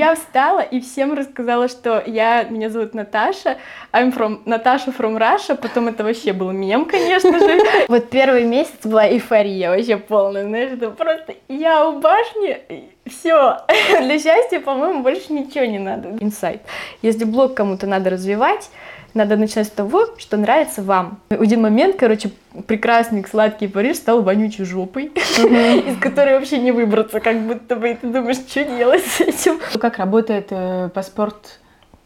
Я 0.00 0.14
встала 0.14 0.60
и 0.60 0.80
всем 0.80 1.12
рассказала, 1.12 1.68
что 1.68 2.02
я, 2.06 2.44
меня 2.44 2.70
зовут 2.70 2.94
Наташа, 2.94 3.58
I'm 3.92 4.16
from 4.16 4.40
Наташа 4.46 4.92
from 4.92 5.18
Russia, 5.18 5.54
потом 5.54 5.88
это 5.88 6.02
вообще 6.02 6.32
был 6.32 6.52
мем, 6.52 6.86
конечно 6.86 7.38
же. 7.38 7.60
Вот 7.88 8.08
первый 8.08 8.44
месяц 8.44 8.78
была 8.82 9.06
эйфория 9.06 9.68
вообще 9.68 9.98
полная, 9.98 10.46
знаешь, 10.46 10.72
это 10.72 10.88
просто 10.88 11.34
я 11.48 11.86
у 11.86 12.00
башни, 12.00 12.88
все. 13.04 13.58
Для 14.00 14.18
счастья, 14.18 14.60
по-моему, 14.60 15.02
больше 15.02 15.34
ничего 15.34 15.66
не 15.66 15.78
надо. 15.78 16.16
Инсайт. 16.18 16.62
Если 17.02 17.24
блог 17.24 17.52
кому-то 17.52 17.86
надо 17.86 18.08
развивать, 18.08 18.70
надо 19.14 19.36
начинать 19.36 19.66
с 19.66 19.70
того, 19.70 20.06
что 20.18 20.36
нравится 20.36 20.82
вам. 20.82 21.20
В 21.30 21.40
один 21.40 21.62
момент, 21.62 21.96
короче, 21.98 22.30
прекрасный 22.66 23.24
сладкий 23.28 23.68
Париж 23.68 23.96
стал 23.96 24.22
вонючей 24.22 24.64
жопой, 24.64 25.06
из 25.06 25.98
которой 26.00 26.34
вообще 26.34 26.58
не 26.58 26.72
выбраться, 26.72 27.20
как 27.20 27.40
будто 27.40 27.76
бы, 27.76 27.90
и 27.90 27.94
ты 27.94 28.08
думаешь, 28.08 28.36
что 28.36 28.64
делать 28.64 29.04
с 29.04 29.20
этим. 29.20 29.58
Как 29.80 29.98
работает 29.98 30.48
э, 30.50 30.90
паспорт 30.92 31.59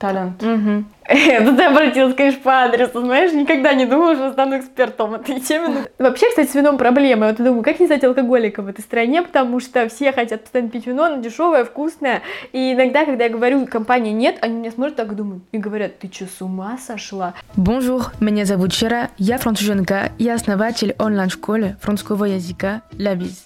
талант. 0.05 0.43
Угу. 0.43 0.85
Это 1.07 1.57
ты 1.57 1.63
обратилась, 1.65 2.15
конечно, 2.15 2.41
по 2.43 2.63
адресу, 2.63 3.01
знаешь, 3.01 3.33
никогда 3.33 3.75
не 3.75 3.87
думала, 3.87 4.15
что 4.15 4.33
стану 4.33 4.59
экспертом 4.59 5.11
в 5.11 5.15
этой 5.15 5.41
теме. 5.41 5.87
Вообще, 5.99 6.29
кстати, 6.29 6.51
с 6.51 6.55
вином 6.55 6.79
проблема. 6.79 7.29
Вот 7.29 7.39
я 7.39 7.45
думаю, 7.45 7.63
как 7.63 7.81
не 7.81 7.87
стать 7.87 8.05
алкоголиком 8.05 8.67
в 8.67 8.69
этой 8.69 8.81
стране, 8.81 9.23
потому 9.23 9.61
что 9.61 9.89
все 9.89 10.13
хотят 10.13 10.43
постоянно 10.43 10.71
пить 10.71 10.87
вино, 10.87 11.09
но 11.09 11.23
дешевое, 11.23 11.65
вкусное. 11.65 12.23
И 12.53 12.73
иногда, 12.73 13.05
когда 13.05 13.25
я 13.25 13.31
говорю, 13.31 13.67
компании 13.67 14.13
нет, 14.13 14.39
они 14.41 14.57
меня 14.57 14.71
смотрят 14.71 14.97
так 14.97 15.13
и 15.13 15.15
думают 15.15 15.45
и 15.53 15.59
говорят, 15.59 15.99
ты 15.99 16.11
что, 16.13 16.27
с 16.27 16.41
ума 16.43 16.79
сошла? 16.79 17.35
Bonjour, 17.57 18.05
меня 18.21 18.45
зовут 18.45 18.73
Чера, 18.73 19.11
я 19.19 19.39
француженка 19.39 20.13
и 20.19 20.29
основатель 20.29 20.95
онлайн-школы 20.99 21.77
французского 21.81 22.25
языка 22.25 22.83
«La 22.93 23.17
Biz». 23.17 23.37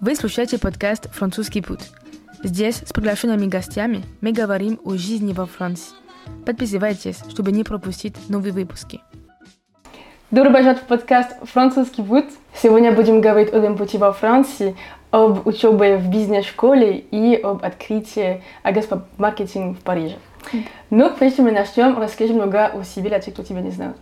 Вы 0.00 0.14
слушаете 0.16 0.58
подкаст 0.58 1.10
«Французский 1.12 1.62
путь». 1.62 1.80
Здесь 2.44 2.82
с 2.84 2.92
приглашенными 2.92 3.46
гостями 3.46 4.02
мы 4.20 4.30
говорим 4.30 4.78
о 4.84 4.96
жизни 4.96 5.32
во 5.32 5.46
Франции. 5.46 5.94
Подписывайтесь, 6.44 7.16
чтобы 7.30 7.52
не 7.52 7.64
пропустить 7.64 8.16
новые 8.28 8.52
выпуски. 8.52 9.00
Добро 10.30 10.52
пожаловать 10.52 10.82
в 10.82 10.84
подкаст 10.84 11.30
«Французский 11.50 12.02
путь». 12.02 12.26
Сегодня 12.54 12.92
будем 12.92 13.22
говорить 13.22 13.50
о 13.50 13.60
dem 13.60 13.78
пути 13.78 13.96
во 13.96 14.12
Франции, 14.12 14.76
об 15.10 15.46
учебе 15.46 15.96
в 15.96 16.10
бизнес-школе 16.10 16.98
и 16.98 17.34
об 17.34 17.64
открытии 17.64 18.42
агентства 18.62 19.06
маркетинг 19.16 19.78
в 19.78 19.82
Париже. 19.82 20.18
Но 20.90 21.08
прежде 21.08 21.38
чем 21.38 21.46
мы 21.46 21.52
начнем, 21.52 21.98
расскажи 21.98 22.34
много 22.34 22.66
о 22.66 22.84
себе 22.84 23.08
для 23.08 23.20
тех, 23.20 23.32
кто 23.32 23.42
тебя 23.42 23.62
не 23.62 23.70
знает. 23.70 23.96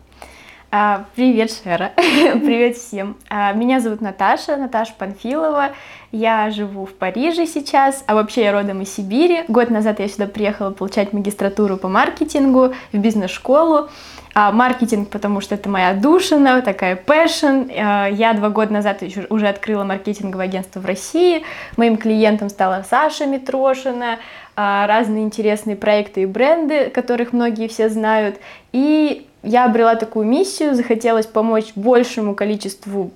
А, 0.75 1.05
привет, 1.15 1.53
Шера. 1.53 1.93
привет 1.97 2.79
всем. 2.79 3.19
А, 3.29 3.53
меня 3.53 3.79
зовут 3.79 4.01
Наташа, 4.01 4.57
Наташа 4.57 4.95
Панфилова. 4.97 5.73
Я 6.13 6.49
живу 6.49 6.87
в 6.87 6.95
Париже 6.95 7.45
сейчас, 7.47 8.03
а 8.07 8.15
вообще 8.15 8.45
я 8.45 8.53
родом 8.53 8.81
из 8.81 8.95
Сибири. 8.95 9.45
Год 9.49 9.69
назад 9.69 10.01
я 10.01 10.09
сюда 10.09 10.27
приехала 10.27 10.71
получать 10.71 11.13
магистратуру 11.13 11.77
по 11.77 11.89
маркетингу 11.89 12.73
в 12.91 12.97
бизнес-школу. 12.97 13.91
А, 14.33 14.51
маркетинг, 14.51 15.11
потому 15.11 15.43
что 15.43 15.57
это 15.57 15.69
моя 15.69 15.93
душина, 15.93 16.63
такая 16.63 16.97
passion. 16.97 17.71
Я 18.11 18.33
два 18.33 18.49
года 18.49 18.73
назад 18.73 19.03
уже 19.29 19.49
открыла 19.49 19.85
маркетинговое 19.85 20.47
агентство 20.47 20.81
в 20.81 20.87
России. 20.87 21.43
Моим 21.77 21.99
клиентом 21.99 22.49
стала 22.49 22.83
Саша 22.89 23.27
Митрошина, 23.27 24.21
разные 24.57 25.25
интересные 25.25 25.77
проекты 25.77 26.23
и 26.23 26.27
бренды, 26.27 26.89
которых 26.89 27.35
многие 27.35 27.69
все 27.69 27.91
знают. 27.91 28.37
И 28.73 29.27
я 29.43 29.65
обрела 29.65 29.97
такую 29.97 30.27
миссию, 30.27 30.75
захотелось 30.75 31.27
помочь 31.27 31.73
большему 31.75 32.35
количеству 32.35 33.11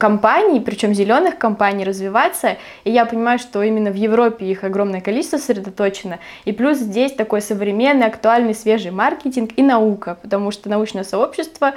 компаний, 0.00 0.60
причем 0.60 0.94
зеленых 0.94 1.38
компаний, 1.38 1.84
развиваться. 1.84 2.56
И 2.84 2.90
я 2.90 3.04
понимаю, 3.04 3.38
что 3.38 3.62
именно 3.62 3.90
в 3.90 3.94
Европе 3.94 4.46
их 4.46 4.64
огромное 4.64 5.00
количество 5.00 5.36
сосредоточено. 5.36 6.18
И 6.46 6.52
плюс 6.52 6.78
здесь 6.78 7.12
такой 7.12 7.42
современный, 7.42 8.06
актуальный, 8.06 8.54
свежий 8.54 8.90
маркетинг 8.90 9.50
и 9.56 9.62
наука, 9.62 10.16
потому 10.20 10.50
что 10.50 10.70
научное 10.70 11.04
сообщество 11.04 11.74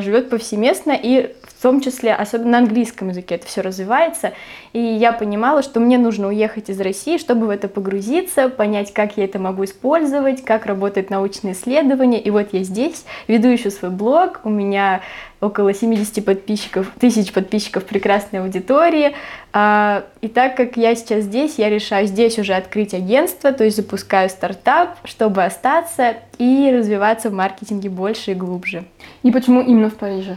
живет 0.00 0.30
повсеместно 0.30 0.92
и 0.92 1.34
в 1.58 1.62
том 1.62 1.80
числе, 1.80 2.14
особенно 2.14 2.52
на 2.52 2.58
английском 2.58 3.08
языке 3.08 3.34
это 3.34 3.46
все 3.46 3.62
развивается. 3.62 4.32
И 4.72 4.78
я 4.78 5.12
понимала, 5.12 5.62
что 5.64 5.80
мне 5.80 5.98
нужно 5.98 6.28
уехать 6.28 6.70
из 6.70 6.80
России, 6.80 7.18
чтобы 7.18 7.46
в 7.46 7.50
это 7.50 7.66
погрузиться, 7.66 8.48
понять, 8.48 8.92
как 8.92 9.16
я 9.16 9.24
это 9.24 9.40
могу 9.40 9.64
использовать, 9.64 10.44
как 10.44 10.66
работает 10.66 11.10
научное 11.10 11.54
исследование. 11.54 12.20
И 12.20 12.30
вот 12.30 12.50
я 12.52 12.62
здесь, 12.62 13.04
веду 13.26 13.48
еще 13.48 13.70
свой 13.70 13.90
блог, 13.90 14.40
у 14.44 14.50
меня 14.50 15.00
около 15.40 15.74
70 15.74 16.24
подписчиков, 16.24 16.92
тысяч 17.00 17.32
подписчиков 17.32 17.84
прекрасной 17.84 18.40
аудитории. 18.40 19.14
А, 19.52 20.04
и 20.20 20.28
так 20.28 20.56
как 20.56 20.76
я 20.76 20.94
сейчас 20.94 21.24
здесь, 21.24 21.58
я 21.58 21.70
решаю 21.70 22.06
здесь 22.06 22.38
уже 22.38 22.54
открыть 22.54 22.94
агентство, 22.94 23.52
то 23.52 23.64
есть 23.64 23.76
запускаю 23.76 24.28
стартап, 24.28 24.98
чтобы 25.04 25.44
остаться 25.44 26.16
и 26.38 26.70
развиваться 26.72 27.30
в 27.30 27.32
маркетинге 27.32 27.88
больше 27.88 28.32
и 28.32 28.34
глубже. 28.34 28.84
И 29.22 29.30
почему 29.30 29.62
именно 29.62 29.90
в 29.90 29.94
Париже? 29.94 30.36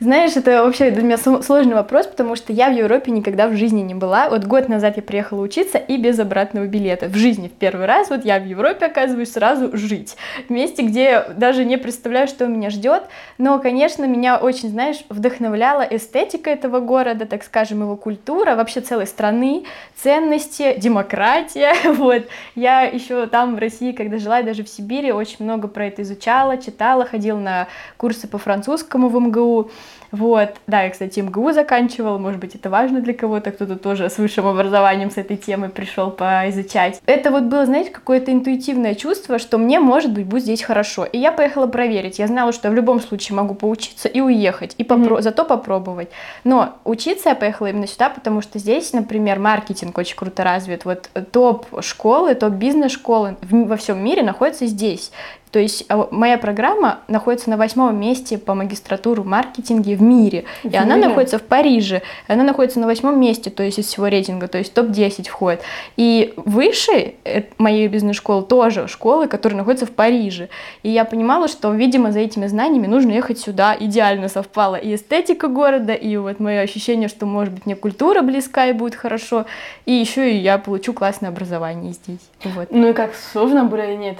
Знаешь, 0.00 0.36
это 0.36 0.62
вообще 0.62 0.92
для 0.92 1.02
меня 1.02 1.18
сложный 1.18 1.74
вопрос, 1.74 2.06
потому 2.06 2.36
что 2.36 2.52
я 2.52 2.70
в 2.70 2.72
Европе 2.72 3.10
никогда 3.10 3.48
в 3.48 3.56
жизни 3.56 3.80
не 3.80 3.96
была. 3.96 4.28
Вот 4.28 4.44
год 4.44 4.68
назад 4.68 4.96
я 4.96 5.02
приехала 5.02 5.40
учиться 5.40 5.76
и 5.76 5.96
без 5.96 6.20
обратного 6.20 6.66
билета. 6.66 7.08
В 7.08 7.16
жизни 7.16 7.48
в 7.48 7.52
первый 7.52 7.86
раз 7.86 8.08
вот 8.08 8.24
я 8.24 8.38
в 8.38 8.46
Европе 8.46 8.86
оказываюсь 8.86 9.32
сразу 9.32 9.76
жить. 9.76 10.16
В 10.46 10.50
месте, 10.50 10.82
где 10.82 11.24
даже 11.36 11.64
не 11.64 11.78
представляю, 11.78 12.28
что 12.28 12.46
меня 12.46 12.70
ждет. 12.70 13.02
Но, 13.38 13.58
конечно, 13.58 14.04
меня 14.04 14.36
очень, 14.36 14.68
знаешь, 14.68 14.98
вдохновляла 15.08 15.82
эстетика 15.82 16.48
этого 16.48 16.78
города, 16.78 17.26
так 17.26 17.42
скажем, 17.42 17.80
его 17.80 17.96
культура, 17.96 18.54
вообще 18.54 18.80
целой 18.80 19.06
страны, 19.08 19.64
ценности, 19.96 20.78
демократия. 20.78 21.74
Вот. 21.98 22.28
Я 22.54 22.82
еще 22.82 23.26
там 23.26 23.56
в 23.56 23.58
России, 23.58 23.90
когда 23.90 24.18
жила, 24.18 24.40
и 24.40 24.44
даже 24.44 24.62
в 24.62 24.68
Сибири, 24.68 25.10
очень 25.10 25.44
много 25.44 25.66
про 25.66 25.86
это 25.86 26.02
изучала, 26.02 26.56
читала, 26.56 27.04
ходила 27.04 27.38
на 27.38 27.68
курсы 27.96 28.28
по 28.28 28.38
французскому 28.38 29.08
в 29.08 29.18
МГУ. 29.18 29.70
Вот, 30.10 30.54
да, 30.66 30.82
я, 30.82 30.90
кстати, 30.90 31.20
МГУ 31.20 31.52
заканчивала, 31.52 32.18
может 32.18 32.40
быть, 32.40 32.54
это 32.54 32.70
важно 32.70 33.00
для 33.00 33.12
кого-то, 33.12 33.50
кто-то 33.50 33.76
тоже 33.76 34.08
с 34.08 34.18
высшим 34.18 34.46
образованием 34.46 35.10
с 35.10 35.18
этой 35.18 35.36
темой 35.36 35.68
пришел 35.68 36.10
поизучать. 36.10 37.00
Это 37.06 37.30
вот 37.30 37.44
было, 37.44 37.66
знаете, 37.66 37.90
какое-то 37.90 38.32
интуитивное 38.32 38.94
чувство, 38.94 39.38
что 39.38 39.58
мне, 39.58 39.80
может 39.80 40.12
быть, 40.12 40.26
будет 40.26 40.44
здесь 40.44 40.62
хорошо. 40.62 41.04
И 41.04 41.18
я 41.18 41.30
поехала 41.30 41.66
проверить. 41.66 42.18
Я 42.18 42.26
знала, 42.26 42.52
что 42.52 42.68
я 42.68 42.72
в 42.72 42.74
любом 42.74 43.00
случае 43.00 43.36
могу 43.36 43.54
поучиться 43.54 44.08
и 44.08 44.20
уехать, 44.20 44.74
и 44.78 44.82
попро- 44.82 45.18
mm-hmm. 45.18 45.22
зато 45.22 45.44
попробовать. 45.44 46.08
Но 46.44 46.78
учиться 46.84 47.30
я 47.30 47.34
поехала 47.34 47.68
именно 47.68 47.86
сюда, 47.86 48.08
потому 48.08 48.40
что 48.40 48.58
здесь, 48.58 48.92
например, 48.92 49.38
маркетинг 49.38 49.98
очень 49.98 50.16
круто 50.16 50.42
развит. 50.42 50.84
Вот 50.84 51.10
топ 51.32 51.66
школы, 51.82 52.34
топ 52.34 52.54
бизнес-школы 52.54 53.36
во 53.50 53.76
всем 53.76 54.02
мире 54.02 54.22
находятся 54.22 54.66
здесь. 54.66 55.12
То 55.50 55.58
есть 55.58 55.84
а, 55.88 56.08
моя 56.10 56.38
программа 56.38 57.00
находится 57.08 57.50
на 57.50 57.56
восьмом 57.56 57.98
месте 57.98 58.38
по 58.38 58.54
магистратуру 58.54 59.24
маркетинге 59.24 59.96
в 59.96 60.02
мире. 60.02 60.44
В 60.62 60.66
и 60.66 60.68
мире? 60.68 60.78
она 60.80 60.96
находится 60.96 61.38
в 61.38 61.42
Париже. 61.42 62.02
Она 62.26 62.44
находится 62.44 62.80
на 62.80 62.86
восьмом 62.86 63.20
месте, 63.20 63.50
то 63.50 63.62
есть 63.62 63.78
из 63.78 63.86
всего 63.86 64.08
рейтинга, 64.08 64.48
то 64.48 64.58
есть 64.58 64.74
топ-10 64.74 65.28
входит. 65.28 65.60
И 65.96 66.34
выше 66.36 67.14
э, 67.24 67.42
моей 67.58 67.88
бизнес-школы 67.88 68.42
тоже 68.44 68.88
школы, 68.88 69.28
которые 69.28 69.56
находятся 69.58 69.86
в 69.86 69.90
Париже. 69.90 70.48
И 70.82 70.90
я 70.90 71.04
понимала, 71.04 71.48
что, 71.48 71.72
видимо, 71.72 72.12
за 72.12 72.20
этими 72.20 72.46
знаниями 72.46 72.86
нужно 72.86 73.12
ехать 73.12 73.38
сюда. 73.38 73.76
Идеально 73.78 74.28
совпала 74.28 74.76
и 74.76 74.94
эстетика 74.94 75.48
города, 75.48 75.92
и 75.92 76.16
вот 76.16 76.40
мое 76.40 76.60
ощущение, 76.60 77.08
что, 77.08 77.26
может 77.26 77.52
быть, 77.52 77.66
мне 77.66 77.76
культура 77.76 78.22
близка 78.22 78.66
и 78.66 78.72
будет 78.72 78.94
хорошо. 78.94 79.46
И 79.86 79.92
еще 79.92 80.32
и 80.32 80.36
я 80.36 80.58
получу 80.58 80.92
классное 80.92 81.30
образование 81.30 81.92
здесь. 81.92 82.20
Вот. 82.44 82.68
Ну 82.70 82.90
и 82.90 82.92
как, 82.92 83.12
сложно 83.14 83.64
было 83.64 83.82
или 83.82 83.96
нет? 83.96 84.18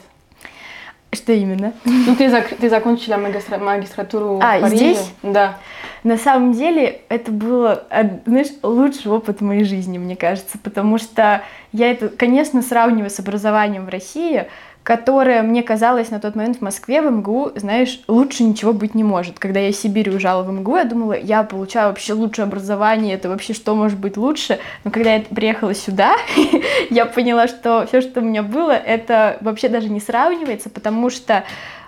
Что 1.13 1.33
именно? 1.33 1.73
Ну, 1.85 2.15
ты, 2.17 2.29
зак 2.31 2.49
ты 2.49 2.69
закончила 2.69 3.17
магистра 3.17 3.59
магистратуру 3.59 4.41
а, 4.43 4.59
в 4.59 4.63
Париже. 4.63 4.77
здесь? 4.77 5.11
Да. 5.23 5.59
На 6.05 6.17
самом 6.17 6.53
деле, 6.53 7.01
это 7.09 7.33
было, 7.33 7.85
знаешь, 8.25 8.49
лучший 8.63 9.11
опыт 9.11 9.41
моей 9.41 9.65
жизни, 9.65 9.99
мне 9.99 10.17
кажется, 10.17 10.59
потому 10.63 10.99
что 10.99 11.43
я 11.73 11.91
это, 11.91 12.09
конечно, 12.09 12.63
сравниваю 12.63 13.11
с 13.11 13.19
образованием 13.19 13.85
в 13.85 13.89
России, 13.89 14.47
которая 14.89 15.43
мне 15.43 15.63
казалось 15.63 16.11
на 16.11 16.19
тот 16.19 16.35
момент 16.35 16.57
в 16.57 16.61
Москве, 16.63 17.03
в 17.03 17.11
МГУ, 17.11 17.53
знаешь, 17.57 18.01
лучше 18.09 18.43
ничего 18.43 18.73
быть 18.73 18.95
не 18.95 19.05
может. 19.05 19.39
Когда 19.39 19.61
я 19.61 19.69
из 19.69 19.79
Сибири 19.79 20.11
уезжала 20.11 20.43
в 20.43 20.51
МГУ, 20.51 20.77
я 20.77 20.85
думала, 20.85 21.13
я 21.13 21.43
получаю 21.43 21.89
вообще 21.89 22.15
лучшее 22.15 22.45
образование, 22.45 23.15
это 23.15 23.29
вообще 23.29 23.53
что 23.53 23.75
может 23.75 23.99
быть 23.99 24.17
лучше? 24.17 24.59
Но 24.85 24.91
когда 24.91 25.17
я 25.17 25.21
приехала 25.21 25.75
сюда, 25.75 26.15
я 26.91 27.05
поняла, 27.05 27.49
что 27.49 27.85
все, 27.87 28.01
что 28.01 28.21
у 28.21 28.25
меня 28.25 28.43
было, 28.43 28.71
это 28.71 29.37
вообще 29.43 29.69
даже 29.69 29.91
не 29.91 30.01
сравнивается, 30.01 30.71
потому 30.71 31.11
что 31.11 31.45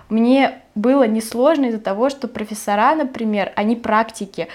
мне 0.09 0.61
было 0.75 1.03
несложно 1.03 1.65
из-за 1.65 1.79
того, 1.79 2.09
что 2.09 2.27
профессора, 2.27 2.95
например, 2.95 3.51
они 3.55 3.75
практики. 3.75 4.47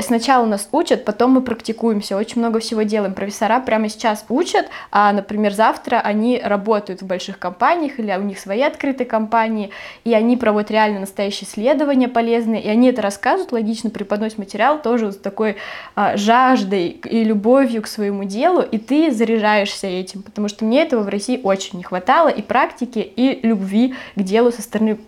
Сначала 0.00 0.46
нас 0.46 0.68
учат, 0.72 1.04
потом 1.04 1.32
мы 1.32 1.42
практикуемся, 1.42 2.16
очень 2.16 2.40
много 2.40 2.60
всего 2.60 2.82
делаем. 2.82 3.14
Профессора 3.14 3.60
прямо 3.60 3.88
сейчас 3.88 4.24
учат, 4.28 4.66
а, 4.90 5.12
например, 5.12 5.52
завтра 5.52 6.00
они 6.00 6.40
работают 6.42 7.02
в 7.02 7.06
больших 7.06 7.38
компаниях 7.38 7.98
или 7.98 8.12
у 8.12 8.22
них 8.22 8.38
свои 8.38 8.62
открытые 8.62 9.06
компании, 9.06 9.70
и 10.04 10.14
они 10.14 10.36
проводят 10.36 10.70
реально 10.70 11.00
настоящие 11.00 11.48
исследования 11.48 12.08
полезные, 12.08 12.62
и 12.62 12.68
они 12.68 12.88
это 12.88 13.02
рассказывают, 13.02 13.52
логично 13.52 13.90
преподносят 13.90 14.38
материал 14.38 14.80
тоже 14.80 15.12
с 15.12 15.16
такой 15.16 15.56
а, 15.94 16.16
жаждой 16.16 16.88
и 16.88 17.24
любовью 17.24 17.82
к 17.82 17.86
своему 17.86 18.24
делу, 18.24 18.62
и 18.62 18.78
ты 18.78 19.10
заряжаешься 19.10 19.86
этим, 19.86 20.22
потому 20.22 20.48
что 20.48 20.64
мне 20.64 20.82
этого 20.82 21.02
в 21.02 21.08
России 21.08 21.40
очень 21.42 21.78
не 21.78 21.84
хватало, 21.84 22.28
и 22.28 22.40
практики, 22.40 22.98
и 22.98 23.46
любви 23.46 23.94
к 24.16 24.22
делу 24.22 24.50
со 24.50 24.62
стороны 24.62 24.98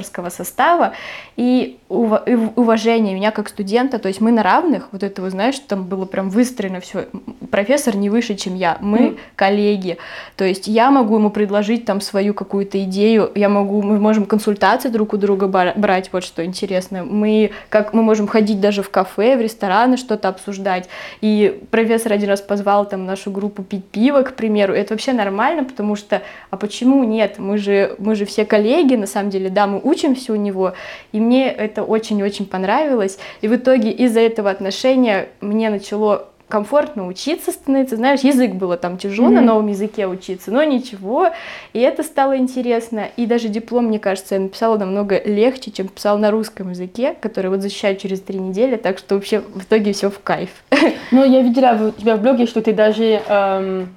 профессорского 0.00 0.30
состава, 0.30 0.94
и 1.36 1.78
уважения 1.90 3.14
меня 3.14 3.32
как 3.32 3.48
студента, 3.48 3.98
то 3.98 4.06
есть 4.06 4.20
мы 4.20 4.30
на 4.30 4.44
равных, 4.44 4.88
вот 4.92 5.02
это, 5.02 5.22
вы 5.22 5.30
знаешь, 5.30 5.58
там 5.58 5.84
было 5.84 6.04
прям 6.04 6.30
выстроено 6.30 6.78
все, 6.78 7.08
профессор 7.50 7.96
не 7.96 8.08
выше, 8.08 8.36
чем 8.36 8.54
я, 8.54 8.78
мы 8.80 8.98
mm. 8.98 9.18
коллеги, 9.34 9.98
то 10.36 10.44
есть 10.44 10.68
я 10.68 10.92
могу 10.92 11.16
ему 11.16 11.30
предложить 11.30 11.84
там 11.84 12.00
свою 12.00 12.32
какую-то 12.32 12.80
идею, 12.84 13.32
я 13.34 13.48
могу, 13.48 13.82
мы 13.82 13.98
можем 13.98 14.24
консультации 14.24 14.88
друг 14.88 15.14
у 15.14 15.16
друга 15.16 15.48
брать, 15.48 16.10
вот 16.12 16.22
что 16.22 16.44
интересно, 16.44 17.02
мы, 17.02 17.50
как, 17.68 17.92
мы 17.92 18.02
можем 18.02 18.28
ходить 18.28 18.60
даже 18.60 18.84
в 18.84 18.90
кафе, 18.90 19.36
в 19.36 19.40
рестораны, 19.40 19.96
что-то 19.96 20.28
обсуждать, 20.28 20.88
и 21.20 21.60
профессор 21.72 22.12
один 22.12 22.28
раз 22.28 22.40
позвал 22.40 22.88
там 22.88 23.04
нашу 23.04 23.32
группу 23.32 23.64
пить 23.64 23.84
пиво, 23.84 24.22
к 24.22 24.34
примеру, 24.34 24.74
это 24.74 24.94
вообще 24.94 25.12
нормально, 25.12 25.64
потому 25.64 25.96
что, 25.96 26.22
а 26.50 26.56
почему 26.56 27.02
нет, 27.02 27.38
мы 27.38 27.58
же, 27.58 27.96
мы 27.98 28.14
же 28.14 28.26
все 28.26 28.44
коллеги, 28.44 28.94
на 28.94 29.08
самом 29.08 29.30
деле, 29.30 29.50
да, 29.50 29.66
мы 29.66 29.80
учимся 29.82 30.32
у 30.32 30.36
него, 30.36 30.74
и 31.10 31.18
мне 31.18 31.50
это 31.50 31.79
очень-очень 31.82 32.46
понравилось, 32.46 33.18
и 33.40 33.48
в 33.48 33.56
итоге 33.56 33.90
из-за 33.90 34.20
этого 34.20 34.50
отношения 34.50 35.28
мне 35.40 35.70
начало 35.70 36.30
комфортно 36.50 37.06
учиться 37.06 37.52
становиться. 37.52 37.96
Знаешь, 37.96 38.20
язык 38.20 38.52
было 38.52 38.76
там 38.76 38.98
тяжело 38.98 39.28
mm-hmm. 39.28 39.34
на 39.34 39.40
новом 39.40 39.68
языке 39.68 40.06
учиться, 40.06 40.50
но 40.50 40.62
ничего. 40.64 41.30
И 41.72 41.78
это 41.78 42.02
стало 42.02 42.36
интересно. 42.36 43.06
И 43.16 43.24
даже 43.24 43.48
диплом, 43.48 43.86
мне 43.86 43.98
кажется, 43.98 44.34
я 44.34 44.40
написала 44.42 44.76
намного 44.76 45.22
легче, 45.22 45.70
чем 45.70 45.88
писала 45.88 46.18
на 46.18 46.30
русском 46.30 46.70
языке, 46.70 47.14
который 47.18 47.48
вот 47.48 47.62
защищаю 47.62 47.96
через 47.96 48.20
три 48.20 48.38
недели. 48.38 48.76
Так 48.76 48.98
что 48.98 49.14
вообще 49.14 49.40
в 49.40 49.62
итоге 49.62 49.94
все 49.94 50.10
в 50.10 50.20
кайф. 50.20 50.50
Ну, 51.12 51.24
я 51.24 51.40
видела 51.40 51.88
у 51.88 52.00
тебя 52.00 52.16
в 52.16 52.22
блоге, 52.22 52.46
что 52.46 52.62
ты 52.62 52.72
даже 52.72 53.20
эм, 53.26 53.88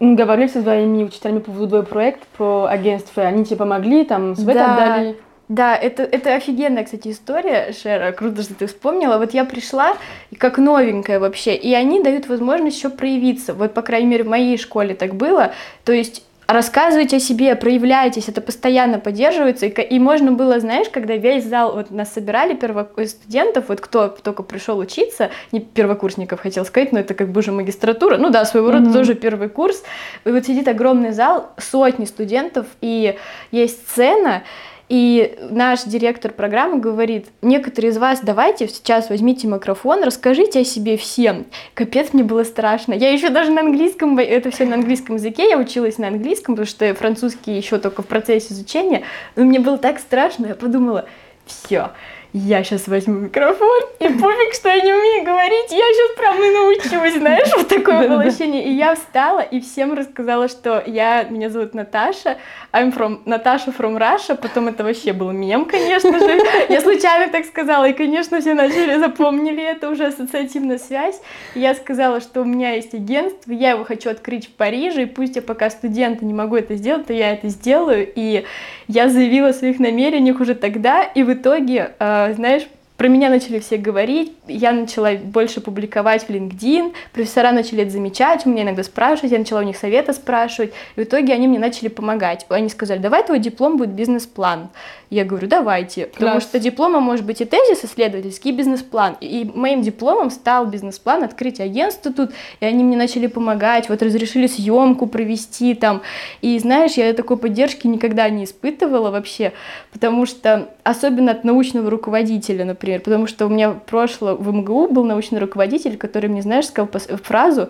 говорил 0.00 0.48
со 0.48 0.60
своими 0.60 1.04
учителями 1.04 1.38
по 1.38 1.52
поводу 1.52 1.84
проекта 1.84 2.26
про 2.36 2.66
агентство. 2.66 3.22
Они 3.22 3.44
тебе 3.44 3.56
помогли, 3.56 4.04
там, 4.04 4.34
совет 4.34 4.56
да. 4.56 4.74
отдали. 4.74 5.16
Да, 5.48 5.76
это, 5.76 6.02
это 6.02 6.34
офигенная, 6.34 6.84
кстати, 6.84 7.08
история, 7.08 7.72
Шера, 7.72 8.10
круто, 8.10 8.42
что 8.42 8.54
ты 8.54 8.66
вспомнила. 8.66 9.18
Вот 9.18 9.32
я 9.32 9.44
пришла, 9.44 9.96
как 10.38 10.58
новенькая 10.58 11.20
вообще, 11.20 11.54
и 11.54 11.72
они 11.72 12.02
дают 12.02 12.26
возможность 12.26 12.76
еще 12.76 12.90
проявиться. 12.90 13.54
Вот, 13.54 13.72
по 13.72 13.82
крайней 13.82 14.08
мере, 14.08 14.24
в 14.24 14.28
моей 14.28 14.58
школе 14.58 14.94
так 14.94 15.14
было. 15.14 15.52
То 15.84 15.92
есть 15.92 16.24
рассказывайте 16.48 17.16
о 17.16 17.20
себе, 17.20 17.54
проявляйтесь, 17.54 18.28
это 18.28 18.40
постоянно 18.40 18.98
поддерживается, 18.98 19.66
и, 19.66 19.70
и 19.70 19.98
можно 19.98 20.32
было, 20.32 20.60
знаешь, 20.60 20.88
когда 20.88 21.16
весь 21.16 21.44
зал, 21.44 21.74
вот 21.74 21.90
нас 21.90 22.12
собирали 22.12 22.54
перво, 22.54 22.88
студентов, 23.06 23.66
вот 23.68 23.80
кто 23.80 24.08
только 24.08 24.42
пришел 24.42 24.78
учиться, 24.78 25.30
не 25.52 25.60
первокурсников 25.60 26.40
хотел 26.40 26.64
сказать, 26.64 26.92
но 26.92 27.00
это 27.00 27.14
как 27.14 27.30
бы 27.30 27.40
уже 27.40 27.52
магистратура, 27.52 28.16
ну 28.16 28.30
да, 28.30 28.44
своего 28.44 28.70
рода 28.70 28.90
mm-hmm. 28.90 28.92
тоже 28.92 29.14
первый 29.14 29.48
курс, 29.48 29.82
и 30.24 30.30
вот 30.30 30.46
сидит 30.46 30.68
огромный 30.68 31.12
зал, 31.12 31.50
сотни 31.58 32.04
студентов, 32.04 32.66
и 32.80 33.16
есть 33.50 33.88
сцена, 33.88 34.42
и 34.88 35.36
наш 35.50 35.82
директор 35.84 36.32
программы 36.32 36.78
говорит, 36.78 37.26
некоторые 37.42 37.90
из 37.90 37.98
вас 37.98 38.20
давайте 38.22 38.68
сейчас 38.68 39.10
возьмите 39.10 39.48
микрофон, 39.48 40.04
расскажите 40.04 40.60
о 40.60 40.64
себе 40.64 40.96
всем. 40.96 41.46
Капец, 41.74 42.12
мне 42.12 42.22
было 42.22 42.44
страшно. 42.44 42.94
Я 42.94 43.10
еще 43.12 43.30
даже 43.30 43.50
на 43.50 43.62
английском, 43.62 44.18
это 44.18 44.50
все 44.50 44.64
на 44.64 44.74
английском 44.74 45.16
языке, 45.16 45.48
я 45.48 45.58
училась 45.58 45.98
на 45.98 46.08
английском, 46.08 46.54
потому 46.54 46.66
что 46.66 46.94
французский 46.94 47.56
еще 47.56 47.78
только 47.78 48.02
в 48.02 48.06
процессе 48.06 48.54
изучения. 48.54 49.02
Но 49.34 49.44
мне 49.44 49.58
было 49.58 49.76
так 49.78 49.98
страшно, 49.98 50.46
я 50.46 50.54
подумала, 50.54 51.06
все, 51.46 51.90
я 52.36 52.62
сейчас 52.62 52.86
возьму 52.86 53.14
микрофон, 53.14 53.80
и 53.98 54.08
пофиг, 54.08 54.54
что 54.54 54.68
я 54.68 54.82
не 54.82 54.92
умею 54.92 55.24
говорить, 55.24 55.70
я 55.70 55.78
сейчас 55.78 56.16
прям 56.18 56.36
и 56.36 56.50
научусь, 56.50 57.18
знаешь, 57.18 57.48
вот 57.56 57.68
такое 57.68 58.08
было 58.08 58.22
ощущение. 58.22 58.64
И 58.66 58.72
я 58.72 58.94
встала 58.94 59.40
и 59.40 59.60
всем 59.60 59.94
рассказала, 59.94 60.48
что 60.48 60.82
я, 60.86 61.24
меня 61.24 61.48
зовут 61.48 61.72
Наташа, 61.72 62.36
I'm 62.72 62.94
from, 62.94 63.22
Наташа 63.24 63.70
from 63.70 63.98
Russia, 63.98 64.36
потом 64.36 64.68
это 64.68 64.84
вообще 64.84 65.14
был 65.14 65.32
мем, 65.32 65.64
конечно 65.64 66.18
же, 66.18 66.38
я 66.68 66.80
случайно 66.82 67.32
так 67.32 67.46
сказала, 67.46 67.88
и, 67.88 67.94
конечно, 67.94 68.40
все 68.40 68.52
начали, 68.52 68.98
запомнили 68.98 69.62
это, 69.62 69.88
уже 69.88 70.06
ассоциативная 70.06 70.78
связь. 70.78 71.20
И 71.54 71.60
я 71.60 71.74
сказала, 71.74 72.20
что 72.20 72.42
у 72.42 72.44
меня 72.44 72.72
есть 72.72 72.92
агентство, 72.92 73.50
я 73.50 73.70
его 73.70 73.84
хочу 73.84 74.10
открыть 74.10 74.48
в 74.48 74.50
Париже, 74.50 75.04
и 75.04 75.06
пусть 75.06 75.36
я 75.36 75.42
пока 75.42 75.70
студент 75.70 76.20
не 76.20 76.34
могу 76.34 76.56
это 76.56 76.74
сделать, 76.74 77.06
то 77.06 77.14
я 77.14 77.32
это 77.32 77.48
сделаю, 77.48 78.06
и 78.14 78.44
я 78.88 79.08
заявила 79.08 79.48
о 79.48 79.52
своих 79.54 79.78
намерениях 79.78 80.38
уже 80.38 80.54
тогда, 80.54 81.02
и 81.02 81.22
в 81.22 81.32
итоге 81.32 81.94
э, 81.98 82.25
знаешь, 82.34 82.66
про 82.96 83.08
меня 83.08 83.28
начали 83.28 83.58
все 83.58 83.76
говорить, 83.76 84.32
я 84.46 84.72
начала 84.72 85.12
больше 85.14 85.60
публиковать 85.60 86.24
в 86.24 86.30
LinkedIn, 86.30 86.94
профессора 87.12 87.52
начали 87.52 87.82
это 87.82 87.90
замечать, 87.90 88.46
у 88.46 88.50
меня 88.50 88.62
иногда 88.62 88.82
спрашивать, 88.82 89.32
я 89.32 89.38
начала 89.38 89.60
у 89.60 89.64
них 89.64 89.76
совета 89.76 90.12
спрашивать, 90.12 90.72
и 90.96 91.00
в 91.00 91.04
итоге 91.04 91.34
они 91.34 91.46
мне 91.46 91.58
начали 91.58 91.88
помогать. 91.88 92.46
Они 92.48 92.68
сказали, 92.68 92.98
давай 92.98 93.22
твой 93.22 93.38
диплом 93.38 93.76
будет 93.76 93.90
бизнес-план. 93.90 94.68
Я 95.10 95.24
говорю, 95.24 95.46
давайте, 95.46 96.06
Класс. 96.06 96.14
потому 96.14 96.40
что 96.40 96.58
дипломом 96.58 97.02
может 97.02 97.24
быть 97.24 97.40
и 97.40 97.44
тезис 97.44 97.84
исследовательский, 97.84 98.50
и 98.50 98.54
бизнес-план. 98.54 99.16
И 99.20 99.50
моим 99.54 99.82
дипломом 99.82 100.30
стал 100.30 100.66
бизнес-план 100.66 101.22
открыть 101.22 101.60
агентство 101.60 102.12
тут, 102.12 102.30
и 102.60 102.64
они 102.64 102.82
мне 102.82 102.96
начали 102.96 103.26
помогать, 103.26 103.88
вот 103.90 104.02
разрешили 104.02 104.46
съемку 104.46 105.06
провести 105.06 105.74
там. 105.74 106.02
И 106.40 106.58
знаешь, 106.58 106.92
я 106.92 107.12
такой 107.12 107.36
поддержки 107.36 107.86
никогда 107.86 108.28
не 108.30 108.44
испытывала 108.44 109.10
вообще, 109.10 109.52
потому 109.92 110.24
что 110.24 110.70
особенно 110.82 111.32
от 111.32 111.44
научного 111.44 111.90
руководителя, 111.90 112.64
например, 112.64 112.85
потому 112.94 113.26
что 113.26 113.46
у 113.46 113.48
меня 113.48 113.70
прошло 113.70 114.34
в 114.34 114.52
МГУ 114.52 114.88
был 114.88 115.04
научный 115.04 115.38
руководитель, 115.38 115.96
который 115.96 116.28
мне, 116.28 116.42
знаешь, 116.42 116.66
сказал 116.66 116.88
фразу, 117.22 117.68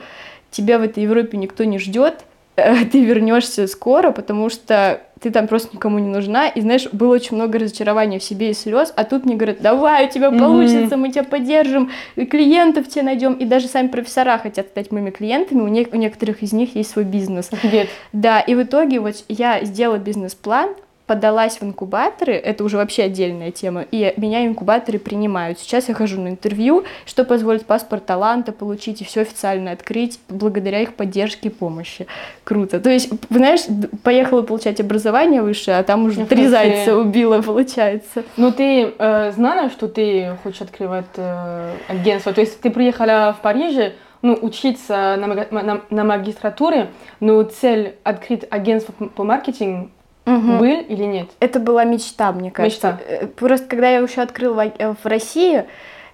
тебя 0.50 0.78
в 0.78 0.82
этой 0.82 1.02
Европе 1.02 1.36
никто 1.36 1.64
не 1.64 1.78
ждет, 1.78 2.24
ты 2.56 3.04
вернешься 3.04 3.66
скоро, 3.66 4.10
потому 4.12 4.48
что 4.48 5.00
ты 5.20 5.30
там 5.30 5.46
просто 5.46 5.76
никому 5.76 5.98
не 5.98 6.08
нужна. 6.08 6.48
И 6.48 6.60
знаешь, 6.60 6.88
было 6.92 7.14
очень 7.14 7.36
много 7.36 7.58
разочарования 7.58 8.18
в 8.18 8.24
себе 8.24 8.50
и 8.50 8.54
слез, 8.54 8.92
а 8.96 9.04
тут 9.04 9.24
мне 9.24 9.34
говорят, 9.34 9.60
давай, 9.60 10.06
у 10.06 10.10
тебя 10.10 10.30
получится, 10.30 10.94
mm-hmm. 10.94 10.96
мы 10.96 11.10
тебя 11.10 11.24
поддержим, 11.24 11.90
и 12.16 12.24
клиентов 12.24 12.88
тебе 12.88 13.02
найдем. 13.02 13.34
И 13.34 13.44
даже 13.44 13.68
сами 13.68 13.88
профессора 13.88 14.38
хотят 14.38 14.68
стать 14.68 14.90
моими 14.90 15.10
клиентами, 15.10 15.60
у, 15.60 15.68
не- 15.68 15.88
у 15.90 15.96
некоторых 15.96 16.42
из 16.42 16.52
них 16.52 16.74
есть 16.76 16.90
свой 16.90 17.04
бизнес. 17.04 17.52
Офигеть. 17.52 17.88
Да, 18.12 18.40
и 18.40 18.54
в 18.54 18.62
итоге 18.62 19.00
вот 19.00 19.16
я 19.28 19.64
сделала 19.64 19.98
бизнес-план, 19.98 20.70
подалась 21.06 21.58
в 21.60 21.62
инкубаторы, 21.62 22.34
это 22.34 22.64
уже 22.64 22.76
вообще 22.76 23.04
отдельная 23.04 23.52
тема, 23.52 23.84
и 23.90 24.12
меня 24.16 24.44
инкубаторы 24.44 24.98
принимают. 24.98 25.58
Сейчас 25.58 25.88
я 25.88 25.94
хожу 25.94 26.20
на 26.20 26.28
интервью, 26.28 26.84
что 27.04 27.24
позволит 27.24 27.64
паспорт 27.64 28.06
таланта 28.06 28.52
получить 28.52 29.00
и 29.00 29.04
все 29.04 29.22
официально 29.22 29.70
открыть 29.70 30.18
благодаря 30.28 30.80
их 30.80 30.94
поддержке 30.94 31.48
и 31.48 31.52
помощи. 31.52 32.06
Круто. 32.44 32.80
То 32.80 32.90
есть, 32.90 33.10
знаешь, 33.30 33.60
поехала 34.02 34.42
получать 34.42 34.80
образование 34.80 35.42
высшее, 35.42 35.78
а 35.78 35.84
там 35.84 36.04
уже 36.06 36.20
Я 36.20 36.26
три 36.26 36.48
зайца 36.48 36.96
убила, 36.96 37.40
получается. 37.40 38.24
Ну, 38.36 38.50
ты 38.50 38.92
э, 38.98 39.32
знала, 39.32 39.70
что 39.70 39.88
ты 39.88 40.36
хочешь 40.42 40.62
открывать 40.62 41.06
э, 41.16 41.72
агентство? 41.88 42.32
То 42.32 42.40
есть 42.40 42.60
ты 42.60 42.70
приехала 42.70 43.34
в 43.38 43.42
Париж, 43.42 43.92
ну, 44.22 44.36
учиться 44.40 45.16
на, 45.16 45.46
на, 45.50 45.80
на 45.88 46.04
магистратуре, 46.04 46.88
но 47.20 47.42
цель 47.42 47.96
открыть 48.02 48.44
агентство 48.50 48.92
по 48.92 49.22
маркетингу 49.22 49.90
угу. 50.26 50.58
был 50.58 50.80
или 50.80 51.04
нет? 51.04 51.30
Это 51.40 51.60
была 51.60 51.84
мечта, 51.84 52.32
мне 52.32 52.50
кажется. 52.50 52.98
Мечта. 52.98 53.04
Э, 53.08 53.26
просто 53.26 53.66
когда 53.66 53.90
я 53.90 53.98
еще 53.98 54.20
открыла 54.20 54.66
э, 54.66 54.94
в 55.02 55.06
России, 55.06 55.64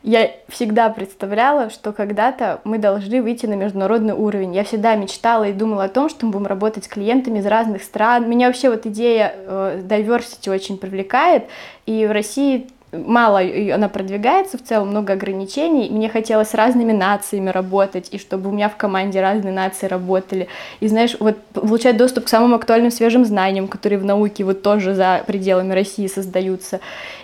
я 0.03 0.31
всегда 0.49 0.89
представляла, 0.89 1.71
что 1.71 1.93
когда-то 1.93 2.61
мы 2.65 2.79
должны 2.79 3.23
выйти 3.23 3.47
на 3.47 3.55
международный 3.55 4.15
уровень. 4.15 4.55
Я 4.55 4.65
всегда 4.65 4.97
мечтала 4.97 5.45
и 5.45 5.53
думала 5.53 5.85
о 5.85 5.89
том, 5.89 6.09
что 6.09 6.27
мы 6.27 6.33
будем 6.33 6.47
работать 6.47 6.85
с 6.85 6.89
клиентами 6.89 7.39
из 7.39 7.47
разных 7.47 7.83
стран. 7.83 8.29
Меня 8.29 8.49
вообще 8.49 8.69
вот 8.69 8.85
идея 8.87 9.33
э, 9.35 9.81
diversity 9.83 10.51
очень 10.51 10.77
привлекает. 10.77 11.45
И 11.87 12.07
в 12.07 12.13
России 12.13 12.69
мало 12.93 13.41
она 13.41 13.89
продвигается, 13.89 14.59
в 14.59 14.63
целом 14.63 14.89
много 14.89 15.15
ограничений. 15.15 15.89
Мне 15.91 16.09
хотелось 16.09 16.51
с 16.51 16.55
разными 16.55 16.93
нациями 16.93 17.51
работать, 17.51 18.09
и 18.11 18.19
чтобы 18.19 18.51
у 18.51 18.53
меня 18.53 18.69
в 18.69 18.77
команде 18.77 19.21
разные 19.21 19.53
нации 19.53 19.87
работали. 19.87 20.49
И 20.81 20.89
знаешь, 20.89 21.17
вот 21.19 21.39
получать 21.55 21.97
доступ 21.97 22.25
к 22.25 22.29
самым 22.29 22.55
актуальным 22.55 22.91
свежим 22.91 23.25
знаниям, 23.25 23.69
которые 23.69 23.99
в 23.99 24.05
науке 24.05 24.45
вот 24.45 24.63
тоже 24.63 24.95
за 24.95 25.25
пределами 25.27 25.73
России 25.73 26.07
создаются. 26.07 26.81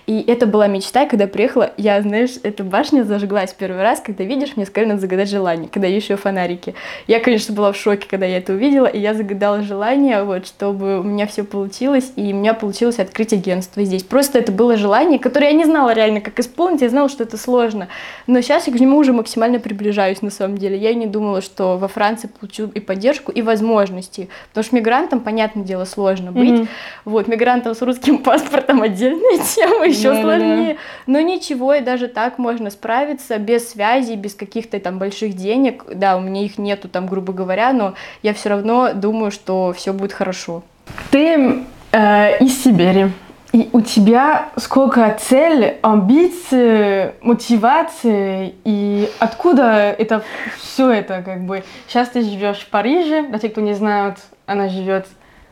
И 0.08 0.24
это 0.26 0.46
была 0.46 0.68
мечта, 0.68 1.04
когда 1.04 1.26
приехала, 1.26 1.72
я, 1.76 2.00
знаешь, 2.00 2.30
эта 2.42 2.64
башня 2.64 3.02
зажглась 3.02 3.52
первый 3.52 3.82
раз, 3.82 4.00
когда 4.00 4.24
видишь, 4.24 4.56
мне 4.56 4.64
сказали, 4.64 4.88
надо 4.88 5.02
загадать 5.02 5.28
желание, 5.28 5.68
когда 5.68 5.86
еще 5.86 6.16
фонарики. 6.16 6.74
Я, 7.06 7.20
конечно, 7.20 7.54
была 7.54 7.72
в 7.72 7.76
шоке, 7.76 8.08
когда 8.08 8.24
я 8.24 8.38
это 8.38 8.54
увидела, 8.54 8.86
и 8.86 8.98
я 8.98 9.12
загадала 9.12 9.60
желание, 9.60 10.22
вот, 10.22 10.46
чтобы 10.46 11.00
у 11.00 11.02
меня 11.02 11.26
все 11.26 11.44
получилось, 11.44 12.10
и 12.16 12.32
у 12.32 12.36
меня 12.36 12.54
получилось 12.54 12.98
открыть 12.98 13.34
агентство 13.34 13.84
здесь. 13.84 14.02
Просто 14.02 14.38
это 14.38 14.50
было 14.50 14.78
желание, 14.78 15.18
которое 15.18 15.50
я 15.50 15.52
не 15.52 15.66
знала 15.66 15.92
реально, 15.92 16.22
как 16.22 16.40
исполнить, 16.40 16.80
я 16.80 16.88
знала, 16.88 17.10
что 17.10 17.24
это 17.24 17.36
сложно. 17.36 17.88
Но 18.26 18.40
сейчас 18.40 18.66
я 18.66 18.72
к 18.72 18.80
нему 18.80 18.96
уже 18.96 19.12
максимально 19.12 19.58
приближаюсь, 19.58 20.22
на 20.22 20.30
самом 20.30 20.56
деле. 20.56 20.78
Я 20.78 20.94
не 20.94 21.04
думала, 21.06 21.42
что 21.42 21.76
во 21.76 21.86
Франции 21.86 22.28
получу 22.28 22.70
и 22.74 22.80
поддержку, 22.80 23.30
и 23.30 23.42
возможности. 23.42 24.30
Потому 24.48 24.64
что 24.64 24.76
мигрантам, 24.76 25.20
понятное 25.20 25.64
дело, 25.64 25.84
сложно 25.84 26.32
быть. 26.32 26.60
Mm-hmm. 26.60 26.68
Вот, 27.04 27.28
мигрантам 27.28 27.74
с 27.74 27.82
русским 27.82 28.16
паспортом 28.22 28.80
отдельная 28.80 29.44
тема, 29.44 29.86
еще 29.98 30.12
да, 30.14 30.22
сложнее. 30.22 30.74
Да. 30.74 30.80
Но 31.06 31.20
ничего, 31.20 31.74
и 31.74 31.80
даже 31.80 32.08
так 32.08 32.38
можно 32.38 32.70
справиться 32.70 33.38
без 33.38 33.70
связи, 33.70 34.14
без 34.14 34.34
каких-то 34.34 34.78
там 34.80 34.98
больших 34.98 35.34
денег. 35.34 35.84
Да, 35.92 36.16
у 36.16 36.20
меня 36.20 36.44
их 36.44 36.58
нету 36.58 36.88
там, 36.88 37.06
грубо 37.06 37.32
говоря, 37.32 37.72
но 37.72 37.94
я 38.22 38.34
все 38.34 38.50
равно 38.50 38.92
думаю, 38.94 39.30
что 39.30 39.72
все 39.76 39.92
будет 39.92 40.12
хорошо. 40.12 40.62
Ты 41.10 41.64
э, 41.92 42.38
из 42.38 42.62
Сибири. 42.62 43.12
И 43.52 43.70
у 43.72 43.80
тебя 43.80 44.50
сколько 44.56 45.16
цель, 45.18 45.78
амбиций, 45.80 47.12
мотивации, 47.22 48.54
и 48.64 49.08
откуда 49.18 49.96
это 49.98 50.22
все 50.58 50.90
это 50.90 51.22
как 51.22 51.44
бы? 51.44 51.64
Сейчас 51.86 52.10
ты 52.10 52.22
живешь 52.22 52.58
в 52.58 52.68
Париже, 52.68 53.22
для 53.22 53.38
тех, 53.38 53.52
кто 53.52 53.62
не 53.62 53.72
знает, 53.72 54.18
она 54.44 54.68
живет 54.68 55.06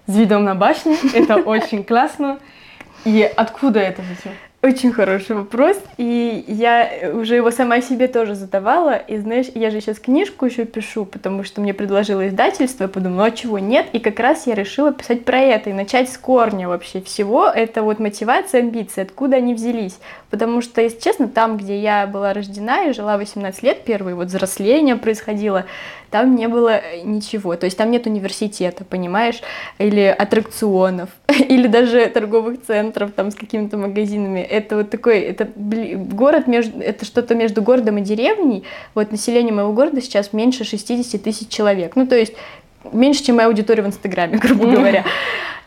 с 0.07 0.15
видом 0.15 0.45
на 0.45 0.55
башню, 0.55 0.95
это 1.15 1.37
очень 1.37 1.85
классно. 1.85 2.39
И 3.07 3.23
откуда 3.37 3.81
это 3.81 4.03
все? 4.21 4.31
Очень 4.63 4.91
хороший 4.91 5.37
вопрос, 5.37 5.79
и 5.97 6.45
я 6.49 7.13
уже 7.13 7.37
его 7.37 7.53
сама 7.53 7.81
себе 7.81 8.09
тоже 8.09 8.35
задавала, 8.35 8.97
и 8.97 9.17
знаешь, 9.19 9.47
я 9.55 9.71
же 9.71 9.81
сейчас 9.81 10.01
книжку 10.01 10.45
еще 10.45 10.65
пишу, 10.65 11.05
потому 11.05 11.45
что 11.45 11.61
мне 11.61 11.73
предложило 11.73 12.27
издательство, 12.27 12.85
я 12.85 12.89
подумала, 12.89 13.19
ну 13.19 13.23
а 13.25 13.31
чего 13.31 13.61
нет, 13.61 13.87
и 13.93 14.01
как 14.01 14.19
раз 14.19 14.49
я 14.49 14.57
решила 14.57 14.93
писать 14.93 15.25
про 15.25 15.39
это, 15.39 15.71
и 15.71 15.73
начать 15.73 16.11
с 16.11 16.19
корня 16.19 16.69
вообще 16.69 17.01
всего, 17.01 17.47
это 17.47 17.83
вот 17.83 18.01
мотивация, 18.01 18.61
амбиции, 18.61 19.03
откуда 19.03 19.37
они 19.37 19.55
взялись, 19.55 19.99
потому 20.31 20.63
что, 20.63 20.81
если 20.81 20.99
честно, 20.99 21.29
там, 21.29 21.59
где 21.59 21.79
я 21.79 22.07
была 22.09 22.33
рождена 22.33 22.87
и 22.87 22.93
жила 22.93 23.19
18 23.19 23.63
лет, 23.63 23.85
первое 23.85 24.17
вот 24.17 24.29
взросление 24.29 24.97
происходило, 24.97 25.67
там 26.11 26.35
не 26.35 26.49
было 26.49 26.81
ничего. 27.05 27.57
То 27.57 27.67
есть 27.67 27.77
там 27.77 27.91
нет 27.91 28.07
университета, 28.07 28.85
понимаешь, 28.85 29.43
или 29.79 30.03
аттракционов, 30.03 31.11
или 31.49 31.67
даже 31.67 32.07
торговых 32.07 32.63
центров 32.63 33.13
там 33.13 33.31
с 33.31 33.35
какими-то 33.35 33.77
магазинами. 33.77 34.41
Это 34.41 34.77
вот 34.77 34.91
такой, 34.91 35.21
это 35.21 35.49
город 35.57 36.47
между, 36.47 36.81
это 36.81 37.05
что-то 37.05 37.35
между 37.35 37.63
городом 37.63 37.99
и 37.99 38.01
деревней. 38.03 38.65
Вот 38.95 39.11
население 39.11 39.53
моего 39.53 39.73
города 39.73 40.01
сейчас 40.01 40.33
меньше 40.33 40.65
60 40.65 41.23
тысяч 41.23 41.49
человек. 41.49 41.97
Ну, 41.97 42.07
то 42.07 42.17
есть 42.17 42.35
меньше, 42.93 43.25
чем 43.25 43.37
моя 43.37 43.49
аудитория 43.49 43.83
в 43.83 43.87
Инстаграме, 43.87 44.39
грубо 44.43 44.67
говоря. 44.67 45.05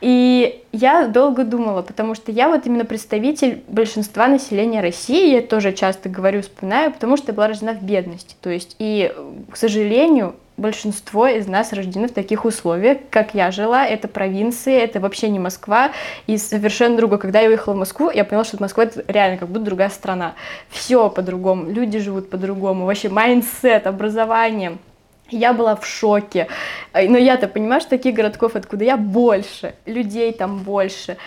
И 0.02 0.64
я 0.72 1.08
долго 1.08 1.44
думала, 1.44 1.82
потому 1.82 2.16
что 2.16 2.32
я 2.32 2.48
вот 2.48 2.66
именно 2.66 2.86
представитель 2.86 3.64
большинства 3.68 4.28
населения 4.28 4.80
России, 4.80 5.34
я 5.34 5.42
тоже 5.42 5.74
часто 5.74 6.08
говорю, 6.08 6.42
вспоминаю, 6.42 6.94
потому 6.94 7.18
что 7.18 7.28
я 7.28 7.34
была 7.34 7.48
рождена 7.48 7.74
в 7.74 7.84
бедности. 7.84 8.36
То 8.40 8.50
есть, 8.50 8.78
и, 8.80 9.12
к 9.52 9.58
сожалению, 9.58 10.36
большинство 10.60 11.28
из 11.28 11.48
нас 11.48 11.74
рождены 11.74 12.08
в 12.08 12.14
таких 12.14 12.46
условиях, 12.46 13.00
как 13.10 13.34
я 13.34 13.52
жила. 13.52 13.86
Это 13.86 14.08
провинции, 14.08 14.78
это 14.78 15.00
вообще 15.00 15.30
не 15.30 15.40
Москва. 15.40 15.92
И 16.28 16.38
совершенно 16.38 16.98
другое. 16.98 17.20
Когда 17.20 17.40
я 17.40 17.50
уехала 17.50 17.74
в 17.74 17.78
Москву, 17.78 18.12
я 18.12 18.24
поняла, 18.26 18.44
что 18.44 18.58
Москва 18.60 18.84
это 18.84 19.04
реально 19.08 19.38
как 19.38 19.50
будто 19.50 19.66
другая 19.66 19.90
страна. 19.90 20.36
Все 20.70 21.10
по-другому, 21.10 21.70
люди 21.70 22.00
живут 22.00 22.30
по-другому. 22.30 22.86
Вообще 22.86 23.10
mindset, 23.10 23.88
образование– 23.88 24.78
я 25.32 25.54
была 25.54 25.76
в 25.76 25.86
шоке. 25.86 26.48
Э, 26.94 27.08
но 27.08 27.18
я-то 27.18 27.48
понимаю, 27.48 27.82
что 27.82 27.92
таких 27.92 28.16
городков, 28.16 28.56
откуда 28.56 28.84
я, 28.84 28.98
больше, 28.98 29.76
людей 29.86 30.32
там 30.34 30.60
больше. 30.60 31.18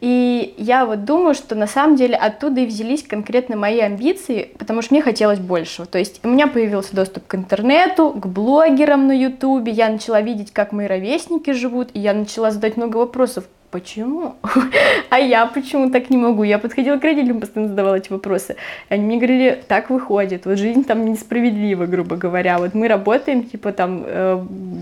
И 0.00 0.54
я 0.56 0.86
вот 0.86 1.04
думаю, 1.04 1.34
что 1.34 1.54
на 1.54 1.66
самом 1.66 1.96
деле 1.96 2.16
оттуда 2.16 2.62
и 2.62 2.66
взялись 2.66 3.02
конкретно 3.02 3.56
мои 3.56 3.80
амбиции, 3.80 4.50
потому 4.58 4.80
что 4.80 4.94
мне 4.94 5.02
хотелось 5.02 5.38
большего. 5.38 5.86
То 5.86 5.98
есть 5.98 6.20
у 6.24 6.28
меня 6.28 6.46
появился 6.46 6.96
доступ 6.96 7.26
к 7.26 7.34
интернету, 7.34 8.10
к 8.10 8.26
блогерам 8.26 9.06
на 9.06 9.12
ютубе, 9.12 9.72
я 9.72 9.90
начала 9.90 10.20
видеть, 10.20 10.52
как 10.52 10.72
мои 10.72 10.86
ровесники 10.86 11.52
живут, 11.52 11.90
и 11.92 12.00
я 12.00 12.14
начала 12.14 12.50
задать 12.50 12.76
много 12.76 12.96
вопросов 12.96 13.44
почему? 13.70 14.34
а 15.10 15.18
я 15.18 15.46
почему 15.46 15.90
так 15.90 16.10
не 16.10 16.16
могу? 16.16 16.42
Я 16.42 16.58
подходила 16.58 16.96
к 16.96 17.04
родителям, 17.04 17.40
постоянно 17.40 17.70
задавала 17.70 17.94
эти 17.94 18.10
вопросы. 18.10 18.56
Они 18.88 19.04
мне 19.04 19.16
говорили, 19.16 19.62
так 19.68 19.90
выходит, 19.90 20.46
вот 20.46 20.58
жизнь 20.58 20.84
там 20.84 21.04
несправедлива, 21.04 21.86
грубо 21.86 22.16
говоря. 22.16 22.58
Вот 22.58 22.74
мы 22.74 22.88
работаем, 22.88 23.44
типа, 23.44 23.72
там, 23.72 24.04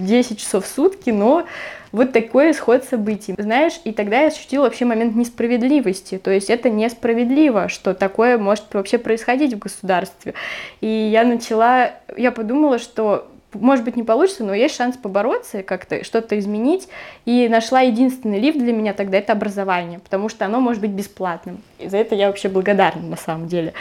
10 0.07 0.33
э, 0.33 0.35
часов 0.37 0.65
в 0.65 0.69
сутки, 0.69 1.11
но 1.11 1.45
вот 1.93 2.13
такой 2.13 2.51
исход 2.51 2.85
событий. 2.85 3.35
Знаешь, 3.39 3.81
и 3.85 3.93
тогда 3.93 4.21
я 4.21 4.29
ощутила 4.29 4.65
вообще 4.65 4.85
момент 4.85 5.15
несправедливости. 5.17 6.19
То 6.19 6.31
есть 6.31 6.51
это 6.51 6.71
несправедливо, 6.71 7.69
что 7.69 7.95
такое 7.95 8.39
может 8.39 8.65
вообще 8.73 8.99
происходить 8.99 9.55
в 9.55 9.59
государстве. 9.59 10.35
И 10.81 10.87
я 10.87 11.25
начала, 11.25 11.93
я 12.17 12.33
подумала, 12.33 12.79
что 12.79 13.29
может 13.55 13.85
быть, 13.85 13.97
не 13.97 14.03
получится, 14.03 14.45
но 14.45 14.53
есть 14.53 14.77
шанс 14.77 14.97
побороться, 14.97 15.63
как-то 15.63 16.05
что-то 16.05 16.39
изменить. 16.39 16.89
И 17.25 17.49
нашла 17.49 17.81
единственный 17.81 18.39
лифт 18.39 18.59
для 18.59 18.73
меня 18.73 18.93
тогда 18.93 19.19
это 19.19 19.33
образование, 19.33 20.01
потому 20.01 20.29
что 20.29 20.45
оно 20.45 20.61
может 20.61 20.83
быть 20.83 20.91
бесплатным. 20.91 21.63
И 21.79 21.89
за 21.89 21.97
это 21.97 22.15
я 22.15 22.27
вообще 22.27 22.49
благодарна 22.49 23.09
на 23.09 23.17
самом 23.17 23.49
деле 23.49 23.73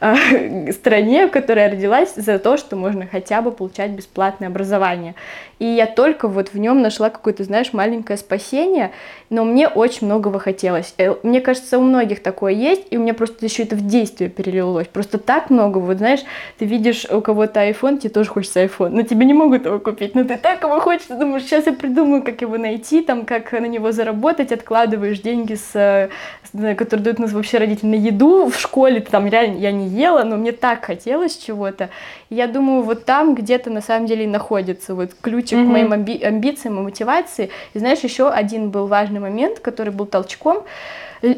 а, 0.00 0.16
стране, 0.72 1.26
в 1.26 1.30
которой 1.30 1.60
я 1.60 1.70
родилась, 1.70 2.14
за 2.14 2.38
то, 2.38 2.56
что 2.56 2.76
можно 2.76 3.06
хотя 3.06 3.40
бы 3.40 3.50
получать 3.50 3.92
бесплатное 3.92 4.48
образование. 4.48 5.14
И 5.58 5.64
я 5.64 5.86
только 5.86 6.28
вот 6.28 6.52
в 6.52 6.58
нем 6.58 6.82
нашла 6.82 7.10
какое-то, 7.10 7.44
знаешь, 7.44 7.72
маленькое 7.72 8.18
спасение, 8.18 8.90
но 9.30 9.44
мне 9.44 9.68
очень 9.68 10.06
многого 10.06 10.38
хотелось. 10.38 10.94
Э, 10.98 11.14
мне 11.22 11.40
кажется, 11.40 11.78
у 11.78 11.82
многих 11.82 12.22
такое 12.22 12.52
есть, 12.52 12.88
и 12.90 12.98
у 12.98 13.00
меня 13.00 13.14
просто 13.14 13.46
еще 13.46 13.62
это 13.62 13.76
в 13.76 13.86
действие 13.86 14.28
перелилось. 14.28 14.88
Просто 14.88 15.18
так 15.18 15.50
много, 15.50 15.78
вот 15.78 15.98
знаешь, 15.98 16.20
ты 16.58 16.66
видишь 16.66 17.06
у 17.06 17.20
кого-то 17.20 17.66
iPhone, 17.66 17.98
тебе 17.98 18.10
тоже 18.10 18.28
хочется 18.30 18.64
iPhone, 18.64 18.90
но 18.90 19.02
тебе 19.02 19.13
не 19.22 19.34
могут 19.34 19.66
его 19.66 19.78
купить, 19.78 20.14
но 20.14 20.24
ты 20.24 20.36
так 20.36 20.62
его 20.62 20.80
хочешь, 20.80 21.06
ты 21.06 21.16
думаешь, 21.16 21.44
сейчас 21.44 21.66
я 21.66 21.72
придумаю, 21.72 22.22
как 22.22 22.40
его 22.42 22.58
найти, 22.58 23.02
там, 23.02 23.24
как 23.24 23.52
на 23.52 23.66
него 23.66 23.92
заработать, 23.92 24.50
откладываешь 24.50 25.20
деньги, 25.20 25.54
с, 25.54 25.70
с, 25.72 26.74
которые 26.76 27.04
дают 27.04 27.18
нас 27.18 27.32
вообще 27.32 27.58
родители 27.58 27.86
на 27.86 27.94
еду 27.94 28.46
в 28.46 28.58
школе, 28.58 29.00
там 29.00 29.26
реально 29.28 29.58
я 29.58 29.70
не 29.70 29.88
ела, 29.88 30.24
но 30.24 30.36
мне 30.36 30.52
так 30.52 30.84
хотелось 30.84 31.36
чего-то. 31.36 31.90
Я 32.30 32.46
думаю, 32.48 32.82
вот 32.82 33.04
там 33.04 33.34
где-то 33.34 33.70
на 33.70 33.80
самом 33.80 34.06
деле 34.06 34.24
и 34.24 34.26
находится 34.26 34.94
вот 34.94 35.10
ключик 35.20 35.58
mm-hmm. 35.58 35.66
к 35.66 35.70
моим 35.70 35.92
амби- 35.92 36.24
амбициям 36.24 36.80
и 36.80 36.82
мотивации. 36.82 37.50
И 37.74 37.78
знаешь, 37.78 38.00
еще 38.00 38.28
один 38.28 38.70
был 38.70 38.86
важный 38.86 39.20
момент, 39.20 39.60
который 39.60 39.92
был 39.92 40.06
толчком, 40.06 40.64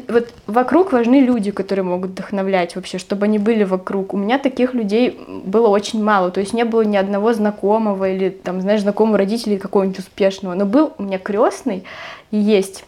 вот 0.07 0.33
вокруг 0.47 0.91
важны 0.91 1.21
люди, 1.21 1.51
которые 1.51 1.83
могут 1.83 2.11
вдохновлять 2.11 2.75
вообще, 2.75 2.97
чтобы 2.97 3.25
они 3.25 3.39
были 3.39 3.63
вокруг. 3.63 4.13
У 4.13 4.17
меня 4.17 4.37
таких 4.37 4.73
людей 4.73 5.19
было 5.45 5.67
очень 5.67 6.03
мало, 6.03 6.31
то 6.31 6.39
есть 6.39 6.53
не 6.53 6.65
было 6.65 6.81
ни 6.81 6.97
одного 6.97 7.33
знакомого 7.33 8.09
или 8.09 8.29
там, 8.29 8.61
знаешь, 8.61 8.81
знакомого 8.81 9.17
родителей 9.17 9.57
какого-нибудь 9.57 9.99
успешного, 9.99 10.53
но 10.53 10.65
был 10.65 10.93
у 10.97 11.03
меня 11.03 11.19
крестный 11.19 11.83
и 12.31 12.37
есть. 12.37 12.85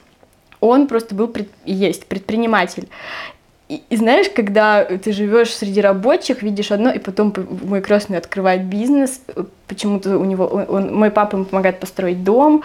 Он 0.61 0.87
просто 0.87 1.15
был 1.15 1.27
пред... 1.27 1.49
есть 1.65 2.05
предприниматель. 2.05 2.89
И, 3.69 3.83
и 3.87 3.97
знаешь, 3.97 4.27
когда 4.35 4.83
ты 4.83 5.11
живешь 5.11 5.53
среди 5.53 5.79
рабочих, 5.79 6.41
видишь 6.41 6.71
одно, 6.71 6.91
и 6.91 6.97
потом 6.97 7.33
мой 7.63 7.81
крестный 7.81 8.17
открывает 8.17 8.63
бизнес, 8.63 9.21
почему-то 9.67 10.17
у 10.17 10.25
него, 10.25 10.45
он, 10.45 10.93
мой 10.93 11.11
папа 11.11 11.35
ему 11.35 11.45
помогает 11.45 11.79
построить 11.79 12.23
дом, 12.23 12.63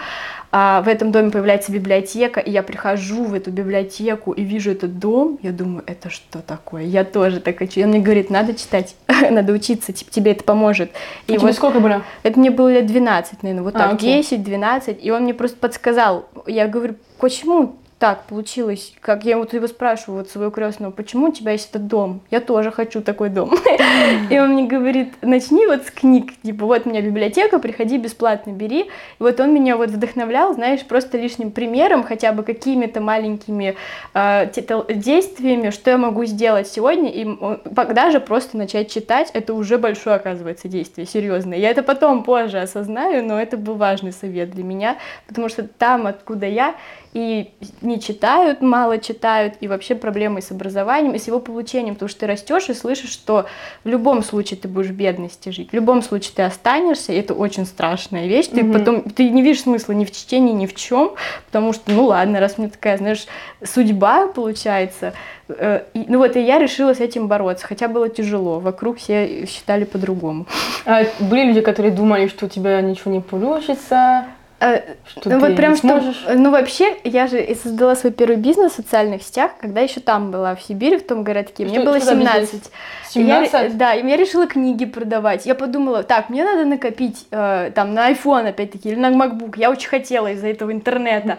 а 0.51 0.81
в 0.81 0.87
этом 0.87 1.11
доме 1.11 1.29
появляется 1.29 1.71
библиотека, 1.71 2.39
и 2.39 2.49
я 2.49 2.63
прихожу 2.63 3.25
в 3.25 3.35
эту 3.35 3.51
библиотеку 3.51 4.31
и 4.31 4.41
вижу 4.43 4.71
этот 4.71 4.97
дом, 4.97 5.37
я 5.43 5.51
думаю, 5.51 5.83
это 5.85 6.09
что 6.09 6.39
такое? 6.39 6.83
Я 6.83 7.03
тоже 7.03 7.39
так 7.39 7.59
хочу. 7.59 7.81
И 7.81 7.83
он 7.83 7.89
мне 7.89 7.99
говорит, 7.99 8.31
надо 8.31 8.55
читать, 8.55 8.95
надо 9.29 9.53
учиться, 9.53 9.93
типа, 9.93 10.09
тебе 10.11 10.31
это 10.31 10.43
поможет. 10.43 10.89
И 11.27 11.35
а 11.35 11.39
вот, 11.39 11.41
тебе 11.41 11.53
сколько 11.53 11.79
было? 11.81 12.03
Это 12.23 12.39
мне 12.39 12.49
было 12.49 12.71
лет 12.71 12.87
12, 12.87 13.43
наверное, 13.43 13.63
вот 13.63 13.75
а, 13.75 13.89
так, 13.89 14.01
10-12, 14.01 14.97
и 14.97 15.11
он 15.11 15.23
мне 15.23 15.35
просто 15.35 15.57
подсказал. 15.57 16.29
Я 16.47 16.67
говорю, 16.67 16.95
почему 17.19 17.75
так 18.05 18.25
получилось, 18.25 18.93
как 19.01 19.25
я 19.25 19.35
вот 19.35 19.53
его 19.53 19.65
спрашиваю, 19.65 20.19
вот 20.19 20.29
своего 20.29 20.51
крестного, 20.51 20.91
почему 20.91 21.29
у 21.29 21.31
тебя 21.31 21.53
есть 21.53 21.71
этот 21.71 21.87
дом? 21.87 22.21
Я 22.29 22.39
тоже 22.39 22.69
хочу 22.69 23.01
такой 23.01 23.29
дом. 23.29 23.55
И 24.29 24.37
он 24.37 24.49
мне 24.51 24.67
говорит, 24.67 25.15
начни 25.23 25.65
вот 25.65 25.87
с 25.87 25.89
книг, 25.89 26.33
типа, 26.43 26.67
вот 26.67 26.85
у 26.85 26.89
меня 26.91 27.01
библиотека, 27.01 27.57
приходи 27.57 27.97
бесплатно, 27.97 28.51
бери. 28.51 28.81
И 28.81 28.89
вот 29.17 29.39
он 29.39 29.55
меня 29.55 29.75
вот 29.75 29.89
вдохновлял, 29.89 30.53
знаешь, 30.53 30.85
просто 30.85 31.17
лишним 31.17 31.49
примером, 31.49 32.03
хотя 32.03 32.31
бы 32.31 32.43
какими-то 32.43 33.01
маленькими 33.01 33.75
э, 34.13 34.51
действиями, 34.93 35.71
что 35.71 35.89
я 35.89 35.97
могу 35.97 36.25
сделать 36.25 36.67
сегодня, 36.67 37.09
и 37.09 37.27
даже 37.65 38.19
просто 38.19 38.55
начать 38.55 38.91
читать, 38.91 39.31
это 39.33 39.55
уже 39.55 39.79
большое, 39.79 40.17
оказывается, 40.17 40.67
действие, 40.67 41.07
серьезное. 41.07 41.57
Я 41.57 41.71
это 41.71 41.81
потом 41.81 42.23
позже 42.23 42.59
осознаю, 42.59 43.25
но 43.25 43.41
это 43.41 43.57
был 43.57 43.73
важный 43.73 44.11
совет 44.11 44.51
для 44.51 44.63
меня, 44.63 44.97
потому 45.25 45.49
что 45.49 45.63
там, 45.63 46.05
откуда 46.05 46.45
я, 46.45 46.75
и 47.15 47.53
не 47.81 48.01
читают, 48.01 48.61
мало 48.61 48.97
читают, 48.97 49.53
и 49.61 49.69
вообще 49.69 49.95
проблемы 49.95 50.41
с 50.41 50.51
образованием, 50.51 51.15
и 51.15 51.17
с 51.17 51.27
его 51.27 51.39
получением, 51.39 51.95
потому 51.95 52.09
что 52.09 52.19
ты 52.19 52.27
растешь 52.27 52.67
и 52.67 52.73
слышишь, 52.73 53.11
что 53.11 53.45
в 53.85 53.87
любом 53.87 54.21
случае 54.21 54.59
ты 54.59 54.67
будешь 54.67 54.87
в 54.87 54.93
бедности 54.93 55.47
жить, 55.47 55.69
в 55.71 55.73
любом 55.73 56.01
случае 56.01 56.33
ты 56.35 56.41
останешься, 56.41 57.13
и 57.13 57.15
это 57.15 57.33
очень 57.33 57.65
страшная 57.65 58.27
вещь, 58.27 58.47
ты 58.47 58.61
mm-hmm. 58.61 58.73
потом, 58.73 59.01
ты 59.03 59.29
не 59.29 59.41
видишь 59.41 59.61
смысла 59.61 59.93
ни 59.93 60.03
в 60.03 60.11
чтении, 60.11 60.51
ни 60.51 60.65
в 60.65 60.75
чем, 60.75 61.13
потому 61.45 61.71
что, 61.71 61.89
ну 61.89 62.07
ладно, 62.07 62.41
раз 62.41 62.57
мне 62.57 62.67
такая, 62.67 62.97
знаешь, 62.97 63.27
судьба 63.63 64.27
получается, 64.27 65.13
э, 65.47 65.83
и, 65.93 66.03
ну 66.09 66.17
вот, 66.17 66.35
и 66.35 66.41
я 66.41 66.59
решила 66.59 66.93
с 66.93 66.99
этим 66.99 67.29
бороться, 67.29 67.65
хотя 67.65 67.87
было 67.87 68.09
тяжело, 68.09 68.59
вокруг 68.59 68.97
все 68.97 69.45
считали 69.45 69.85
по-другому. 69.85 70.47
А 70.85 71.03
были 71.21 71.45
люди, 71.45 71.61
которые 71.61 71.93
думали, 71.93 72.27
что 72.27 72.47
у 72.47 72.49
тебя 72.49 72.81
ничего 72.81 73.09
не 73.13 73.21
получится? 73.21 74.25
Э, 74.61 74.95
что 75.05 75.29
ну, 75.29 75.39
вот 75.39 75.55
прям 75.55 75.75
что, 75.75 76.01
ну 76.33 76.49
вообще, 76.49 76.95
я 77.03 77.27
же 77.27 77.45
создала 77.61 77.95
свой 77.95 78.13
первый 78.13 78.37
бизнес 78.37 78.71
в 78.71 78.75
социальных 78.75 79.23
сетях, 79.23 79.51
когда 79.59 79.81
еще 79.81 79.99
там 79.99 80.31
была, 80.31 80.55
в 80.55 80.61
Сибири, 80.61 80.97
в 80.97 81.05
том 81.05 81.23
городке. 81.23 81.65
Мне 81.65 81.75
что, 81.75 81.85
было 81.85 81.99
17. 81.99 82.71
17? 83.09 83.53
Я, 83.53 83.69
да, 83.69 83.93
и 83.93 84.07
я 84.07 84.15
решила 84.15 84.47
книги 84.47 84.85
продавать. 84.85 85.45
Я 85.45 85.55
подумала, 85.55 86.03
так, 86.03 86.29
мне 86.29 86.45
надо 86.45 86.63
накопить 86.63 87.27
э, 87.31 87.71
там 87.75 87.93
на 87.93 88.11
iPhone 88.11 88.47
опять-таки 88.47 88.89
или 88.89 88.99
на 88.99 89.11
MacBook. 89.11 89.55
Я 89.57 89.69
очень 89.71 89.89
хотела 89.89 90.31
из-за 90.31 90.47
этого 90.47 90.71
интернета. 90.71 91.37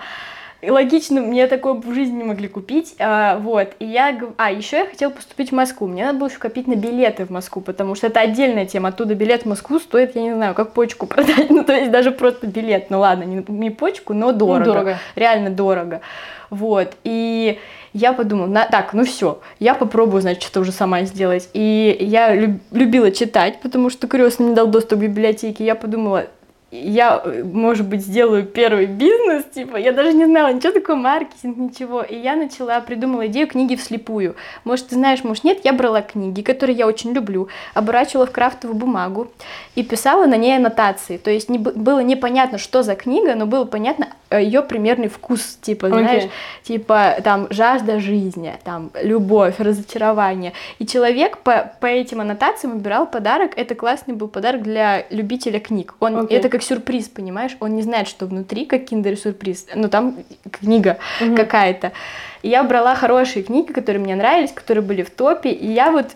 И 0.63 0.71
логично, 0.71 1.21
мне 1.21 1.47
такое 1.47 1.75
в 1.75 1.95
жизни 1.95 2.17
не 2.17 2.25
могли 2.25 2.49
купить, 2.49 2.95
а, 2.99 3.39
вот, 3.39 3.69
и 3.79 3.85
я, 3.85 4.19
а, 4.39 4.51
еще 4.51 4.79
я 4.79 4.87
хотела 4.87 5.11
поступить 5.11 5.51
в 5.51 5.55
Москву, 5.55 5.87
мне 5.87 6.05
надо 6.05 6.19
было 6.19 6.29
еще 6.29 6.39
копить 6.39 6.67
на 6.67 6.75
билеты 6.77 7.27
в 7.27 7.31
Москву, 7.31 7.61
потому 7.61 7.95
что 7.95 8.07
это 8.07 8.21
отдельная 8.21 8.65
тема, 8.65 8.89
оттуда 8.89 9.15
билет 9.15 9.43
в 9.43 9.47
Москву 9.47 9.79
стоит, 9.79 10.17
я 10.17 10.23
не 10.23 10.33
знаю, 10.33 10.55
как 10.55 10.73
почку 10.73 11.07
продать, 11.07 11.51
ну, 11.51 11.63
то 11.63 11.75
есть 11.75 11.91
даже 11.91 12.11
просто 12.11 12.47
билет, 12.47 12.89
ну, 12.89 13.01
ладно, 13.01 13.25
не, 13.25 13.45
не 13.49 13.71
почку, 13.71 14.15
но 14.15 14.33
дорого, 14.33 14.59
ну, 14.59 14.65
дорого, 14.65 14.99
реально 15.15 15.51
дорого, 15.51 16.01
вот, 16.49 16.95
и 17.05 17.59
я 17.97 18.13
подумала, 18.13 18.47
на, 18.47 18.67
так, 18.67 18.93
ну 18.93 19.05
все, 19.05 19.41
я 19.59 19.75
попробую, 19.75 20.21
значит, 20.21 20.43
что-то 20.43 20.61
уже 20.61 20.73
сама 20.73 21.05
сделать. 21.05 21.49
И 21.55 21.97
я 21.99 22.35
люб, 22.35 22.61
любила 22.71 23.11
читать, 23.11 23.61
потому 23.63 23.89
что 23.89 24.07
крестный 24.07 24.47
мне 24.47 24.55
дал 24.55 24.67
доступ 24.67 24.99
к 24.99 25.03
библиотеке. 25.03 25.65
Я 25.65 25.75
подумала, 25.75 26.27
я, 26.85 27.23
может 27.45 27.87
быть, 27.87 28.03
сделаю 28.03 28.45
первый 28.45 28.87
бизнес, 28.87 29.45
типа, 29.55 29.77
я 29.77 29.93
даже 29.93 30.13
не 30.13 30.27
знала, 30.27 30.53
ничего 30.53 30.73
такое 30.73 30.97
маркетинг, 30.97 31.57
ничего. 31.57 32.03
И 32.03 32.17
я 32.17 32.37
начала, 32.37 32.81
придумала 32.81 33.27
идею 33.27 33.47
книги 33.47 33.75
вслепую. 33.77 34.37
Может, 34.65 34.89
ты 34.89 34.95
знаешь, 34.97 35.25
может, 35.25 35.45
нет, 35.45 35.61
я 35.65 35.73
брала 35.73 36.03
книги, 36.03 36.43
которые 36.43 36.77
я 36.77 36.87
очень 36.87 37.13
люблю, 37.13 37.49
оборачивала 37.75 38.27
в 38.27 38.33
крафтовую 38.33 38.79
бумагу 38.79 39.29
и 39.75 39.83
писала 39.83 40.27
на 40.27 40.37
ней 40.37 40.57
аннотации. 40.57 41.17
То 41.17 41.31
есть 41.31 41.49
не, 41.49 41.59
было 41.59 42.01
непонятно, 42.01 42.59
что 42.59 42.83
за 42.83 42.95
книга, 42.95 43.35
но 43.35 43.47
было 43.47 43.65
понятно 43.65 44.09
э, 44.31 44.43
ее 44.43 44.63
примерный 44.63 45.09
вкус, 45.09 45.59
типа, 45.61 45.89
знаешь, 45.89 46.25
okay. 46.25 46.31
типа, 46.65 47.17
там, 47.25 47.47
жажда 47.51 48.01
жизни, 48.01 48.55
там, 48.65 48.91
любовь, 49.03 49.55
разочарование. 49.59 50.53
И 50.79 50.87
человек 50.87 51.39
по, 51.39 51.73
по 51.81 51.87
этим 51.87 52.21
аннотациям 52.21 52.75
выбирал 52.75 53.07
подарок. 53.07 53.53
Это 53.57 53.75
классный 53.75 54.15
был 54.15 54.29
подарок 54.29 54.63
для 54.63 55.07
любителя 55.11 55.61
книг. 55.61 55.95
Он, 56.01 56.17
okay. 56.17 56.37
Это 56.37 56.49
как 56.49 56.63
сюрприз, 56.67 57.09
понимаешь? 57.09 57.57
Он 57.61 57.75
не 57.75 57.83
знает, 57.83 58.09
что 58.09 58.27
внутри, 58.27 58.67
как 58.67 58.85
киндер-сюрприз. 58.85 59.67
Ну, 59.75 59.89
там 59.89 60.19
книга 60.51 60.99
угу. 61.21 61.37
какая-то. 61.37 61.93
И 62.43 62.49
я 62.49 62.63
брала 62.63 62.95
хорошие 62.95 63.43
книги, 63.43 63.73
которые 63.73 64.03
мне 64.03 64.17
нравились, 64.17 64.53
которые 64.53 64.85
были 64.85 65.03
в 65.03 65.11
топе, 65.11 65.51
и 65.51 65.67
я 65.67 65.91
вот 65.91 66.07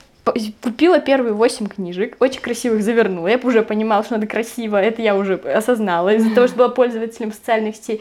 купила 0.63 0.99
первые 1.01 1.33
восемь 1.33 1.67
книжек, 1.67 2.17
очень 2.21 2.41
красивых 2.41 2.83
завернула. 2.83 3.29
Я 3.29 3.39
уже 3.43 3.63
понимала, 3.63 4.05
что 4.05 4.15
надо 4.15 4.27
красиво, 4.27 4.77
это 4.77 5.03
я 5.03 5.17
уже 5.17 5.35
осознала 5.35 6.15
из-за 6.15 6.35
того, 6.35 6.47
что 6.47 6.57
была 6.57 6.69
пользователем 6.69 7.33
социальных 7.33 7.77
сетей. 7.77 8.01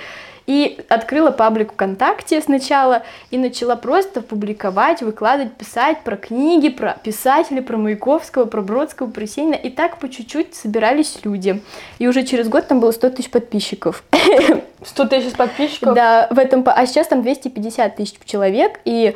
И 0.50 0.80
открыла 0.90 1.30
паблик 1.30 1.74
ВКонтакте 1.74 2.42
сначала 2.42 3.04
и 3.30 3.38
начала 3.38 3.76
просто 3.76 4.22
публиковать, 4.22 5.04
выкладывать, 5.04 5.54
писать 5.54 6.02
про 6.04 6.18
книги, 6.18 6.70
про 6.70 6.98
писателей, 7.04 7.62
про 7.62 7.78
Маяковского, 7.78 8.46
про 8.46 8.64
Бродского, 8.64 9.12
про 9.12 9.22
Есенина. 9.22 9.54
И 9.54 9.70
так 9.70 10.00
по 10.00 10.10
чуть-чуть 10.10 10.56
собирались 10.56 11.20
люди. 11.24 11.62
И 12.00 12.08
уже 12.08 12.24
через 12.24 12.50
год 12.50 12.68
там 12.68 12.80
было 12.80 12.90
100 12.90 13.12
тысяч 13.12 13.30
подписчиков. 13.30 14.04
100 14.84 15.06
тысяч 15.06 15.34
подписчиков? 15.34 15.94
Да, 15.94 16.28
в 16.32 16.40
этом, 16.40 16.64
а 16.66 16.84
сейчас 16.88 17.06
там 17.06 17.22
250 17.22 17.96
тысяч 17.96 18.16
человек. 18.26 18.80
И 18.86 19.14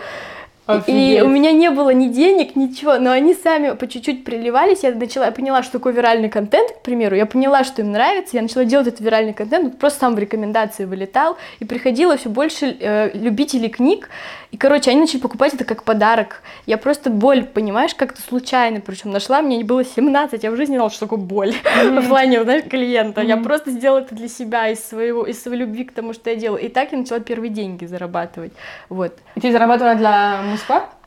Офигеть. 0.66 1.20
И 1.20 1.22
у 1.22 1.28
меня 1.28 1.52
не 1.52 1.70
было 1.70 1.90
ни 1.90 2.08
денег, 2.08 2.56
ничего, 2.56 2.98
но 2.98 3.12
они 3.12 3.34
сами 3.34 3.76
по 3.76 3.86
чуть-чуть 3.86 4.24
приливались. 4.24 4.84
Я 4.84 4.92
начала, 4.92 5.26
я 5.26 5.32
поняла, 5.32 5.62
что 5.62 5.74
такое 5.74 5.92
виральный 5.92 6.30
контент, 6.30 6.72
к 6.72 6.82
примеру. 6.82 7.18
Я 7.18 7.26
поняла, 7.26 7.66
что 7.66 7.82
им 7.82 7.92
нравится. 7.92 8.38
Я 8.38 8.44
начала 8.44 8.64
делать 8.64 8.88
этот 8.88 9.02
виральный 9.02 9.34
контент, 9.34 9.78
просто 9.78 10.00
сам 10.00 10.16
в 10.16 10.20
рекомендации 10.20 10.86
вылетал. 10.86 11.38
И 11.60 11.66
приходило 11.66 12.16
все 12.16 12.30
больше 12.30 12.78
э, 12.80 13.12
любителей 13.14 13.68
книг. 13.68 14.10
И, 14.52 14.58
короче, 14.58 14.92
они 14.92 15.02
начали 15.02 15.20
покупать 15.20 15.54
это 15.56 15.66
как 15.66 15.84
подарок. 15.84 16.44
Я 16.66 16.78
просто 16.78 17.10
боль, 17.10 17.44
понимаешь, 17.44 17.96
как-то 17.96 18.22
случайно, 18.22 18.80
причем 18.80 19.12
нашла. 19.12 19.42
Мне 19.42 19.64
было 19.64 19.84
17, 19.84 20.44
я 20.44 20.52
в 20.52 20.56
жизни 20.56 20.74
не 20.74 20.78
знала, 20.78 20.92
что 20.92 21.02
такое 21.02 21.20
боль 21.20 21.50
mm-hmm. 21.56 22.02
в 22.06 22.08
плане, 22.08 22.44
знаешь, 22.44 22.64
клиента. 22.70 23.22
Mm-hmm. 23.22 23.28
Я 23.28 23.38
просто 23.38 23.72
сделала 23.72 24.00
это 24.00 24.16
для 24.16 24.30
себя, 24.30 24.70
из, 24.70 24.82
своего, 24.88 25.26
из 25.26 25.42
своей 25.42 25.58
любви 25.58 25.84
к 25.84 25.92
тому, 25.92 26.14
что 26.14 26.30
я 26.30 26.36
делаю. 26.36 26.64
И 26.64 26.70
так 26.70 26.92
я 26.92 27.00
начала 27.00 27.20
первые 27.20 27.50
деньги 27.50 27.86
зарабатывать. 27.86 28.54
Вот. 28.90 29.14
И 29.36 29.42
ты 29.42 29.52
зарабатывала 29.52 29.96
для 29.96 30.53
Москва? 30.54 30.78
Uh, 30.78 31.03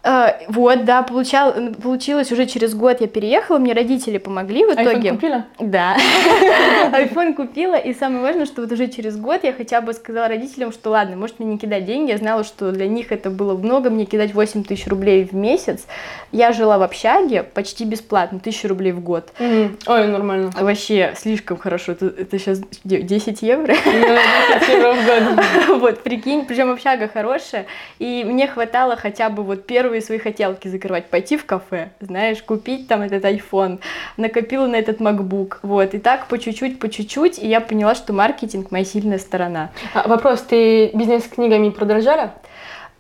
вот, 0.49 0.85
да, 0.85 1.03
получал, 1.03 1.53
получилось 1.83 2.31
уже 2.31 2.47
через 2.47 2.75
год 2.75 3.01
я 3.01 3.09
переехала, 3.09 3.59
мне 3.59 3.73
родители 3.73 4.19
помогли 4.19 4.64
в 4.64 4.75
итоге. 4.75 5.09
iPhone 5.09 5.14
купила? 5.14 5.45
Да, 5.59 5.97
iPhone 6.92 7.35
купила, 7.35 7.75
и 7.75 7.92
самое 7.92 8.23
важное, 8.23 8.47
что 8.47 8.62
вот 8.62 8.71
уже 8.71 8.87
через 8.87 9.16
год 9.16 9.40
я 9.42 9.53
хотя 9.53 9.81
бы 9.81 9.92
сказала 9.92 10.29
родителям, 10.29 10.71
что 10.71 10.90
ладно, 10.90 11.16
может 11.16 11.40
мне 11.40 11.49
не 11.49 11.59
кидать 11.59 11.87
деньги, 11.87 12.12
я 12.12 12.19
знала, 12.19 12.45
что 12.45 12.71
для 12.71 12.87
них 12.87 13.11
это 13.11 13.31
было 13.31 13.57
много, 13.57 13.90
мне 13.90 14.05
кидать 14.05 14.33
8 14.33 14.62
тысяч 14.64 14.87
рублей 14.87 15.25
в 15.25 15.35
месяц. 15.35 15.87
Я 16.31 16.53
жила 16.53 16.79
в 16.79 16.83
общаге 16.83 17.42
почти 17.42 17.85
бесплатно, 17.85 18.38
тысячу 18.38 18.69
рублей 18.69 18.92
в 18.92 19.01
год. 19.01 19.33
Ой, 19.38 20.07
нормально. 20.07 20.53
Вообще, 20.59 21.14
слишком 21.16 21.57
хорошо, 21.57 21.92
это, 21.92 22.07
это 22.07 22.38
сейчас 22.38 22.61
10 22.85 23.42
евро? 23.42 23.75
10 23.75 23.87
евро 24.69 24.92
в 24.92 25.07
год. 25.07 25.45
Вот, 25.87 26.03
прикинь, 26.03 26.45
причем 26.47 26.71
общага 26.71 27.09
хорошая, 27.09 27.66
и 27.99 28.25
мне 28.25 28.47
хватало 28.47 28.97
хотя 28.97 29.29
бы 29.29 29.42
вот 29.42 29.66
первый 29.66 29.96
первые 29.97 30.03
свои 30.03 30.19
хотелки 30.19 30.69
закрывать, 30.69 31.07
пойти 31.07 31.37
в 31.39 31.47
кафе, 31.47 31.89
знаешь, 32.01 32.43
купить 32.43 32.87
там 32.87 33.01
этот 33.01 33.25
iPhone, 33.25 33.79
накопила 34.19 34.67
на 34.67 34.77
этот 34.77 35.01
MacBook, 35.01 35.59
вот, 35.63 35.95
и 35.95 35.99
так 35.99 36.27
по 36.29 36.39
чуть-чуть, 36.39 36.79
по 36.79 36.89
чуть-чуть, 36.91 37.39
и 37.39 37.49
я 37.49 37.61
поняла, 37.61 37.95
что 37.95 38.13
маркетинг 38.13 38.71
моя 38.71 38.85
сильная 38.85 39.19
сторона. 39.19 39.71
А, 39.95 40.07
вопрос, 40.07 40.43
ты 40.43 40.91
бизнес 40.93 41.25
с 41.25 41.29
книгами 41.29 41.71
продолжала? 41.71 42.35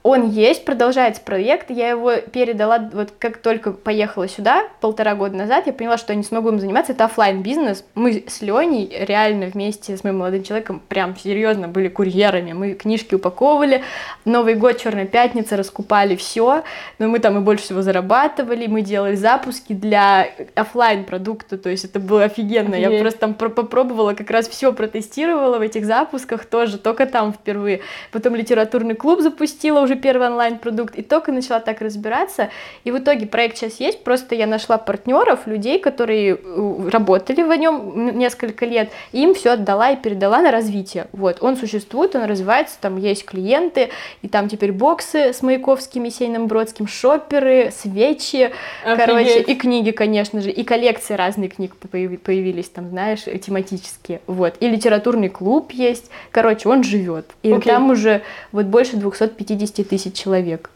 Он 0.06 0.30
есть, 0.30 0.64
продолжается 0.64 1.20
проект. 1.20 1.68
Я 1.68 1.88
его 1.88 2.14
передала, 2.18 2.78
вот 2.92 3.12
как 3.18 3.38
только 3.38 3.72
поехала 3.72 4.28
сюда, 4.28 4.62
полтора 4.80 5.16
года 5.16 5.36
назад, 5.36 5.66
я 5.66 5.72
поняла, 5.72 5.98
что 5.98 6.12
я 6.12 6.16
не 6.16 6.22
смогу 6.22 6.50
им 6.50 6.60
заниматься. 6.60 6.92
Это 6.92 7.06
офлайн 7.06 7.42
бизнес 7.42 7.84
Мы 7.96 8.22
с 8.28 8.40
Леней 8.40 8.88
реально 9.00 9.46
вместе 9.46 9.96
с 9.96 10.04
моим 10.04 10.18
молодым 10.18 10.44
человеком 10.44 10.80
прям 10.86 11.16
серьезно 11.16 11.66
были 11.66 11.88
курьерами. 11.88 12.52
Мы 12.52 12.74
книжки 12.74 13.16
упаковывали. 13.16 13.82
Новый 14.24 14.54
год, 14.54 14.78
Черная 14.80 15.06
пятница, 15.06 15.56
раскупали 15.56 16.14
все. 16.14 16.62
Но 17.00 17.08
мы 17.08 17.18
там 17.18 17.38
и 17.38 17.40
больше 17.40 17.64
всего 17.64 17.82
зарабатывали. 17.82 18.68
Мы 18.68 18.82
делали 18.82 19.16
запуски 19.16 19.72
для 19.72 20.28
офлайн 20.54 21.02
продукта. 21.02 21.58
То 21.58 21.68
есть 21.68 21.84
это 21.84 21.98
было 21.98 22.22
офигенно. 22.22 22.76
Офигеть. 22.76 22.92
Я 22.92 23.00
просто 23.00 23.18
там 23.18 23.34
попробовала, 23.34 24.14
как 24.14 24.30
раз 24.30 24.46
все 24.46 24.72
протестировала 24.72 25.58
в 25.58 25.62
этих 25.62 25.84
запусках 25.84 26.44
тоже, 26.44 26.78
только 26.78 27.06
там 27.06 27.32
впервые. 27.32 27.80
Потом 28.12 28.36
литературный 28.36 28.94
клуб 28.94 29.20
запустила 29.20 29.80
уже 29.80 29.95
первый 29.96 30.28
онлайн-продукт, 30.28 30.94
и 30.96 31.02
только 31.02 31.32
начала 31.32 31.60
так 31.60 31.80
разбираться, 31.80 32.50
и 32.84 32.90
в 32.90 32.98
итоге 32.98 33.26
проект 33.26 33.56
сейчас 33.56 33.80
есть, 33.80 34.04
просто 34.04 34.34
я 34.34 34.46
нашла 34.46 34.78
партнеров, 34.78 35.46
людей, 35.46 35.78
которые 35.78 36.36
э, 36.36 36.88
работали 36.90 37.42
в 37.42 37.54
нем 37.56 38.16
несколько 38.16 38.66
лет, 38.66 38.90
и 39.12 39.22
им 39.22 39.34
все 39.34 39.52
отдала 39.52 39.90
и 39.90 39.96
передала 39.96 40.40
на 40.40 40.50
развитие, 40.50 41.08
вот, 41.12 41.38
он 41.40 41.56
существует, 41.56 42.14
он 42.14 42.24
развивается, 42.24 42.76
там 42.80 42.96
есть 42.96 43.24
клиенты, 43.24 43.90
и 44.22 44.28
там 44.28 44.48
теперь 44.48 44.72
боксы 44.72 45.32
с 45.32 45.42
Маяковским, 45.42 46.04
Есениным 46.04 46.46
Бродским, 46.46 46.86
шоперы, 46.86 47.72
свечи, 47.76 48.52
Офигеть. 48.84 49.06
короче, 49.06 49.40
и 49.40 49.54
книги, 49.54 49.90
конечно 49.90 50.40
же, 50.40 50.50
и 50.50 50.64
коллекции 50.64 51.14
разных 51.14 51.56
книг 51.56 51.76
появились 51.76 52.68
там, 52.68 52.90
знаешь, 52.90 53.24
тематические, 53.44 54.20
вот, 54.26 54.54
и 54.60 54.68
литературный 54.68 55.28
клуб 55.28 55.72
есть, 55.72 56.10
короче, 56.30 56.68
он 56.68 56.82
живет, 56.82 57.26
и 57.42 57.50
okay. 57.50 57.64
там 57.64 57.90
уже 57.90 58.22
вот 58.52 58.66
больше 58.66 58.96
250 58.96 59.75
тысяч 59.84 60.14
человек. 60.14 60.70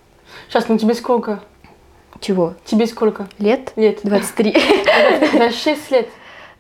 Сейчас, 0.49 0.69
ну 0.69 0.79
тебе 0.79 0.95
сколько? 0.95 1.41
Чего? 2.21 2.55
Тебе 2.65 2.87
сколько? 2.87 3.29
Лет? 3.39 3.73
Лет. 3.77 4.01
23. 4.03 4.57
За 5.33 5.51
6 5.51 5.91
лет. 5.91 6.09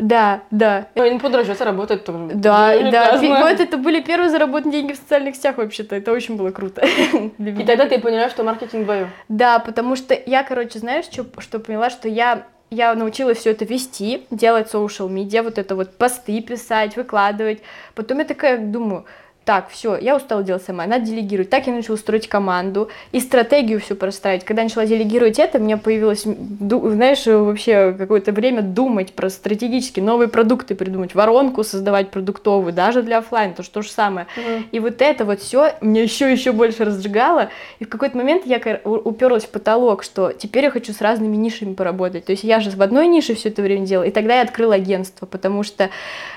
Да, 0.00 0.40
да. 0.50 0.86
Ну, 0.94 1.02
они 1.02 1.18
подорожаться 1.18 1.64
работать 1.64 2.04
тоже. 2.04 2.30
Да, 2.34 2.90
да. 2.90 3.18
Вот 3.20 3.60
это 3.60 3.76
были 3.76 4.00
первые 4.00 4.30
заработанные 4.30 4.80
деньги 4.80 4.92
в 4.94 4.96
социальных 4.96 5.36
сетях 5.36 5.58
вообще-то. 5.58 5.94
Это 5.94 6.12
очень 6.12 6.36
было 6.36 6.50
круто. 6.50 6.80
И 7.38 7.64
тогда 7.64 7.86
ты 7.86 8.00
поняла, 8.00 8.30
что 8.30 8.42
маркетинг 8.42 8.84
твое. 8.84 9.10
Да, 9.28 9.58
потому 9.58 9.96
что 9.96 10.18
я, 10.26 10.42
короче, 10.42 10.78
знаешь, 10.78 11.04
что, 11.04 11.26
что 11.38 11.58
поняла, 11.58 11.90
что 11.90 12.08
я 12.08 12.46
я 12.70 12.94
научилась 12.94 13.38
все 13.38 13.50
это 13.50 13.64
вести, 13.64 14.26
делать 14.30 14.72
social 14.72 15.08
media, 15.08 15.42
вот 15.42 15.58
это 15.58 15.74
вот 15.74 15.96
посты 15.96 16.40
писать, 16.40 16.96
выкладывать. 16.96 17.62
Потом 17.96 18.20
я 18.20 18.24
такая 18.24 18.58
думаю, 18.58 19.06
так, 19.44 19.70
все, 19.70 19.96
я 19.96 20.16
устала 20.16 20.42
делать 20.42 20.62
сама, 20.62 20.86
надо 20.86 21.06
делегировать. 21.06 21.50
Так 21.50 21.66
я 21.66 21.72
начала 21.72 21.96
строить 21.96 22.28
команду 22.28 22.88
и 23.10 23.20
стратегию 23.20 23.80
всю 23.80 23.96
простраивать. 23.96 24.44
Когда 24.44 24.62
я 24.62 24.68
начала 24.68 24.86
делегировать 24.86 25.38
это, 25.38 25.58
у 25.58 25.62
меня 25.62 25.76
появилось, 25.76 26.24
знаешь, 26.24 27.26
вообще 27.26 27.94
какое-то 27.96 28.32
время 28.32 28.62
думать 28.62 29.12
про 29.12 29.30
стратегически 29.30 29.98
новые 30.00 30.28
продукты 30.28 30.74
придумать, 30.74 31.14
воронку 31.14 31.64
создавать 31.64 32.10
продуктовую, 32.10 32.72
даже 32.72 33.02
для 33.02 33.18
офлайн, 33.18 33.54
то 33.54 33.62
что 33.62 33.74
то 33.74 33.82
же 33.82 33.90
самое. 33.90 34.26
Mm-hmm. 34.36 34.64
И 34.72 34.80
вот 34.80 35.02
это 35.02 35.24
вот 35.24 35.40
все 35.40 35.72
меня 35.80 36.02
еще 36.02 36.30
еще 36.30 36.52
больше 36.52 36.84
разжигало. 36.84 37.48
И 37.78 37.84
в 37.84 37.88
какой-то 37.88 38.16
момент 38.18 38.46
я 38.46 38.60
уперлась 38.84 39.44
в 39.44 39.50
потолок, 39.50 40.02
что 40.02 40.32
теперь 40.32 40.64
я 40.64 40.70
хочу 40.70 40.92
с 40.92 41.00
разными 41.00 41.36
нишами 41.36 41.74
поработать. 41.74 42.26
То 42.26 42.32
есть 42.32 42.44
я 42.44 42.60
же 42.60 42.70
в 42.70 42.82
одной 42.82 43.08
нише 43.08 43.34
все 43.34 43.48
это 43.48 43.62
время 43.62 43.86
делала, 43.86 44.04
и 44.04 44.10
тогда 44.10 44.36
я 44.36 44.42
открыла 44.42 44.74
агентство, 44.74 45.26
потому 45.26 45.62
что 45.62 45.90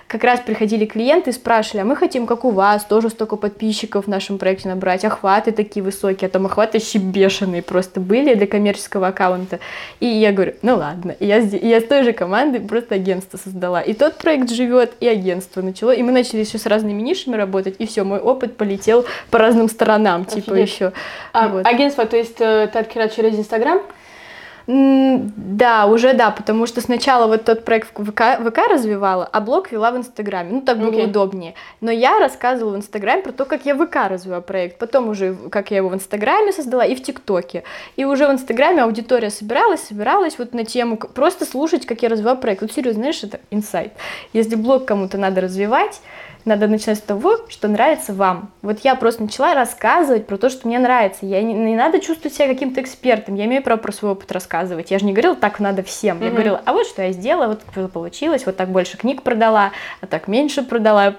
как 0.07 0.23
раз 0.23 0.39
приходили 0.41 0.85
клиенты 0.85 1.31
и 1.31 1.33
спрашивали, 1.33 1.81
а 1.81 1.85
мы 1.85 1.95
хотим, 1.95 2.27
как 2.27 2.45
у 2.45 2.51
вас, 2.51 2.85
тоже 2.93 3.09
столько 3.09 3.37
подписчиков 3.37 4.05
в 4.05 4.07
нашем 4.07 4.37
проекте 4.37 4.69
набрать, 4.69 5.03
охваты 5.03 5.51
такие 5.51 5.81
высокие, 5.81 6.27
а 6.27 6.29
там 6.29 6.45
охваты 6.45 6.77
вообще 6.77 6.99
бешеные 6.99 7.63
просто 7.63 7.99
были 7.99 8.35
для 8.35 8.45
коммерческого 8.45 9.07
аккаунта. 9.07 9.59
И 9.99 10.05
я 10.05 10.31
говорю, 10.31 10.53
ну 10.61 10.75
ладно, 10.75 11.15
и 11.19 11.25
я, 11.25 11.39
и 11.39 11.67
я 11.67 11.81
с 11.81 11.85
той 11.85 12.03
же 12.03 12.13
команды 12.13 12.59
просто 12.59 12.93
агентство 12.93 13.39
создала. 13.39 13.81
И 13.81 13.95
тот 13.95 14.19
проект 14.19 14.51
живет, 14.51 14.93
и 14.99 15.07
агентство 15.07 15.63
начало, 15.63 15.89
и 15.89 16.03
мы 16.03 16.11
начали 16.11 16.41
еще 16.41 16.59
с 16.59 16.67
разными 16.67 17.01
нишами 17.01 17.35
работать, 17.35 17.77
и 17.79 17.87
все, 17.87 18.03
мой 18.03 18.19
опыт 18.19 18.57
полетел 18.57 19.05
по 19.31 19.39
разным 19.39 19.69
сторонам, 19.69 20.25
типа 20.25 20.51
Офигеть. 20.53 20.69
еще. 20.69 20.93
А, 21.33 21.47
вот. 21.47 21.65
Агентство, 21.65 22.05
то 22.05 22.15
есть 22.15 22.39
э, 22.41 22.69
ты 22.71 22.77
открыла 22.77 23.09
через 23.09 23.39
Инстаграм? 23.39 23.81
Да, 24.65 25.87
уже 25.87 26.13
да, 26.13 26.31
потому 26.31 26.65
что 26.67 26.79
сначала 26.79 27.27
вот 27.27 27.43
тот 27.43 27.65
проект 27.65 27.89
в 27.97 28.11
ВК, 28.11 28.39
ВК 28.39 28.59
развивала, 28.69 29.27
а 29.31 29.41
блог 29.41 29.71
вела 29.71 29.91
в 29.91 29.97
Инстаграме. 29.97 30.51
Ну, 30.51 30.61
так 30.61 30.79
было 30.79 30.91
okay. 30.91 31.05
удобнее. 31.05 31.53
Но 31.81 31.91
я 31.91 32.19
рассказывала 32.19 32.73
в 32.73 32.77
Инстаграме 32.77 33.23
про 33.23 33.33
то, 33.33 33.45
как 33.45 33.65
я 33.65 33.75
ВК 33.75 33.95
развиваю 34.09 34.41
проект. 34.41 34.77
Потом 34.77 35.09
уже, 35.09 35.35
как 35.49 35.71
я 35.71 35.77
его 35.77 35.89
в 35.89 35.95
Инстаграме 35.95 36.53
создала 36.53 36.85
и 36.85 36.95
в 36.95 37.03
ТикТоке. 37.03 37.63
И 37.97 38.05
уже 38.05 38.27
в 38.27 38.31
Инстаграме 38.31 38.83
аудитория 38.83 39.29
собиралась, 39.29 39.81
собиралась 39.81 40.39
вот 40.39 40.53
на 40.53 40.63
тему 40.63 40.97
просто 40.97 41.45
слушать, 41.45 41.85
как 41.85 42.01
я 42.01 42.09
развиваю 42.09 42.37
проект. 42.37 42.61
Вот 42.61 42.71
серьезно, 42.71 43.01
знаешь, 43.01 43.23
это 43.23 43.41
инсайт. 43.51 43.91
Если 44.31 44.55
блог 44.55 44.85
кому-то 44.85 45.17
надо 45.17 45.41
развивать, 45.41 45.99
надо 46.45 46.67
начинать 46.67 46.97
с 46.97 47.01
того, 47.01 47.37
что 47.47 47.67
нравится 47.67 48.13
вам. 48.13 48.51
Вот 48.61 48.79
я 48.79 48.95
просто 48.95 49.23
начала 49.23 49.53
рассказывать 49.53 50.27
про 50.27 50.37
то, 50.37 50.49
что 50.49 50.67
мне 50.67 50.77
нравится. 50.79 51.25
Я 51.25 51.41
не, 51.41 51.53
не 51.53 51.75
надо 51.75 51.99
чувствовать 51.99 52.35
себя 52.35 52.47
каким-то 52.47 52.81
экспертом. 52.81 53.35
Я 53.35 53.45
имею 53.45 53.63
право 53.63 53.79
про 53.79 53.91
свой 53.91 54.11
опыт 54.11 54.31
рассказывать. 54.31 54.91
Я 54.91 54.99
же 54.99 55.05
не 55.05 55.13
говорила, 55.13 55.35
так 55.35 55.59
надо 55.59 55.83
всем. 55.83 56.17
Mm-hmm. 56.17 56.25
Я 56.25 56.31
говорила, 56.31 56.61
а 56.65 56.73
вот 56.73 56.85
что 56.87 57.01
я 57.01 57.11
сделала, 57.11 57.47
вот 57.47 57.61
что 57.71 57.87
получилось, 57.87 58.45
вот 58.45 58.57
так 58.57 58.69
больше 58.69 58.97
книг 58.97 59.21
продала, 59.21 59.71
а 60.01 60.07
так 60.07 60.27
меньше 60.27 60.63
продала. 60.63 61.15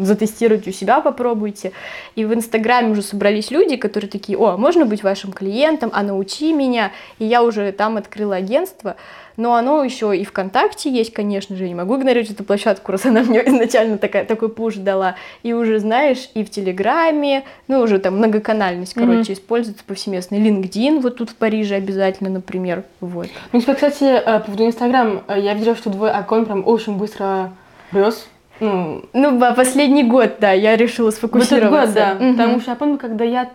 Затестируйте 0.00 0.70
у 0.70 0.72
себя, 0.72 1.00
попробуйте. 1.00 1.72
И 2.14 2.24
в 2.24 2.32
Инстаграме 2.32 2.90
уже 2.90 3.02
собрались 3.02 3.50
люди, 3.50 3.76
которые 3.76 4.10
такие, 4.10 4.38
о, 4.38 4.56
можно 4.56 4.86
быть 4.86 5.02
вашим 5.02 5.32
клиентом, 5.32 5.90
а 5.92 6.02
научи 6.02 6.52
меня. 6.52 6.92
И 7.18 7.24
я 7.24 7.42
уже 7.42 7.72
там 7.72 7.96
открыла 7.96 8.36
агентство 8.36 8.96
но 9.36 9.54
оно 9.54 9.82
еще 9.82 10.16
и 10.16 10.24
ВКонтакте 10.24 10.90
есть, 10.90 11.12
конечно 11.12 11.56
же, 11.56 11.68
не 11.68 11.74
могу 11.74 11.96
игнорировать 11.96 12.30
эту 12.30 12.44
площадку, 12.44 12.92
раз 12.92 13.06
она 13.06 13.22
мне 13.22 13.40
изначально 13.46 13.98
такая, 13.98 14.24
такой 14.24 14.48
пуш 14.48 14.76
дала, 14.76 15.16
и 15.42 15.52
уже, 15.52 15.78
знаешь, 15.78 16.30
и 16.34 16.44
в 16.44 16.50
Телеграме, 16.50 17.44
ну, 17.68 17.80
уже 17.80 17.98
там 17.98 18.18
многоканальность, 18.18 18.94
короче, 18.94 19.32
mm-hmm. 19.32 19.34
используется 19.34 19.84
повсеместно, 19.84 20.36
LinkedIn 20.36 21.00
вот 21.00 21.16
тут 21.16 21.30
в 21.30 21.34
Париже 21.36 21.76
обязательно, 21.76 22.30
например, 22.30 22.84
вот. 23.00 23.28
Ну, 23.52 23.60
типа, 23.60 23.74
кстати, 23.74 24.04
э, 24.04 24.38
по 24.40 24.46
поводу 24.46 24.66
Инстаграм, 24.66 25.22
э, 25.28 25.40
я 25.40 25.54
видела, 25.54 25.76
что 25.76 25.90
твой 25.90 26.10
аккаунт 26.10 26.46
прям 26.46 26.66
очень 26.66 26.96
быстро 26.96 27.52
рос, 27.92 28.26
ну, 28.60 29.02
ну, 29.12 29.40
последний 29.56 30.04
год, 30.04 30.36
да, 30.38 30.52
я 30.52 30.76
решила 30.76 31.10
сфокусироваться. 31.10 31.68
Вот 31.70 31.86
год, 31.86 31.94
да, 31.94 32.12
mm-hmm. 32.12 32.32
потому 32.32 32.60
что 32.60 32.70
я 32.70 32.76
помню, 32.76 32.98
когда 32.98 33.24
я, 33.24 33.50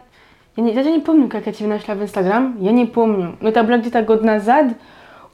я 0.57 0.63
не, 0.63 0.73
даже 0.73 0.91
не 0.91 0.99
помню, 0.99 1.29
как 1.29 1.45
я 1.45 1.53
тебя 1.53 1.69
нашла 1.69 1.95
в 1.95 2.03
Инстаграм, 2.03 2.57
я 2.59 2.71
не 2.71 2.85
помню, 2.85 3.37
но 3.39 3.47
это 3.47 3.63
было 3.63 3.77
где-то 3.77 4.01
год 4.01 4.21
назад, 4.23 4.73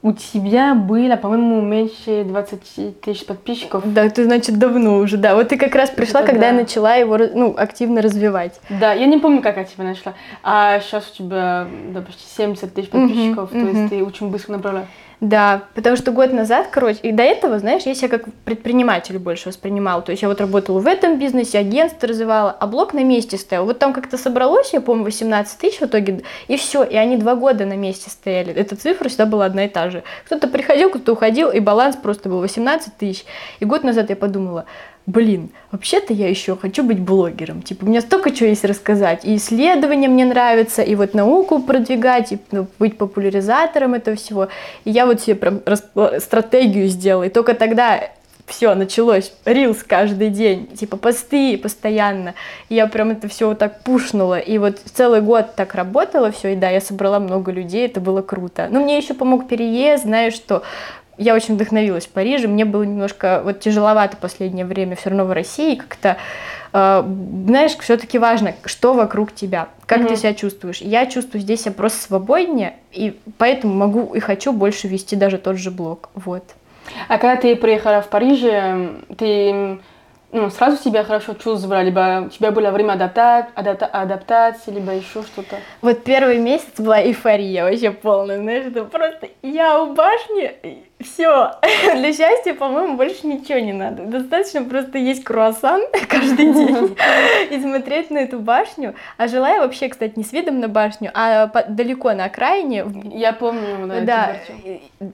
у 0.04 0.12
тебя 0.12 0.74
было, 0.74 1.16
по-моему, 1.16 1.62
меньше 1.62 2.24
20 2.24 3.00
тысяч 3.00 3.24
подписчиков. 3.24 3.82
Да, 3.86 4.06
ты, 4.10 4.24
значит, 4.24 4.58
давно 4.58 4.98
уже, 4.98 5.16
да. 5.16 5.34
Вот 5.34 5.48
ты 5.48 5.56
как 5.56 5.74
раз 5.74 5.88
пришла, 5.88 6.20
Это 6.20 6.32
когда 6.32 6.42
да. 6.42 6.46
я 6.48 6.52
начала 6.52 6.94
его 6.96 7.16
ну, 7.16 7.54
активно 7.56 8.02
развивать. 8.02 8.60
Да, 8.68 8.92
я 8.92 9.06
не 9.06 9.16
помню, 9.16 9.40
как 9.40 9.56
я 9.56 9.64
тебя 9.64 9.84
нашла. 9.84 10.12
А 10.42 10.78
сейчас 10.80 11.10
у 11.10 11.16
тебя 11.16 11.66
да, 11.88 12.02
почти 12.02 12.22
70 12.36 12.74
тысяч 12.74 12.90
подписчиков, 12.90 13.50
uh-huh, 13.50 13.52
то 13.52 13.66
uh-huh. 13.66 13.80
есть 13.80 13.90
ты 13.94 14.04
очень 14.04 14.28
быстро 14.28 14.52
набрала. 14.52 14.86
Да, 15.24 15.62
потому 15.74 15.96
что 15.96 16.12
год 16.12 16.34
назад, 16.34 16.66
короче, 16.70 16.98
и 17.00 17.10
до 17.10 17.22
этого, 17.22 17.58
знаешь, 17.58 17.84
я 17.84 17.94
себя 17.94 18.08
как 18.08 18.26
предприниматель 18.44 19.18
больше 19.18 19.48
воспринимала. 19.48 20.02
То 20.02 20.10
есть 20.10 20.20
я 20.20 20.28
вот 20.28 20.38
работала 20.38 20.80
в 20.80 20.86
этом 20.86 21.18
бизнесе, 21.18 21.56
агентство 21.56 22.06
развивала, 22.06 22.50
а 22.50 22.66
блок 22.66 22.92
на 22.92 23.02
месте 23.02 23.38
стоял. 23.38 23.64
Вот 23.64 23.78
там 23.78 23.94
как-то 23.94 24.18
собралось, 24.18 24.74
я 24.74 24.82
помню, 24.82 25.04
18 25.04 25.58
тысяч 25.58 25.78
в 25.80 25.84
итоге, 25.84 26.24
и 26.46 26.58
все, 26.58 26.84
и 26.84 26.94
они 26.96 27.16
два 27.16 27.36
года 27.36 27.64
на 27.64 27.72
месте 27.72 28.10
стояли. 28.10 28.52
Эта 28.52 28.76
цифра 28.76 29.08
всегда 29.08 29.24
была 29.24 29.46
одна 29.46 29.64
и 29.64 29.68
та 29.68 29.88
же. 29.88 30.02
Кто-то 30.26 30.46
приходил, 30.46 30.90
кто-то 30.90 31.14
уходил, 31.14 31.50
и 31.50 31.58
баланс 31.58 31.96
просто 31.96 32.28
был 32.28 32.40
18 32.40 32.94
тысяч. 32.94 33.24
И 33.60 33.64
год 33.64 33.82
назад 33.82 34.10
я 34.10 34.16
подумала, 34.16 34.66
блин, 35.06 35.50
вообще-то 35.70 36.12
я 36.12 36.28
еще 36.28 36.56
хочу 36.56 36.82
быть 36.82 36.98
блогером. 36.98 37.62
Типа, 37.62 37.84
у 37.84 37.88
меня 37.88 38.00
столько 38.00 38.30
чего 38.30 38.48
есть 38.48 38.64
рассказать. 38.64 39.24
И 39.24 39.36
исследования 39.36 40.08
мне 40.08 40.24
нравятся, 40.24 40.82
и 40.82 40.94
вот 40.94 41.14
науку 41.14 41.60
продвигать, 41.60 42.32
и 42.32 42.38
ну, 42.50 42.66
быть 42.78 42.96
популяризатором 42.96 43.94
этого 43.94 44.16
всего. 44.16 44.48
И 44.84 44.90
я 44.90 45.06
вот 45.06 45.20
себе 45.20 45.36
прям 45.36 45.60
стратегию 46.20 46.88
сделала. 46.88 47.24
И 47.24 47.28
только 47.28 47.54
тогда 47.54 48.00
все, 48.46 48.74
началось, 48.74 49.32
рилс 49.44 49.82
каждый 49.82 50.28
день, 50.28 50.66
типа 50.68 50.96
посты 50.96 51.56
постоянно. 51.56 52.34
И 52.68 52.74
я 52.74 52.86
прям 52.86 53.10
это 53.10 53.28
все 53.28 53.48
вот 53.48 53.58
так 53.58 53.82
пушнула. 53.82 54.38
И 54.38 54.58
вот 54.58 54.78
целый 54.78 55.20
год 55.22 55.54
так 55.56 55.74
работала 55.74 56.30
все, 56.30 56.52
и 56.52 56.56
да, 56.56 56.68
я 56.70 56.80
собрала 56.80 57.20
много 57.20 57.52
людей, 57.52 57.86
это 57.86 58.00
было 58.00 58.22
круто. 58.22 58.68
Но 58.70 58.80
мне 58.80 58.98
еще 58.98 59.14
помог 59.14 59.48
переезд, 59.48 60.04
знаешь, 60.04 60.34
что 60.34 60.62
я 61.18 61.34
очень 61.34 61.54
вдохновилась 61.54 62.06
в 62.06 62.10
Париже. 62.10 62.48
Мне 62.48 62.64
было 62.64 62.82
немножко 62.82 63.40
вот 63.44 63.60
тяжеловато 63.60 64.16
последнее 64.16 64.64
время 64.64 64.96
все 64.96 65.10
равно 65.10 65.24
в 65.24 65.32
России 65.32 65.76
как-то. 65.76 66.16
Э, 66.72 67.02
знаешь, 67.04 67.76
все-таки 67.78 68.18
важно, 68.18 68.54
что 68.64 68.94
вокруг 68.94 69.34
тебя, 69.34 69.68
как 69.86 70.00
mm-hmm. 70.00 70.08
ты 70.08 70.16
себя 70.16 70.34
чувствуешь. 70.34 70.80
Я 70.80 71.06
чувствую 71.06 71.40
здесь 71.40 71.62
себя 71.62 71.72
просто 71.72 72.02
свободнее, 72.02 72.74
и 72.92 73.18
поэтому 73.38 73.74
могу 73.74 74.14
и 74.14 74.20
хочу 74.20 74.52
больше 74.52 74.88
вести 74.88 75.16
даже 75.16 75.38
тот 75.38 75.56
же 75.56 75.70
блог. 75.70 76.10
Вот. 76.14 76.44
А 77.08 77.18
когда 77.18 77.36
ты 77.36 77.56
приехала 77.56 78.02
в 78.02 78.08
Париж, 78.08 78.40
ты 79.16 79.78
ну, 80.34 80.50
сразу 80.50 80.82
себя 80.82 81.04
хорошо 81.04 81.34
чувствовала, 81.34 81.82
либо 81.82 82.24
у 82.26 82.28
тебя 82.28 82.50
было 82.50 82.72
время 82.72 82.94
адапта... 82.94 83.48
адапта... 83.54 83.86
адаптации, 83.86 84.72
либо 84.72 84.92
еще 84.92 85.22
что-то? 85.22 85.56
Вот 85.80 86.02
первый 86.02 86.38
месяц 86.38 86.72
была 86.76 87.00
эйфория 87.00 87.64
вообще 87.64 87.92
полная, 87.92 88.38
знаешь, 88.38 88.66
это 88.66 88.84
просто 88.84 89.28
я 89.42 89.80
у 89.80 89.94
башни, 89.94 90.82
все. 91.04 91.52
Для 91.94 92.12
счастья, 92.12 92.54
по-моему, 92.54 92.96
больше 92.96 93.26
ничего 93.26 93.58
не 93.58 93.72
надо. 93.72 94.04
Достаточно 94.04 94.62
просто 94.62 94.98
есть 94.98 95.24
круассан 95.24 95.82
каждый 96.08 96.52
день 96.52 96.96
и 97.50 97.60
смотреть 97.60 98.10
на 98.10 98.18
эту 98.18 98.40
башню. 98.40 98.94
А 99.16 99.28
жила 99.28 99.50
я 99.50 99.60
вообще, 99.60 99.88
кстати, 99.88 100.14
не 100.16 100.24
с 100.24 100.32
видом 100.32 100.60
на 100.60 100.68
башню, 100.68 101.10
а 101.14 101.46
далеко 101.68 102.12
на 102.12 102.24
окраине. 102.24 102.84
Я 103.12 103.32
помню, 103.32 103.86
да. 103.86 104.00
Да, 104.00 104.36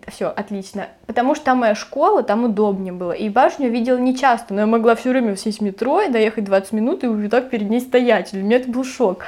все, 0.08 0.26
отлично. 0.26 0.88
Потому 1.06 1.34
что 1.34 1.44
там 1.44 1.58
моя 1.58 1.74
школа, 1.74 2.22
там 2.22 2.44
удобнее 2.44 2.92
было. 2.92 3.12
И 3.12 3.28
башню 3.28 3.68
видела 3.68 3.98
не 3.98 4.16
часто, 4.16 4.54
но 4.54 4.60
я 4.60 4.66
могла 4.66 4.94
все 4.94 5.10
время 5.10 5.36
сесть 5.36 5.58
в 5.58 5.62
метро 5.62 6.00
и 6.02 6.08
доехать 6.08 6.44
20 6.44 6.72
минут 6.72 7.04
и 7.04 7.06
вот 7.06 7.30
так 7.30 7.50
перед 7.50 7.68
ней 7.68 7.80
стоять. 7.80 8.32
Для 8.32 8.42
меня 8.42 8.56
это 8.56 8.70
был 8.70 8.84
шок. 8.84 9.24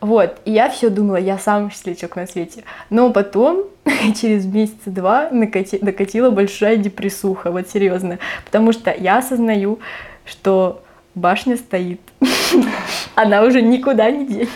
Вот, 0.00 0.40
и 0.44 0.52
я 0.52 0.68
все 0.68 0.90
думала, 0.90 1.16
я 1.16 1.38
самый 1.38 1.70
счастливый 1.70 1.96
человек 1.96 2.16
на 2.16 2.26
свете. 2.26 2.64
Но 2.90 3.12
потом, 3.12 3.64
через 4.20 4.44
месяца 4.44 4.90
два, 4.90 5.30
накати, 5.30 5.78
накатила 5.80 6.30
большая 6.30 6.76
депрессуха, 6.76 7.50
вот 7.50 7.68
серьезно. 7.68 8.18
Потому 8.44 8.72
что 8.72 8.94
я 8.96 9.18
осознаю, 9.18 9.78
что 10.24 10.82
башня 11.14 11.56
стоит. 11.56 12.00
Она 13.14 13.42
уже 13.42 13.62
никуда 13.62 14.10
не 14.10 14.26
денется. 14.26 14.52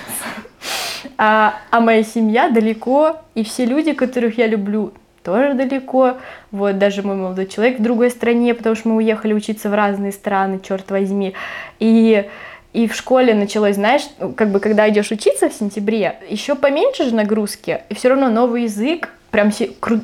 А, 1.16 1.54
а 1.70 1.80
моя 1.80 2.02
семья 2.02 2.50
далеко, 2.50 3.16
и 3.34 3.42
все 3.42 3.64
люди, 3.64 3.92
которых 3.92 4.38
я 4.38 4.46
люблю, 4.46 4.92
тоже 5.22 5.54
далеко. 5.54 6.16
Вот, 6.50 6.78
даже 6.78 7.02
мой 7.02 7.16
молодой 7.16 7.46
человек 7.46 7.78
в 7.78 7.82
другой 7.82 8.10
стране, 8.10 8.54
потому 8.54 8.76
что 8.76 8.88
мы 8.88 8.96
уехали 8.96 9.32
учиться 9.32 9.70
в 9.70 9.74
разные 9.74 10.12
страны, 10.12 10.60
черт 10.62 10.90
возьми. 10.90 11.34
И 11.78 12.28
и 12.72 12.86
в 12.86 12.94
школе 12.94 13.34
началось, 13.34 13.74
знаешь, 13.74 14.02
как 14.36 14.50
бы 14.50 14.60
когда 14.60 14.88
идешь 14.88 15.10
учиться 15.10 15.48
в 15.48 15.52
сентябре, 15.52 16.20
еще 16.28 16.54
поменьше 16.54 17.04
же 17.04 17.14
нагрузки, 17.14 17.82
и 17.88 17.94
все 17.94 18.10
равно 18.10 18.28
новый 18.28 18.64
язык, 18.64 19.10
прям 19.30 19.50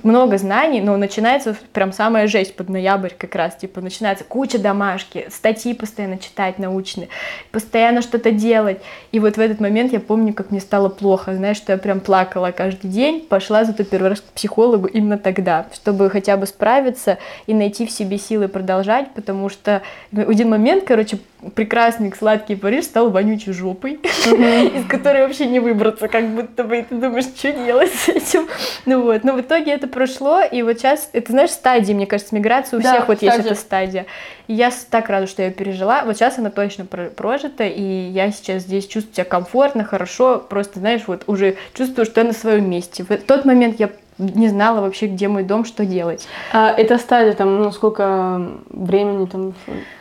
много 0.02 0.38
знаний, 0.38 0.80
но 0.80 0.96
начинается 0.96 1.56
прям 1.72 1.92
самая 1.92 2.26
жесть 2.26 2.54
под 2.54 2.68
ноябрь 2.68 3.10
как 3.16 3.34
раз, 3.34 3.56
типа 3.56 3.80
начинается 3.80 4.24
куча 4.24 4.58
домашки, 4.58 5.26
статьи 5.30 5.74
постоянно 5.74 6.18
читать 6.18 6.58
научные, 6.58 7.08
постоянно 7.50 8.02
что-то 8.02 8.30
делать. 8.30 8.80
И 9.12 9.18
вот 9.18 9.36
в 9.36 9.40
этот 9.40 9.60
момент 9.60 9.92
я 9.92 10.00
помню, 10.00 10.32
как 10.32 10.50
мне 10.50 10.60
стало 10.60 10.88
плохо, 10.88 11.34
знаешь, 11.34 11.56
что 11.56 11.72
я 11.72 11.78
прям 11.78 12.00
плакала 12.00 12.52
каждый 12.52 12.88
день, 12.88 13.20
пошла 13.20 13.64
зато 13.64 13.84
первый 13.84 14.10
раз 14.10 14.20
к 14.20 14.24
психологу 14.24 14.86
именно 14.86 15.18
тогда, 15.18 15.66
чтобы 15.74 16.08
хотя 16.10 16.36
бы 16.36 16.46
справиться 16.46 17.18
и 17.46 17.54
найти 17.54 17.86
в 17.86 17.90
себе 17.90 18.18
силы 18.18 18.48
продолжать, 18.48 19.12
потому 19.14 19.48
что 19.48 19.82
в 20.12 20.20
один 20.20 20.50
момент, 20.50 20.84
короче, 20.84 21.18
прекрасный 21.54 22.12
сладкий 22.16 22.56
Париж 22.56 22.84
стал 22.84 23.10
вонючей 23.10 23.52
жопой, 23.52 23.94
из 24.26 24.86
которой 24.88 25.22
вообще 25.22 25.46
не 25.46 25.60
выбраться, 25.60 26.08
как 26.08 26.28
будто 26.28 26.64
бы, 26.64 26.78
и 26.78 26.82
ты 26.82 26.94
думаешь, 26.94 27.24
что 27.24 27.52
делать 27.52 27.92
с 27.92 28.08
этим. 28.08 28.48
Ну 28.84 29.15
вот, 29.16 29.24
но 29.24 29.32
в 29.32 29.40
итоге 29.40 29.72
это 29.72 29.88
прошло, 29.88 30.40
и 30.40 30.62
вот 30.62 30.78
сейчас, 30.78 31.08
это 31.12 31.32
знаешь, 31.32 31.50
стадии, 31.50 31.92
мне 31.92 32.06
кажется, 32.06 32.34
миграции 32.34 32.76
у 32.76 32.80
всех 32.80 33.08
вот 33.08 33.22
есть 33.22 33.38
эта 33.38 33.54
стадия. 33.54 34.06
И 34.46 34.54
я 34.54 34.70
так 34.90 35.08
рада, 35.08 35.26
что 35.26 35.42
я 35.42 35.50
пережила. 35.50 36.04
Вот 36.04 36.16
сейчас 36.16 36.38
она 36.38 36.50
точно 36.50 36.84
прожита, 36.84 37.64
и 37.64 37.82
я 37.82 38.30
сейчас 38.30 38.62
здесь 38.62 38.86
чувствую 38.86 39.14
себя 39.14 39.24
комфортно, 39.24 39.84
хорошо, 39.84 40.38
просто, 40.38 40.80
знаешь, 40.80 41.02
вот 41.06 41.24
уже 41.26 41.56
чувствую, 41.72 42.04
что 42.04 42.20
я 42.20 42.26
на 42.26 42.32
своем 42.32 42.68
месте. 42.70 43.04
В 43.04 43.16
тот 43.16 43.44
момент 43.44 43.80
я 43.80 43.90
не 44.18 44.48
знала 44.48 44.80
вообще, 44.80 45.06
где 45.06 45.28
мой 45.28 45.42
дом, 45.42 45.64
что 45.64 45.84
делать. 45.84 46.26
А 46.52 46.70
эта 46.70 46.98
стадия, 46.98 47.32
там, 47.32 47.62
ну, 47.62 47.72
сколько 47.72 48.50
времени 48.68 49.26
там? 49.26 49.54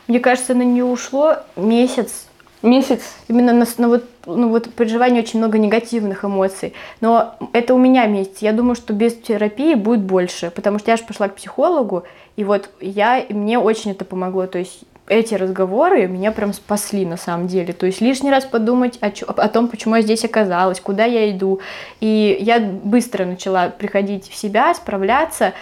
Мне 0.08 0.20
кажется, 0.20 0.54
на 0.54 0.62
нее 0.62 0.86
ушло 0.86 1.38
месяц. 1.56 2.25
Месяц? 2.66 3.02
Именно 3.28 3.54
на, 3.54 3.66
на 3.78 3.88
вот, 3.88 4.06
ну, 4.26 4.50
вот 4.50 4.74
проживание 4.74 5.22
очень 5.22 5.38
много 5.38 5.60
негативных 5.60 6.26
эмоций. 6.26 6.74
Но 7.00 7.36
это 7.54 7.76
у 7.76 7.78
меня 7.78 8.08
месяц. 8.08 8.40
Я 8.40 8.54
думаю, 8.54 8.76
что 8.76 8.92
без 8.92 9.16
терапии 9.16 9.76
будет 9.76 10.02
больше, 10.02 10.50
потому 10.50 10.80
что 10.80 10.90
я 10.90 10.98
же 10.98 11.04
пошла 11.04 11.30
к 11.30 11.36
психологу, 11.36 12.06
и 12.36 12.44
вот 12.44 12.72
я, 12.82 13.24
мне 13.30 13.60
очень 13.60 13.92
это 13.92 14.04
помогло. 14.04 14.48
То 14.48 14.58
есть 14.58 14.84
эти 15.08 15.36
разговоры 15.36 16.08
меня 16.08 16.32
прям 16.32 16.54
спасли 16.54 17.06
на 17.06 17.18
самом 17.18 17.48
деле. 17.48 17.72
То 17.72 17.86
есть 17.86 18.02
лишний 18.02 18.32
раз 18.32 18.46
подумать 18.46 18.98
о, 19.02 19.12
чё, 19.12 19.28
о 19.28 19.48
том, 19.48 19.68
почему 19.68 19.96
я 19.96 20.02
здесь 20.02 20.26
оказалась, 20.26 20.80
куда 20.80 21.06
я 21.06 21.30
иду. 21.30 21.60
И 22.00 22.36
я 22.40 22.60
быстро 22.60 23.26
начала 23.26 23.70
приходить 23.70 24.28
в 24.28 24.36
себя, 24.36 24.74
справляться. 24.74 25.54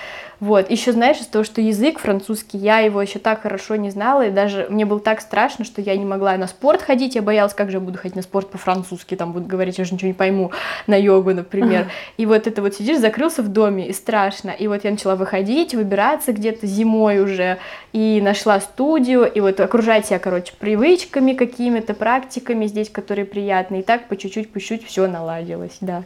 Вот. 0.44 0.70
Еще 0.70 0.92
знаешь, 0.92 1.22
из 1.22 1.28
того, 1.28 1.46
что 1.46 1.62
язык 1.62 2.00
французский, 2.00 2.58
я 2.58 2.80
его 2.80 3.02
еще 3.02 3.18
так 3.18 3.44
хорошо 3.44 3.78
не 3.78 3.92
знала, 3.92 4.28
и 4.28 4.30
даже 4.30 4.68
мне 4.70 4.86
было 4.86 5.00
так 5.00 5.22
страшно, 5.22 5.64
что 5.64 5.80
я 5.80 5.96
не 5.96 6.04
могла 6.04 6.36
на 6.36 6.48
спорт 6.48 6.82
ходить, 6.82 7.16
я 7.16 7.22
боялась, 7.22 7.54
как 7.54 7.72
же 7.72 7.78
я 7.78 7.80
буду 7.80 7.98
ходить 7.98 8.18
на 8.18 8.24
спорт 8.24 8.50
по-французски, 8.50 9.16
там 9.16 9.32
будут 9.32 9.48
говорить, 9.48 9.78
я 9.78 9.86
же 9.86 9.94
ничего 9.94 10.10
не 10.10 10.14
пойму, 10.14 10.52
на 10.86 10.96
йогу, 10.96 11.34
например. 11.34 11.90
И 12.18 12.26
вот 12.26 12.46
это 12.46 12.62
вот 12.62 12.76
сидишь, 12.76 13.00
закрылся 13.00 13.42
в 13.42 13.48
доме, 13.48 13.88
и 13.88 13.94
страшно. 13.94 14.50
И 14.50 14.68
вот 14.68 14.84
я 14.84 14.92
начала 14.92 15.16
выходить, 15.16 15.74
выбираться 15.74 16.34
где-то 16.34 16.68
зимой 16.68 17.22
уже, 17.22 17.58
и 17.94 18.20
нашла 18.22 18.60
студию, 18.60 19.32
и 19.32 19.40
вот 19.40 19.62
окружать 19.62 20.08
себя, 20.08 20.20
короче, 20.20 20.52
привычками 20.60 21.32
какими-то, 21.32 21.94
практиками 21.94 22.68
здесь, 22.68 22.90
которые 22.90 23.24
приятные, 23.24 23.80
и 23.80 23.84
так 23.86 24.10
по 24.10 24.18
чуть-чуть, 24.18 24.52
по 24.52 24.60
чуть-чуть 24.60 24.86
все 24.86 25.08
наладилось, 25.08 25.78
да. 25.80 26.04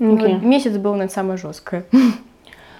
Okay. 0.00 0.34
Вот 0.34 0.42
месяц 0.42 0.72
был, 0.72 0.94
наверное, 0.94 1.14
самое 1.14 1.38
жесткое. 1.38 1.84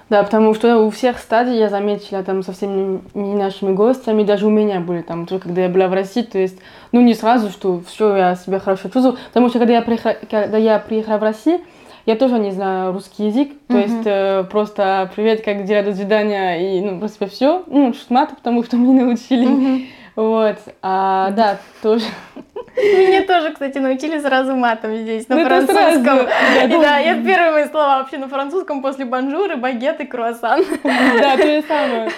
Да, 0.08 0.22
потому 0.22 0.54
что 0.54 0.78
у 0.78 0.90
всех 0.90 1.18
стадий 1.18 1.58
я 1.58 1.68
заметила 1.68 2.22
там 2.22 2.44
со 2.44 2.52
всеми 2.52 3.00
нашими 3.14 3.72
гостями, 3.72 4.22
даже 4.22 4.46
у 4.46 4.50
меня 4.50 4.78
были 4.78 5.02
там, 5.02 5.26
тоже 5.26 5.42
когда 5.42 5.62
я 5.62 5.68
была 5.68 5.88
в 5.88 5.94
России, 5.94 6.22
то 6.22 6.38
есть, 6.38 6.58
ну 6.92 7.00
не 7.00 7.14
сразу, 7.14 7.50
что 7.50 7.82
все, 7.86 8.14
я 8.14 8.36
себя 8.36 8.60
хорошо 8.60 8.88
чувствую, 8.88 9.16
потому 9.28 9.48
что 9.48 9.58
когда 9.58 9.74
я 9.74 9.82
приехала, 9.82 10.16
когда 10.30 10.58
я 10.58 10.78
приехала 10.78 11.18
в 11.18 11.22
Россию, 11.22 11.60
я 12.06 12.14
тоже 12.14 12.38
не 12.38 12.52
знаю 12.52 12.92
русский 12.92 13.26
язык, 13.26 13.50
то 13.66 13.74
mm-hmm. 13.74 13.82
есть 13.82 14.06
э, 14.06 14.44
просто 14.48 15.10
привет, 15.16 15.44
как 15.44 15.64
дела, 15.64 15.82
до 15.82 15.92
свидания, 15.92 16.78
и 16.78 16.80
ну, 16.80 17.00
просто 17.00 17.26
все, 17.26 17.64
ну, 17.66 17.92
шмат, 17.92 18.30
потому 18.36 18.62
что 18.62 18.76
мне 18.76 19.02
научили. 19.02 19.48
Mm-hmm. 19.48 19.86
Вот, 20.16 20.56
а, 20.80 21.30
да, 21.32 21.58
тоже. 21.82 22.06
Меня 22.74 23.26
тоже, 23.26 23.52
кстати, 23.52 23.76
научили 23.76 24.18
сразу 24.18 24.56
матом 24.56 24.96
здесь, 24.96 25.28
на 25.28 25.36
ну, 25.36 25.44
французском. 25.44 26.04
Да, 26.04 26.68
да, 26.68 26.98
я 26.98 27.22
первые 27.22 27.52
мои 27.52 27.64
слова 27.66 27.98
вообще 27.98 28.16
на 28.16 28.28
французском 28.28 28.80
после 28.80 29.04
бонжуры, 29.04 29.56
багет 29.56 30.00
и 30.00 30.06
круассан. 30.06 30.64
Да, 30.82 31.36
то 31.36 31.46
же 31.46 31.62
самое. 31.68 32.10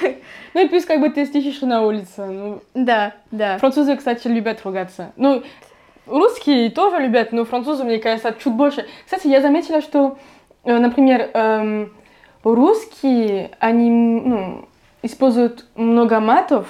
Ну 0.54 0.64
и 0.64 0.68
плюс 0.68 0.84
как 0.84 1.00
бы 1.00 1.10
ты 1.10 1.26
стихишь 1.26 1.60
на 1.60 1.82
улице. 1.82 2.24
Ну, 2.24 2.62
да, 2.74 3.14
да. 3.32 3.58
Французы, 3.58 3.96
кстати, 3.96 4.28
любят 4.28 4.60
ругаться. 4.64 5.12
Ну, 5.16 5.42
русские 6.06 6.70
тоже 6.70 6.98
любят, 6.98 7.32
но 7.32 7.44
французы, 7.44 7.84
мне 7.84 7.98
кажется, 7.98 8.34
чуть 8.42 8.52
больше. 8.52 8.86
Кстати, 9.04 9.26
я 9.26 9.40
заметила, 9.40 9.80
что, 9.80 10.18
э, 10.64 10.78
например, 10.78 11.30
эм, 11.34 11.92
русские, 12.44 13.50
они 13.58 13.90
ну, 13.90 14.68
используют 15.02 15.66
много 15.74 16.20
матов, 16.20 16.66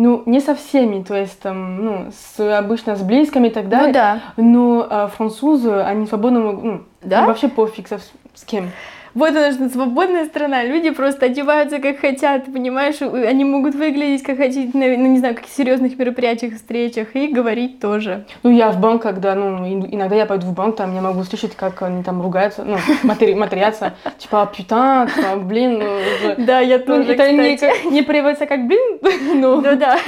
ну, 0.00 0.22
не 0.24 0.40
со 0.40 0.54
всеми, 0.54 1.02
то 1.02 1.14
есть 1.14 1.40
там, 1.40 1.84
ну, 1.84 2.06
с, 2.10 2.58
обычно 2.58 2.96
с 2.96 3.02
близкими 3.02 3.48
и 3.48 3.50
так 3.50 3.68
далее. 3.68 3.88
Ну 3.88 3.92
да. 3.92 4.20
Но 4.38 4.86
а, 4.88 5.08
французы, 5.08 5.72
они 5.72 6.06
свободно 6.06 6.40
могут, 6.40 6.64
ну, 6.64 6.80
да? 7.02 7.26
вообще 7.26 7.48
пофиг 7.48 7.86
со, 7.86 7.98
с 8.32 8.44
кем. 8.44 8.70
Вот 9.14 9.30
она 9.30 9.52
что 9.52 9.68
свободная 9.68 10.26
страна. 10.26 10.64
Люди 10.64 10.90
просто 10.90 11.26
одеваются 11.26 11.78
как 11.78 11.98
хотят, 11.98 12.44
понимаешь? 12.44 13.00
Они 13.02 13.44
могут 13.44 13.74
выглядеть 13.74 14.22
как 14.22 14.36
хотите, 14.36 14.76
на, 14.76 14.86
ну, 14.86 15.06
не 15.06 15.18
знаю, 15.18 15.34
как 15.34 15.46
серьезных 15.46 15.98
мероприятиях, 15.98 16.54
встречах 16.54 17.16
и 17.16 17.28
говорить 17.28 17.80
тоже. 17.80 18.24
Ну, 18.42 18.50
я 18.50 18.70
в 18.70 18.80
банк, 18.80 19.02
когда, 19.02 19.34
ну, 19.34 19.66
иногда 19.66 20.14
я 20.16 20.26
пойду 20.26 20.46
в 20.46 20.54
банк, 20.54 20.76
там 20.76 20.94
я 20.94 21.00
могу 21.00 21.24
слышать, 21.24 21.56
как 21.56 21.82
они 21.82 22.02
там 22.02 22.22
ругаются, 22.22 22.64
ну, 22.64 22.76
матери, 23.02 23.34
матерятся, 23.34 23.94
типа, 24.18 24.50
пютан, 24.56 25.08
типа, 25.08 25.36
блин. 25.36 25.78
Ну, 25.80 26.34
да, 26.44 26.60
я 26.60 26.78
ну, 26.78 26.84
тоже, 26.84 27.12
Это 27.12 27.32
не, 27.32 27.90
не 27.90 28.02
переводится 28.02 28.46
как 28.46 28.66
блин, 28.66 28.98
но... 29.40 29.60
Ну, 29.60 29.76
да. 29.76 29.98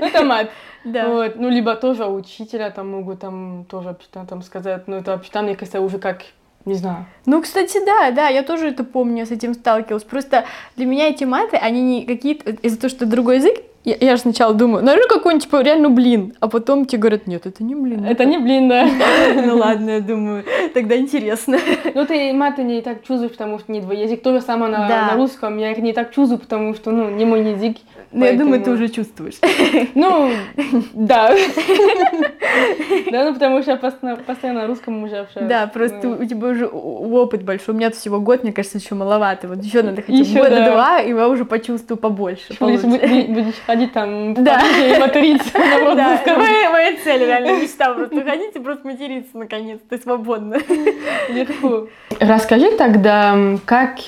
Это 0.00 0.24
мат. 0.24 0.50
Да. 0.84 1.08
Вот. 1.08 1.36
Ну, 1.36 1.48
либо 1.48 1.74
тоже 1.76 2.04
учителя 2.04 2.70
там 2.70 2.90
могут 2.90 3.20
там 3.20 3.64
тоже 3.70 3.96
там 4.12 4.42
сказать, 4.42 4.86
ну, 4.86 4.96
это 4.96 5.16
пютан, 5.16 5.46
мне 5.46 5.56
кажется, 5.56 5.80
уже 5.80 5.98
как 5.98 6.18
не 6.64 6.74
знаю. 6.74 7.06
Ну, 7.26 7.42
кстати, 7.42 7.84
да, 7.84 8.10
да, 8.10 8.28
я 8.28 8.42
тоже 8.42 8.68
это 8.68 8.84
помню, 8.84 9.26
с 9.26 9.30
этим 9.30 9.54
сталкивалась. 9.54 10.04
Просто 10.04 10.44
для 10.76 10.86
меня 10.86 11.08
эти 11.08 11.24
маты, 11.24 11.56
они 11.56 11.82
не 11.82 12.06
какие-то... 12.06 12.50
Из-за 12.50 12.78
того, 12.78 12.88
что 12.88 13.06
другой 13.06 13.36
язык, 13.36 13.62
я, 13.84 13.96
я 14.00 14.16
же 14.16 14.22
сначала 14.22 14.54
думаю, 14.54 14.84
наверное, 14.84 15.08
какой-нибудь, 15.08 15.44
типа, 15.44 15.62
реально 15.62 15.90
блин. 15.90 16.34
А 16.40 16.48
потом 16.48 16.86
тебе 16.86 17.00
говорят, 17.00 17.26
нет, 17.26 17.46
это 17.46 17.62
не 17.62 17.74
блин. 17.74 18.04
Это 18.04 18.24
не 18.24 18.38
блин, 18.38 18.68
да. 18.68 18.88
Ну 19.46 19.56
ладно, 19.56 19.90
я 19.90 20.00
думаю, 20.00 20.44
тогда 20.72 20.96
интересно. 20.96 21.58
Ну 21.94 22.06
ты 22.06 22.32
маты 22.32 22.62
не 22.62 22.80
так 22.80 23.02
чувствуешь, 23.02 23.32
потому 23.32 23.58
что 23.58 23.70
не 23.72 23.80
твой 23.80 23.98
язык. 23.98 24.22
То 24.22 24.32
же 24.32 24.40
самое 24.40 24.72
на 24.72 25.14
русском, 25.14 25.58
я 25.58 25.72
их 25.72 25.78
не 25.78 25.92
так 25.92 26.12
чувствую, 26.12 26.38
потому 26.40 26.74
что, 26.74 26.90
ну, 26.92 27.10
не 27.10 27.24
мой 27.24 27.44
язык. 27.52 27.76
Ну, 28.14 28.24
я 28.24 28.32
думаю, 28.34 28.62
ты 28.62 28.70
уже 28.70 28.88
чувствуешь. 28.88 29.34
Ну, 29.94 30.30
да. 30.94 31.34
Да, 33.10 33.24
ну, 33.24 33.34
потому 33.34 33.62
что 33.62 33.72
я 33.72 33.76
постоянно 33.76 34.62
на 34.62 34.66
русском 34.66 35.02
уже 35.02 35.16
общаюсь. 35.16 35.48
Да, 35.48 35.66
просто 35.66 35.98
ну. 36.02 36.16
у 36.20 36.24
тебя 36.24 36.48
уже 36.48 36.66
опыт 36.66 37.42
большой. 37.42 37.74
У 37.74 37.76
меня 37.76 37.90
всего 37.90 38.20
год, 38.20 38.42
мне 38.42 38.52
кажется, 38.52 38.78
еще 38.78 38.94
маловато. 38.94 39.48
Вот 39.48 39.62
еще 39.62 39.82
надо 39.82 40.02
хотя 40.02 40.18
бы 40.18 40.24
года 40.24 40.64
два, 40.72 41.00
и 41.00 41.08
я 41.10 41.28
уже 41.28 41.44
почувствую 41.44 41.98
побольше. 41.98 42.54
Будешь 42.58 43.54
ходить 43.74 43.92
там 43.92 44.34
да. 44.34 44.60
и 44.60 44.98
материться 44.98 45.50
Да, 45.54 46.20
моя 46.70 46.96
цель, 47.02 47.24
реально 47.24 47.60
мечта 47.60 47.92
просто 47.92 48.22
ходить 48.22 48.54
и 48.54 48.58
просто 48.60 48.86
материться 48.86 49.36
наконец-то 49.36 49.98
свободно. 49.98 50.58
Легко. 51.28 51.88
Расскажи 52.20 52.76
тогда, 52.76 53.36
как 53.64 53.98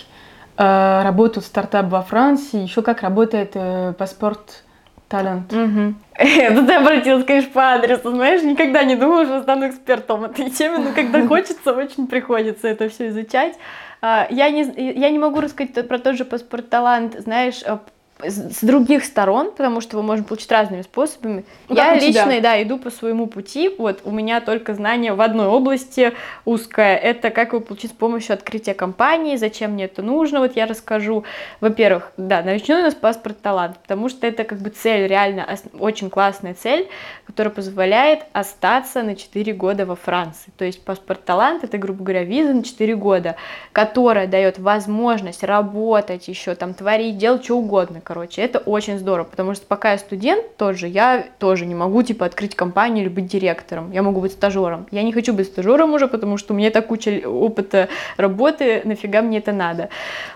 э, 0.56 1.02
работает 1.02 1.46
стартап 1.46 1.86
во 1.86 2.02
Франции, 2.02 2.62
еще 2.62 2.82
как 2.82 3.02
работает 3.02 3.52
э, 3.54 3.92
паспорт 3.98 4.62
талант. 5.08 5.52
Угу. 5.52 5.94
Тут 6.54 6.68
я 6.68 6.80
обратилась, 6.80 7.24
конечно, 7.24 7.50
по 7.52 7.74
адресу, 7.74 8.10
знаешь, 8.10 8.42
никогда 8.42 8.84
не 8.84 8.96
думала, 8.96 9.24
что 9.24 9.42
стану 9.42 9.68
экспертом 9.68 10.24
этой 10.24 10.50
теме, 10.50 10.78
но 10.78 10.92
когда 10.94 11.26
хочется, 11.26 11.72
очень 11.72 12.06
приходится 12.06 12.68
это 12.68 12.88
все 12.88 13.08
изучать. 13.08 13.54
А, 14.02 14.26
я 14.30 14.50
не, 14.50 14.62
я 14.98 15.10
не 15.10 15.18
могу 15.18 15.40
рассказать 15.40 15.88
про 15.88 15.98
тот 15.98 16.16
же 16.16 16.24
паспорт 16.24 16.68
талант, 16.68 17.16
знаешь, 17.18 17.62
а, 17.64 17.80
с 18.18 18.62
других 18.62 19.04
сторон, 19.04 19.50
потому 19.50 19.80
что 19.80 19.96
его 19.96 20.02
можно 20.02 20.24
получить 20.24 20.50
разными 20.50 20.82
способами. 20.82 21.44
Ну, 21.68 21.76
я 21.76 21.92
у 21.92 21.98
тебя. 21.98 22.06
лично, 22.06 22.40
да, 22.40 22.62
иду 22.62 22.78
по 22.78 22.90
своему 22.90 23.26
пути. 23.26 23.70
Вот 23.76 24.00
у 24.04 24.10
меня 24.10 24.40
только 24.40 24.74
знание 24.74 25.12
в 25.12 25.20
одной 25.20 25.46
области 25.46 26.12
узкое. 26.44 26.96
Это 26.96 27.30
как 27.30 27.52
его 27.52 27.60
получить 27.60 27.90
с 27.90 27.94
помощью 27.94 28.34
открытия 28.34 28.74
компании, 28.74 29.36
зачем 29.36 29.72
мне 29.72 29.84
это 29.84 30.02
нужно. 30.02 30.40
Вот 30.40 30.56
я 30.56 30.66
расскажу. 30.66 31.24
Во-первых, 31.60 32.12
да, 32.16 32.42
начну 32.42 32.78
у 32.78 32.82
нас 32.82 32.94
паспорт 32.94 33.40
талант, 33.42 33.78
потому 33.78 34.08
что 34.08 34.26
это 34.26 34.44
как 34.44 34.58
бы 34.58 34.70
цель, 34.70 35.06
реально 35.06 35.46
очень 35.78 36.08
классная 36.08 36.54
цель, 36.54 36.88
которая 37.26 37.52
позволяет 37.52 38.20
остаться 38.32 39.02
на 39.02 39.14
4 39.14 39.52
года 39.52 39.84
во 39.84 39.96
Франции. 39.96 40.50
То 40.56 40.64
есть 40.64 40.82
паспорт 40.84 41.24
талант 41.24 41.64
это, 41.64 41.76
грубо 41.76 42.02
говоря, 42.02 42.24
виза 42.24 42.54
на 42.54 42.62
4 42.62 42.96
года, 42.96 43.36
которая 43.72 44.26
дает 44.26 44.58
возможность 44.58 45.44
работать 45.44 46.28
еще, 46.28 46.54
там, 46.54 46.72
творить, 46.72 47.18
делать 47.18 47.44
что 47.44 47.58
угодно, 47.58 48.00
короче. 48.06 48.40
Это 48.40 48.60
очень 48.60 48.98
здорово, 48.98 49.24
потому 49.24 49.54
что 49.54 49.66
пока 49.66 49.92
я 49.92 49.98
студент 49.98 50.56
тоже, 50.56 50.86
я 50.86 51.26
тоже 51.40 51.66
не 51.66 51.74
могу, 51.74 52.04
типа, 52.04 52.24
открыть 52.24 52.54
компанию 52.54 53.04
или 53.04 53.12
быть 53.12 53.26
директором. 53.26 53.90
Я 53.90 54.02
могу 54.02 54.20
быть 54.20 54.32
стажером. 54.32 54.86
Я 54.92 55.02
не 55.02 55.12
хочу 55.12 55.34
быть 55.34 55.48
стажером 55.48 55.92
уже, 55.92 56.06
потому 56.06 56.36
что 56.36 56.54
у 56.54 56.56
меня 56.56 56.70
так 56.70 56.86
куча 56.86 57.22
опыта 57.26 57.88
работы, 58.16 58.82
нафига 58.84 59.22
мне 59.22 59.38
это 59.38 59.52
надо. 59.52 59.88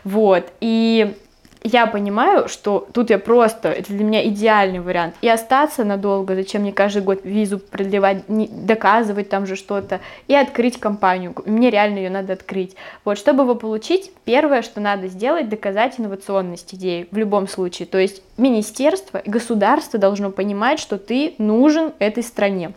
Вот. 0.02 0.52
И 0.60 1.14
я 1.62 1.86
понимаю, 1.86 2.48
что 2.48 2.88
тут 2.92 3.10
я 3.10 3.18
просто, 3.18 3.68
это 3.70 3.92
для 3.92 4.04
меня 4.04 4.26
идеальный 4.28 4.80
вариант. 4.80 5.14
И 5.20 5.28
остаться 5.28 5.84
надолго, 5.84 6.34
зачем 6.34 6.62
мне 6.62 6.72
каждый 6.72 7.02
год 7.02 7.20
визу 7.24 7.58
продлевать, 7.58 8.28
не- 8.28 8.48
доказывать 8.48 9.28
там 9.28 9.46
же 9.46 9.56
что-то, 9.56 10.00
и 10.28 10.34
открыть 10.34 10.80
компанию. 10.80 11.34
Мне 11.44 11.70
реально 11.70 11.98
ее 11.98 12.10
надо 12.10 12.32
открыть. 12.32 12.76
Вот, 13.04 13.18
чтобы 13.18 13.42
его 13.42 13.54
получить, 13.54 14.12
первое, 14.24 14.62
что 14.62 14.80
надо 14.80 15.08
сделать, 15.08 15.48
доказать 15.48 15.98
инновационность 15.98 16.74
идеи 16.74 17.08
в 17.10 17.16
любом 17.16 17.48
случае. 17.48 17.86
То 17.86 17.98
есть 17.98 18.22
министерство, 18.36 19.18
и 19.18 19.28
государство 19.28 19.98
должно 19.98 20.30
понимать, 20.30 20.78
что 20.78 20.98
ты 20.98 21.34
нужен 21.38 21.92
этой 21.98 22.22
стране. 22.22 22.72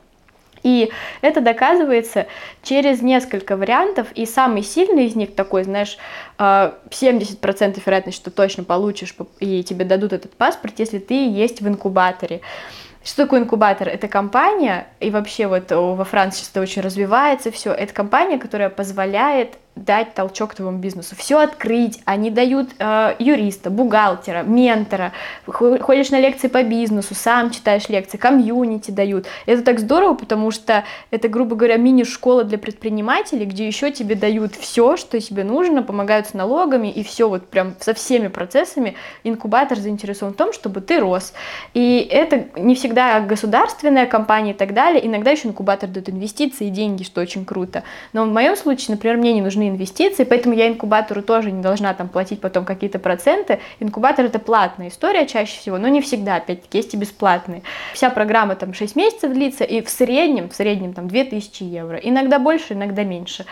И 0.64 0.92
это 1.22 1.42
доказывается 1.42 2.28
через 2.62 3.02
несколько 3.02 3.58
вариантов, 3.58 4.08
и 4.16 4.26
самый 4.26 4.64
сильный 4.64 5.06
из 5.06 5.16
них 5.16 5.36
такой, 5.36 5.64
знаешь, 5.64 5.98
э, 6.40 6.72
70% 6.90 7.82
вероятность, 7.86 8.18
что 8.18 8.32
точно 8.32 8.64
получишь 8.64 9.16
и 9.40 9.64
тебе 9.64 9.86
дадут 9.86 10.14
этот 10.14 10.34
паспорт, 10.34 10.76
если 10.78 11.00
ты 11.00 11.30
есть 11.30 11.62
в 11.62 11.68
инкубаторе. 11.68 12.42
Что 13.04 13.24
такое 13.24 13.42
инкубатор? 13.42 13.90
Это 13.90 14.08
компания, 14.08 14.88
и 15.02 15.10
вообще 15.10 15.48
вот 15.48 15.72
во 15.72 16.06
Франции 16.06 16.40
сейчас 16.40 16.52
это 16.52 16.62
очень 16.62 16.82
развивается 16.82 17.52
все, 17.52 17.74
это 17.74 17.94
компания, 17.94 18.38
которая 18.38 18.70
позволяет 18.70 19.58
дать 19.76 20.14
толчок 20.14 20.54
твоему 20.54 20.78
бизнесу, 20.78 21.16
все 21.16 21.40
открыть, 21.40 22.00
они 22.06 22.30
дают 22.30 22.70
э, 22.78 23.16
юриста, 23.20 23.70
бухгалтера, 23.70 24.44
ментора, 24.44 25.14
Хо- 25.48 25.80
ходишь 25.80 26.12
на 26.12 26.20
лекции 26.20 26.48
по 26.48 26.64
бизнесу, 26.64 27.16
сам 27.16 27.50
читаешь 27.50 27.90
лекции, 27.90 28.18
комьюнити 28.18 28.92
дают. 28.92 29.26
Это 29.46 29.64
так 29.64 29.80
здорово, 29.80 30.14
потому 30.14 30.52
что 30.52 30.84
это, 31.10 31.28
грубо 31.28 31.56
говоря, 31.56 31.78
мини-школа 31.78 32.44
для 32.44 32.58
предпринимателей, 32.58 33.46
где 33.46 33.66
еще 33.66 33.92
тебе 33.92 34.16
дают 34.16 34.56
все, 34.56 34.96
что 34.96 35.20
тебе 35.20 35.44
нужно, 35.44 35.82
помогают 35.82 36.28
с 36.28 36.34
налогами 36.34 36.90
и 36.90 37.04
все 37.04 37.28
вот 37.28 37.48
прям 37.48 37.76
со 37.80 37.94
всеми 37.94 38.28
процессами. 38.28 38.96
Инкубатор 39.24 39.78
заинтересован 39.78 40.34
в 40.34 40.38
том, 40.38 40.54
чтобы 40.54 40.82
ты 40.82 41.00
рос. 41.00 41.34
И 41.74 42.08
это 42.12 42.46
не 42.56 42.76
всегда 42.76 43.20
государственная 43.22 44.06
компания 44.06 44.52
и 44.52 44.56
так 44.56 44.74
далее. 44.74 45.06
Иногда 45.06 45.32
еще 45.32 45.48
инкубатор 45.48 45.90
дает 45.90 46.10
инвестиции 46.10 46.68
и 46.68 46.70
деньги, 46.70 47.04
что 47.04 47.22
очень 47.22 47.46
круто. 47.46 47.84
Но 48.14 48.26
в 48.26 48.32
моем 48.32 48.56
случае, 48.56 48.96
например, 48.96 49.18
мне 49.18 49.34
не 49.34 49.42
нужны 49.42 49.63
инвестиции, 49.70 50.24
поэтому 50.24 50.56
я 50.56 50.68
инкубатору 50.68 51.22
тоже 51.22 51.52
не 51.52 51.62
должна 51.62 51.94
там 51.94 52.10
платить 52.10 52.42
потом 52.42 52.66
какие-то 52.66 53.00
проценты. 53.00 53.60
Инкубатор 53.80 54.26
это 54.26 54.40
платная 54.40 54.90
история 54.90 55.28
чаще 55.28 55.58
всего, 55.58 55.78
но 55.78 55.88
не 55.88 56.02
всегда, 56.02 56.38
опять-таки, 56.38 56.78
есть 56.78 56.94
и 56.94 56.98
бесплатные. 56.98 57.64
Вся 57.94 58.10
программа 58.10 58.56
там 58.56 58.74
6 58.74 58.96
месяцев 58.96 59.34
длится, 59.34 59.64
и 59.64 59.82
в 59.82 59.90
среднем, 59.90 60.50
в 60.50 60.56
среднем 60.56 60.94
там 60.94 61.08
2000 61.08 61.64
евро. 61.64 61.98
Иногда 61.98 62.40
больше, 62.40 62.74
иногда 62.74 63.04
меньше. 63.04 63.46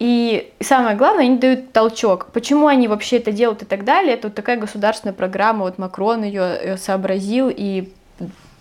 И 0.00 0.52
самое 0.60 0.96
главное, 0.96 1.24
они 1.24 1.38
дают 1.38 1.72
толчок. 1.72 2.26
Почему 2.32 2.66
они 2.66 2.88
вообще 2.88 3.18
это 3.18 3.30
делают 3.30 3.62
и 3.62 3.64
так 3.64 3.84
далее, 3.84 4.14
это 4.14 4.26
вот 4.26 4.34
такая 4.34 4.56
государственная 4.56 5.14
программа, 5.14 5.64
вот 5.64 5.78
Макрон 5.78 6.24
ее 6.24 6.76
сообразил 6.78 7.48
и 7.48 7.92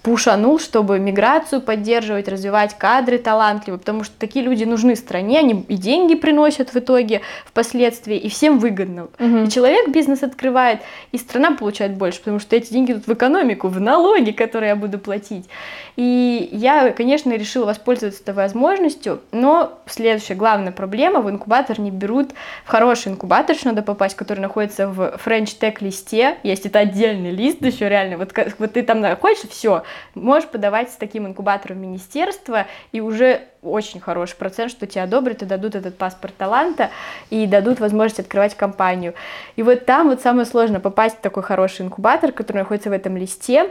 пушанул, 0.04 0.60
чтобы 0.60 1.00
миграцию 1.00 1.62
поддерживать, 1.62 2.28
развивать 2.28 2.78
кадры 2.78 3.18
талантливые, 3.18 3.80
потому 3.80 4.04
что 4.04 4.14
такие 4.20 4.44
люди 4.44 4.66
нужны 4.66 4.98
стране, 4.98 5.40
они 5.40 5.66
и 5.70 5.76
деньги 5.76 6.16
приносят 6.16 6.74
в 6.74 6.76
итоге 6.78 7.22
впоследствии, 7.46 8.18
и 8.18 8.30
всем 8.30 8.60
выгодно. 8.60 9.08
Мгм. 9.18 9.46
И 9.46 9.50
человек 9.50 9.88
бизнес 9.90 10.22
открывает, 10.22 10.82
и 11.14 11.18
страна 11.18 11.52
получает 11.52 11.96
больше, 11.96 12.20
потому 12.20 12.40
что 12.40 12.58
эти 12.58 12.72
деньги 12.74 12.92
идут 12.92 13.08
в 13.08 13.14
экономику, 13.14 13.70
в 13.70 13.80
налоги, 13.80 14.32
которые 14.32 14.70
я 14.70 14.76
буду 14.76 15.00
платить. 15.00 15.48
И 15.96 16.50
я, 16.52 16.92
конечно, 16.92 17.32
решила 17.32 17.66
воспользоваться 17.66 18.22
этой 18.22 18.34
возможностью, 18.34 19.22
но 19.32 19.80
следующая 19.86 20.36
главная 20.36 20.74
проблема, 20.74 21.22
в 21.22 21.30
инкубатор 21.30 21.80
не 21.80 21.92
берут, 21.92 22.32
в 22.66 22.70
хороший 22.70 23.14
инкубатор 23.14 23.56
еще 23.56 23.70
надо 23.70 23.84
попасть, 23.84 24.18
который 24.18 24.42
находится 24.42 24.88
в 24.88 25.18
French 25.24 25.58
Tech 25.62 25.78
листе, 25.80 26.40
есть 26.44 26.66
это 26.66 26.80
отдельный 26.80 27.32
лист 27.32 27.64
еще 27.64 27.88
реально, 27.88 28.18
вот, 28.18 28.34
вот 28.60 28.74
ты 28.74 28.84
там 28.84 29.00
находишься, 29.00 29.48
все, 29.48 29.84
можешь 30.16 30.50
подавать 30.50 30.92
с 30.92 30.96
таким 30.96 31.28
инкубатором 31.28 31.78
в 31.78 31.82
министерство, 31.82 32.68
и 32.92 33.02
уже 33.02 33.42
очень 33.62 34.00
хороший 34.00 34.36
процент, 34.36 34.72
что 34.72 34.88
тебя 34.88 35.04
одобрят 35.04 35.42
и 35.42 35.46
дадут 35.46 35.76
этот 35.76 35.98
паспорт 35.98 36.36
таланта, 36.36 36.90
и 37.30 37.46
дадут 37.46 37.80
возможность 37.80 38.20
открывать 38.20 38.56
компанию. 38.56 39.14
И 39.56 39.64
вот 39.64 39.86
там 39.86 40.10
вот 40.10 40.22
самое 40.22 40.46
сложное 40.46 40.80
попасть 40.80 41.18
в 41.18 41.22
такой 41.22 41.44
хороший 41.44 41.86
инкубатор, 41.86 42.32
который 42.32 42.60
находится 42.60 42.90
в 42.90 42.94
этом 42.94 43.18
листе, 43.18 43.70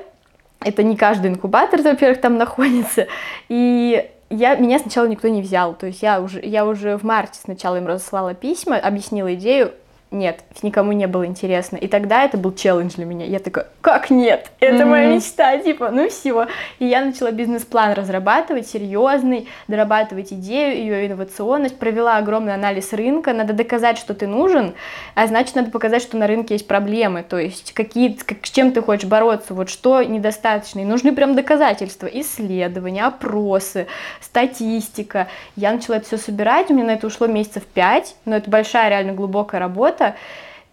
это 0.60 0.82
не 0.82 0.96
каждый 0.96 1.30
инкубатор, 1.30 1.82
во-первых, 1.82 2.20
там 2.20 2.36
находится. 2.36 3.06
И 3.48 4.10
я, 4.30 4.54
меня 4.54 4.78
сначала 4.78 5.06
никто 5.06 5.28
не 5.28 5.42
взял. 5.42 5.74
То 5.74 5.86
есть 5.86 6.02
я 6.02 6.20
уже, 6.20 6.40
я 6.42 6.64
уже 6.64 6.96
в 6.96 7.04
марте 7.04 7.38
сначала 7.42 7.76
им 7.76 7.86
разослала 7.86 8.34
письма, 8.34 8.76
объяснила 8.78 9.34
идею. 9.34 9.72
Нет, 10.12 10.40
никому 10.62 10.92
не 10.92 11.06
было 11.06 11.24
интересно. 11.24 11.78
И 11.78 11.88
тогда 11.88 12.24
это 12.24 12.36
был 12.36 12.52
челлендж 12.54 12.96
для 12.96 13.06
меня. 13.06 13.24
Я 13.24 13.38
такая, 13.38 13.66
как 13.80 14.10
нет? 14.10 14.50
Это 14.60 14.84
моя 14.84 15.06
Мгм. 15.06 15.16
мечта, 15.16 15.56
типа, 15.56 15.90
ну 15.90 16.06
все. 16.10 16.48
И 16.78 16.84
я 16.84 17.02
начала 17.02 17.30
бизнес-план 17.30 17.94
разрабатывать, 17.94 18.68
серьезный, 18.68 19.48
дорабатывать 19.68 20.30
идею, 20.34 20.76
ее 20.76 21.06
инновационность, 21.06 21.78
провела 21.78 22.18
огромный 22.18 22.52
анализ 22.52 22.92
рынка. 22.92 23.32
Надо 23.32 23.54
доказать, 23.54 23.96
что 23.96 24.12
ты 24.12 24.26
нужен, 24.26 24.74
а 25.14 25.26
значит, 25.26 25.54
надо 25.56 25.70
показать, 25.70 26.02
что 26.02 26.18
на 26.18 26.26
рынке 26.26 26.56
есть 26.56 26.68
проблемы. 26.68 27.22
То 27.22 27.38
есть, 27.38 27.72
какие, 27.72 28.12
как, 28.12 28.44
с 28.44 28.50
чем 28.50 28.72
ты 28.72 28.82
хочешь 28.82 29.08
бороться, 29.08 29.54
вот 29.54 29.70
что 29.70 30.02
недостаточно. 30.02 30.80
И 30.80 30.84
нужны 30.84 31.14
прям 31.14 31.34
доказательства, 31.34 32.06
исследования, 32.06 33.06
опросы, 33.06 33.86
статистика. 34.20 35.28
Я 35.56 35.72
начала 35.72 35.96
это 35.96 36.06
все 36.06 36.18
собирать, 36.18 36.70
у 36.70 36.74
меня 36.74 36.84
на 36.84 36.90
это 36.92 37.06
ушло 37.06 37.26
месяцев 37.26 37.62
пять, 37.64 38.14
но 38.26 38.36
это 38.36 38.50
большая, 38.50 38.90
реально 38.90 39.14
глубокая 39.14 39.58
работа. 39.58 40.01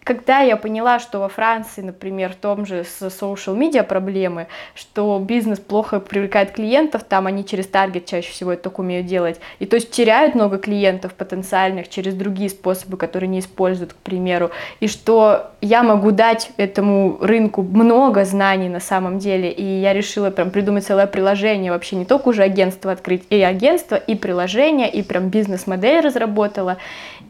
Когда 0.02 0.40
я 0.40 0.56
поняла, 0.56 0.98
что 0.98 1.18
во 1.18 1.28
Франции, 1.28 1.82
например, 1.82 2.32
в 2.32 2.36
том 2.36 2.64
же 2.64 2.84
с 2.84 3.02
social 3.02 3.54
media 3.56 3.84
проблемы, 3.84 4.46
что 4.74 5.18
бизнес 5.18 5.60
плохо 5.60 6.00
привлекает 6.00 6.52
клиентов, 6.52 7.04
там 7.04 7.26
они 7.26 7.44
через 7.44 7.66
таргет 7.66 8.06
чаще 8.06 8.30
всего 8.30 8.54
это 8.54 8.64
только 8.64 8.80
умеют 8.80 9.06
делать, 9.06 9.40
и 9.58 9.66
то 9.66 9.76
есть 9.76 9.90
теряют 9.90 10.34
много 10.34 10.56
клиентов 10.56 11.12
потенциальных 11.12 11.90
через 11.90 12.14
другие 12.14 12.48
способы, 12.48 12.96
которые 12.96 13.28
не 13.28 13.40
используют, 13.40 13.92
к 13.92 13.96
примеру, 13.96 14.50
и 14.80 14.88
что 14.88 15.50
я 15.60 15.82
могу 15.82 16.12
дать 16.12 16.50
этому 16.56 17.18
рынку 17.20 17.62
много 17.62 18.24
знаний 18.24 18.70
на 18.70 18.80
самом 18.80 19.18
деле, 19.18 19.52
и 19.52 19.62
я 19.62 19.92
решила 19.92 20.30
прям 20.30 20.50
придумать 20.50 20.86
целое 20.86 21.06
приложение, 21.06 21.72
вообще 21.72 21.96
не 21.96 22.06
только 22.06 22.28
уже 22.28 22.42
агентство 22.42 22.90
открыть, 22.90 23.24
и 23.28 23.42
агентство, 23.42 23.96
и 23.96 24.14
приложение, 24.14 24.90
и 24.90 25.02
прям 25.02 25.28
бизнес-модель 25.28 26.00
разработала, 26.00 26.78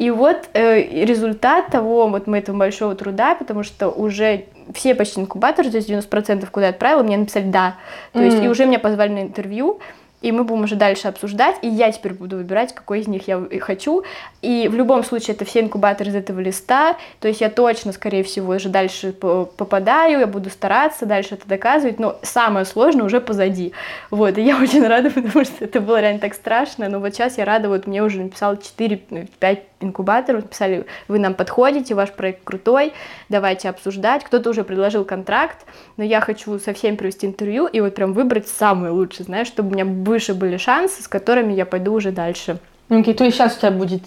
и 0.00 0.08
вот 0.08 0.48
э, 0.54 1.04
результат 1.04 1.66
того, 1.66 2.08
вот 2.08 2.26
мы 2.26 2.38
этого 2.38 2.56
большого 2.56 2.94
труда, 2.94 3.34
потому 3.34 3.62
что 3.62 3.90
уже 3.90 4.46
все 4.72 4.94
почти 4.94 5.20
инкубаторы, 5.20 5.70
то 5.70 5.76
есть 5.76 5.90
90% 5.90 6.48
куда 6.50 6.66
я 6.68 6.70
отправила, 6.70 7.02
мне 7.02 7.18
написали 7.18 7.44
«да». 7.44 7.74
То 8.14 8.22
есть 8.22 8.38
Мгм. 8.38 8.46
и 8.46 8.48
уже 8.48 8.64
меня 8.64 8.78
позвали 8.78 9.10
на 9.10 9.20
интервью, 9.20 9.78
и 10.22 10.32
мы 10.32 10.44
будем 10.44 10.62
уже 10.62 10.76
дальше 10.76 11.08
обсуждать, 11.08 11.56
и 11.60 11.68
я 11.68 11.92
теперь 11.92 12.14
буду 12.14 12.36
выбирать, 12.38 12.74
какой 12.74 13.00
из 13.00 13.08
них 13.08 13.28
я 13.28 13.42
хочу. 13.60 14.02
И 14.40 14.68
в 14.68 14.74
любом 14.74 15.04
случае 15.04 15.34
это 15.34 15.44
все 15.44 15.60
инкубаторы 15.60 16.08
из 16.08 16.14
этого 16.14 16.40
листа, 16.40 16.96
то 17.20 17.28
есть 17.28 17.42
я 17.42 17.50
точно, 17.50 17.92
скорее 17.92 18.22
всего, 18.22 18.54
уже 18.54 18.70
дальше 18.70 19.12
по- 19.12 19.44
попадаю, 19.44 20.20
я 20.20 20.26
буду 20.26 20.48
стараться 20.48 21.04
дальше 21.04 21.34
это 21.34 21.46
доказывать, 21.46 21.98
но 21.98 22.18
самое 22.22 22.64
сложное 22.64 23.04
уже 23.04 23.20
позади. 23.20 23.74
Вот, 24.10 24.38
и 24.38 24.42
я 24.42 24.56
очень 24.62 24.86
рада, 24.86 25.10
потому 25.14 25.44
что 25.44 25.62
это 25.62 25.82
было 25.82 26.00
реально 26.00 26.20
так 26.20 26.32
страшно, 26.32 26.88
но 26.88 27.00
вот 27.00 27.14
сейчас 27.14 27.36
я 27.36 27.44
рада, 27.44 27.68
вот 27.68 27.86
мне 27.86 28.02
уже 28.02 28.22
написало 28.22 28.54
4-5 28.54 29.58
инкубаторов, 29.80 30.42
написали, 30.42 30.86
вы 31.08 31.18
нам 31.18 31.34
подходите, 31.34 31.94
ваш 31.94 32.12
проект 32.12 32.44
крутой, 32.44 32.92
давайте 33.28 33.68
обсуждать. 33.68 34.24
Кто-то 34.24 34.50
уже 34.50 34.64
предложил 34.64 35.04
контракт, 35.04 35.66
но 35.96 36.04
я 36.04 36.20
хочу 36.20 36.58
со 36.58 36.72
всеми 36.72 36.96
провести 36.96 37.26
интервью 37.26 37.66
и 37.66 37.80
вот 37.80 37.94
прям 37.94 38.12
выбрать 38.12 38.48
самый 38.48 38.90
лучший, 38.90 39.24
знаешь, 39.24 39.46
чтобы 39.46 39.70
у 39.70 39.72
меня 39.72 39.84
выше 39.84 40.34
были 40.34 40.56
шансы, 40.56 41.02
с 41.02 41.08
которыми 41.08 41.52
я 41.52 41.66
пойду 41.66 41.92
уже 41.92 42.12
дальше. 42.12 42.58
Окей, 42.88 43.14
то 43.14 43.24
есть 43.24 43.36
сейчас 43.36 43.56
у 43.56 43.60
тебя 43.60 43.70
будет 43.70 44.02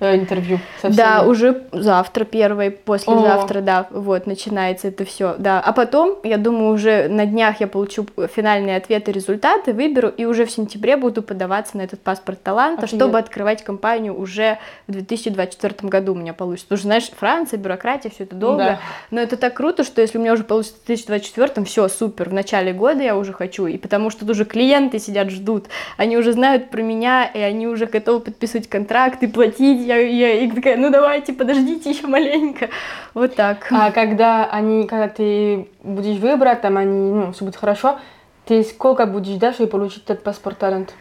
интервью 0.00 0.58
со 0.80 0.90
Да, 0.90 1.24
уже 1.24 1.62
завтра, 1.72 2.24
первый, 2.24 2.70
послезавтра, 2.70 3.60
да, 3.60 3.86
вот, 3.90 4.26
начинается 4.26 4.88
это 4.88 5.04
все, 5.04 5.34
да. 5.38 5.60
А 5.60 5.72
потом, 5.72 6.18
я 6.24 6.36
думаю, 6.36 6.72
уже 6.72 7.08
на 7.08 7.26
днях 7.26 7.60
я 7.60 7.66
получу 7.66 8.06
финальные 8.34 8.76
ответы, 8.76 9.12
результаты, 9.12 9.72
выберу, 9.72 10.08
и 10.08 10.24
уже 10.24 10.44
в 10.44 10.50
сентябре 10.50 10.96
буду 10.96 11.22
подаваться 11.22 11.76
на 11.76 11.82
этот 11.82 12.00
паспорт 12.00 12.42
таланта, 12.42 12.84
Офигеть. 12.84 13.00
чтобы 13.00 13.18
открывать 13.18 13.64
компанию 13.64 14.18
уже 14.18 14.58
в 14.86 14.92
2024 14.92 15.88
году 15.88 16.12
у 16.12 16.16
меня 16.16 16.32
получится. 16.32 16.66
Потому 16.66 16.78
что, 16.78 16.86
знаешь, 16.86 17.10
Франция, 17.16 17.58
бюрократия, 17.58 18.10
все 18.10 18.24
это 18.24 18.36
долго. 18.36 18.58
Да. 18.58 18.80
Но 19.10 19.20
это 19.20 19.36
так 19.36 19.54
круто, 19.54 19.84
что 19.84 20.00
если 20.00 20.18
у 20.18 20.20
меня 20.20 20.32
уже 20.32 20.44
получится 20.44 20.76
в 20.82 20.86
2024, 20.86 21.64
все, 21.66 21.88
супер, 21.88 22.28
в 22.28 22.32
начале 22.32 22.72
года 22.72 23.02
я 23.02 23.16
уже 23.16 23.32
хочу, 23.32 23.66
и 23.66 23.78
потому 23.78 24.10
что 24.10 24.20
тут 24.20 24.30
уже 24.30 24.44
клиенты 24.44 24.98
сидят, 24.98 25.30
ждут, 25.30 25.66
они 25.96 26.16
уже 26.16 26.32
знают 26.32 26.70
про 26.70 26.82
меня, 26.82 27.24
и 27.24 27.38
они 27.40 27.66
уже 27.66 27.86
готовы 27.86 28.20
подписывать 28.20 28.68
контракты, 28.68 29.28
платить, 29.28 29.87
я, 29.96 30.28
я 30.28 30.44
и 30.44 30.50
такая, 30.50 30.76
ну 30.76 30.90
давайте, 30.90 31.32
подождите 31.32 31.90
еще 31.90 32.06
маленько, 32.06 32.68
вот 33.14 33.34
так. 33.34 33.66
А 33.70 33.90
когда 33.90 34.44
они, 34.46 34.86
когда 34.86 35.08
ты 35.08 35.68
будешь 35.82 36.18
выбрать, 36.18 36.60
там 36.60 36.76
они, 36.76 37.12
ну, 37.12 37.32
все 37.32 37.44
будет 37.44 37.56
хорошо, 37.56 37.98
ты 38.44 38.62
сколько 38.62 39.06
будешь 39.06 39.34
ждать, 39.34 39.54
чтобы 39.54 39.70
получить 39.70 40.04
этот 40.04 40.22
паспорт 40.22 40.58
талант? 40.58 40.94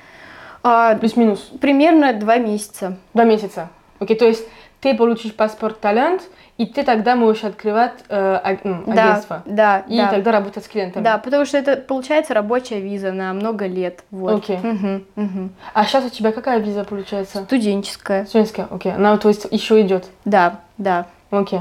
А, 0.63 0.95
Плюс-минус. 0.95 1.51
примерно 1.61 2.13
два 2.13 2.37
месяца. 2.37 2.97
Два 3.13 3.23
месяца. 3.23 3.69
Окей, 3.99 4.17
то 4.17 4.25
есть 4.25 4.45
ты 4.81 4.95
получишь 4.95 5.33
паспорт 5.33 5.79
талант, 5.79 6.21
и 6.57 6.65
ты 6.65 6.83
тогда 6.83 7.15
можешь 7.15 7.43
открывать 7.43 7.93
э, 8.09 8.39
аг- 8.43 8.59
ну, 8.63 8.83
Да, 8.87 9.11
агентство. 9.11 9.43
да, 9.45 9.79
И 9.87 9.97
да. 9.97 10.09
тогда 10.09 10.31
работать 10.31 10.65
с 10.65 10.67
клиентами. 10.67 11.03
Да, 11.03 11.17
потому 11.19 11.45
что 11.45 11.57
это 11.57 11.75
получается 11.77 12.33
рабочая 12.33 12.79
виза 12.79 13.11
на 13.11 13.33
много 13.33 13.67
лет. 13.67 14.03
Вот. 14.11 14.35
Окей. 14.39 14.57
Мгм, 14.57 15.03
мгм. 15.15 15.49
А 15.73 15.85
сейчас 15.85 16.05
у 16.05 16.09
тебя 16.09 16.31
какая 16.31 16.59
виза 16.59 16.83
получается? 16.83 17.43
Студенческая. 17.43 18.25
Студенческая, 18.25 18.67
окей. 18.71 18.93
Она, 18.93 19.17
то 19.17 19.29
есть, 19.29 19.47
еще 19.51 19.81
идет. 19.81 20.05
Да, 20.25 20.61
да. 20.77 21.05
Окей. 21.29 21.59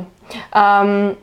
Ам, 0.53 1.15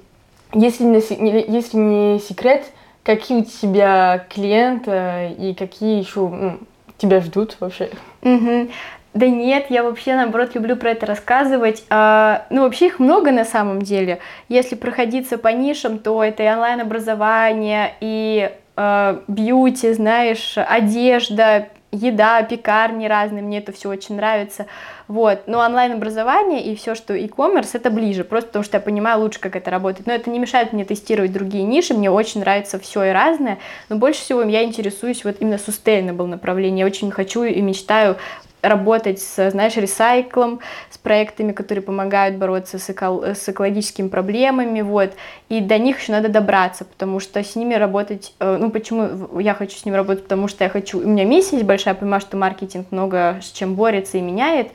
если, 0.53 0.83
не, 0.83 1.41
если 1.51 1.77
не 1.77 2.19
секрет, 2.19 2.65
какие 3.03 3.41
у 3.41 3.43
тебя 3.43 4.23
клиенты 4.29 5.35
и 5.39 5.55
какие 5.57 5.99
еще 5.99 6.27
ну, 6.27 6.59
тебя 6.97 7.21
ждут 7.21 7.57
вообще? 7.59 7.89
Мгм. 8.21 8.69
Да 9.13 9.27
нет, 9.27 9.67
я 9.69 9.83
вообще, 9.83 10.15
наоборот, 10.15 10.55
люблю 10.55 10.75
про 10.75 10.91
это 10.91 11.05
рассказывать. 11.05 11.83
А, 11.89 12.45
ну, 12.49 12.61
вообще 12.63 12.87
их 12.87 12.99
много 12.99 13.31
на 13.31 13.45
самом 13.45 13.81
деле. 13.81 14.19
Если 14.49 14.75
проходиться 14.75 15.37
по 15.37 15.49
нишам, 15.49 15.99
то 15.99 16.23
это 16.23 16.41
и 16.41 16.47
онлайн-образование, 16.47 17.93
и 18.01 18.51
э, 18.75 19.19
бьюти, 19.27 19.93
знаешь, 19.93 20.55
одежда, 20.57 21.69
еда, 21.91 22.41
пекарни 22.41 23.05
разные, 23.05 23.43
мне 23.43 23.59
это 23.59 23.71
все 23.71 23.89
очень 23.89 24.15
нравится. 24.15 24.65
Вот. 25.07 25.43
Но 25.45 25.59
онлайн-образование 25.59 26.63
и 26.63 26.75
все, 26.75 26.95
что 26.95 27.13
e-commerce, 27.13 27.69
это 27.73 27.91
ближе, 27.91 28.23
просто 28.23 28.47
потому 28.47 28.63
что 28.63 28.77
я 28.77 28.81
понимаю 28.81 29.19
лучше, 29.19 29.39
как 29.39 29.55
это 29.55 29.69
работает. 29.69 30.07
Но 30.07 30.13
это 30.13 30.31
не 30.31 30.39
мешает 30.39 30.73
мне 30.73 30.85
тестировать 30.85 31.31
другие 31.31 31.63
ниши, 31.63 31.93
мне 31.93 32.09
очень 32.09 32.39
нравится 32.41 32.79
все 32.79 33.03
и 33.03 33.11
разное, 33.11 33.59
но 33.89 33.97
больше 33.97 34.21
всего 34.21 34.41
я 34.41 34.63
интересуюсь 34.63 35.23
вот 35.23 35.35
именно 35.39 35.55
sustainable 35.55 36.25
направлением. 36.25 36.77
Я 36.77 36.85
очень 36.87 37.11
хочу 37.11 37.43
и 37.43 37.61
мечтаю 37.61 38.17
работать 38.63 39.21
с, 39.21 39.51
знаешь, 39.51 39.75
ресайклом, 39.75 40.61
с 40.89 40.97
проектами, 40.97 41.51
которые 41.51 41.83
помогают 41.83 42.37
бороться 42.37 42.79
с, 42.79 42.89
эко- 42.89 43.35
с 43.35 43.49
экологическими 43.49 44.07
проблемами, 44.07 44.81
вот, 44.81 45.11
и 45.49 45.59
до 45.59 45.77
них 45.77 45.99
еще 45.99 46.13
надо 46.13 46.29
добраться, 46.29 46.85
потому 46.85 47.19
что 47.19 47.43
с 47.43 47.55
ними 47.55 47.75
работать, 47.75 48.33
э, 48.39 48.57
ну, 48.59 48.71
почему 48.71 49.39
я 49.39 49.53
хочу 49.53 49.77
с 49.77 49.85
ними 49.85 49.95
работать, 49.95 50.23
потому 50.23 50.47
что 50.47 50.63
я 50.63 50.69
хочу, 50.69 50.99
у 50.99 51.07
меня 51.07 51.25
миссия 51.25 51.57
есть 51.57 51.67
большая, 51.67 51.93
я 51.93 51.99
понимаю, 51.99 52.21
что 52.21 52.37
маркетинг 52.37 52.87
много 52.91 53.39
с 53.41 53.51
чем 53.51 53.75
борется 53.75 54.17
и 54.17 54.21
меняет, 54.21 54.69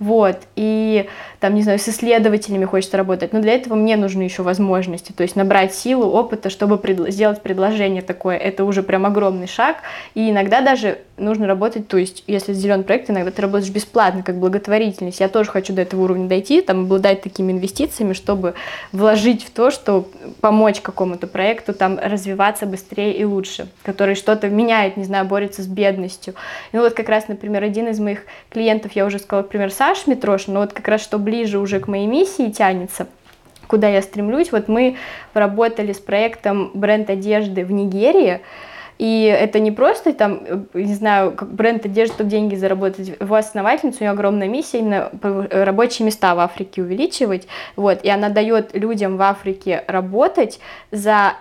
вот, 0.00 0.38
и 0.56 1.08
там, 1.38 1.54
не 1.54 1.62
знаю, 1.62 1.78
с 1.78 1.88
исследователями 1.88 2.64
хочется 2.64 2.96
работать, 2.96 3.32
но 3.34 3.40
для 3.40 3.52
этого 3.52 3.74
мне 3.74 3.96
нужны 3.96 4.22
еще 4.22 4.42
возможности, 4.42 5.12
то 5.12 5.22
есть 5.22 5.36
набрать 5.36 5.74
силу, 5.74 6.06
опыта, 6.10 6.48
чтобы 6.50 6.76
предл- 6.76 7.10
сделать 7.10 7.42
предложение 7.42 8.02
такое, 8.02 8.38
это 8.38 8.64
уже 8.64 8.82
прям 8.82 9.04
огромный 9.04 9.46
шаг, 9.46 9.76
и 10.14 10.30
иногда 10.30 10.62
даже 10.62 10.98
нужно 11.18 11.46
работать, 11.46 11.86
то 11.86 11.98
есть 11.98 12.24
если 12.26 12.54
зеленый 12.54 12.84
проект, 12.84 13.10
иногда 13.10 13.30
ты 13.30 13.42
работаешь 13.42 13.70
бесплатно, 13.70 14.22
как 14.22 14.36
благотворительность, 14.36 15.20
я 15.20 15.28
тоже 15.28 15.50
хочу 15.50 15.74
до 15.74 15.82
этого 15.82 16.02
уровня 16.02 16.26
дойти, 16.26 16.62
там, 16.62 16.84
обладать 16.84 17.20
такими 17.20 17.52
инвестициями, 17.52 18.14
чтобы 18.14 18.54
вложить 18.92 19.44
в 19.44 19.50
то, 19.50 19.70
что 19.70 20.08
помочь 20.40 20.80
какому-то 20.80 21.26
проекту 21.26 21.74
там 21.74 21.98
развиваться 22.02 22.64
быстрее 22.64 23.14
и 23.16 23.24
лучше, 23.24 23.68
который 23.82 24.14
что-то 24.14 24.48
меняет, 24.48 24.96
не 24.96 25.04
знаю, 25.04 25.26
борется 25.26 25.62
с 25.62 25.66
бедностью. 25.66 26.34
Ну 26.72 26.80
вот 26.80 26.94
как 26.94 27.10
раз, 27.10 27.28
например, 27.28 27.62
один 27.62 27.88
из 27.88 28.00
моих 28.00 28.22
клиентов, 28.48 28.92
я 28.94 29.04
уже 29.04 29.18
сказала, 29.18 29.42
например, 29.42 29.70
Саш 29.90 30.06
Митрошин, 30.06 30.54
но 30.54 30.60
вот 30.60 30.72
как 30.72 30.86
раз 30.86 31.02
что 31.02 31.18
ближе 31.18 31.58
уже 31.58 31.80
к 31.80 31.88
моей 31.88 32.06
миссии 32.06 32.50
тянется, 32.50 33.08
куда 33.66 33.88
я 33.88 34.02
стремлюсь, 34.02 34.52
вот 34.52 34.68
мы 34.68 34.96
поработали 35.32 35.92
с 35.92 35.98
проектом 35.98 36.70
бренд 36.74 37.10
одежды 37.10 37.64
в 37.64 37.72
Нигерии, 37.72 38.40
и 38.98 39.24
это 39.24 39.58
не 39.58 39.72
просто 39.72 40.12
там, 40.12 40.42
э, 40.46 40.58
не 40.74 40.94
знаю, 40.94 41.32
как 41.32 41.50
бренд 41.52 41.86
одежды, 41.86 42.14
чтобы 42.14 42.30
деньги 42.30 42.54
заработать. 42.54 43.14
Его 43.18 43.34
основательница, 43.34 43.98
у 44.00 44.02
нее 44.02 44.10
огромная 44.10 44.46
миссия 44.46 44.78
именно 44.78 45.10
э, 45.22 45.64
рабочие 45.64 46.06
места 46.06 46.34
в 46.34 46.38
Африке 46.38 46.82
увеличивать. 46.82 47.48
Вот, 47.76 48.04
и 48.04 48.10
она 48.10 48.28
дает 48.28 48.76
людям 48.76 49.16
в 49.16 49.22
Африке 49.22 49.84
работать 49.88 50.60
за 50.92 51.32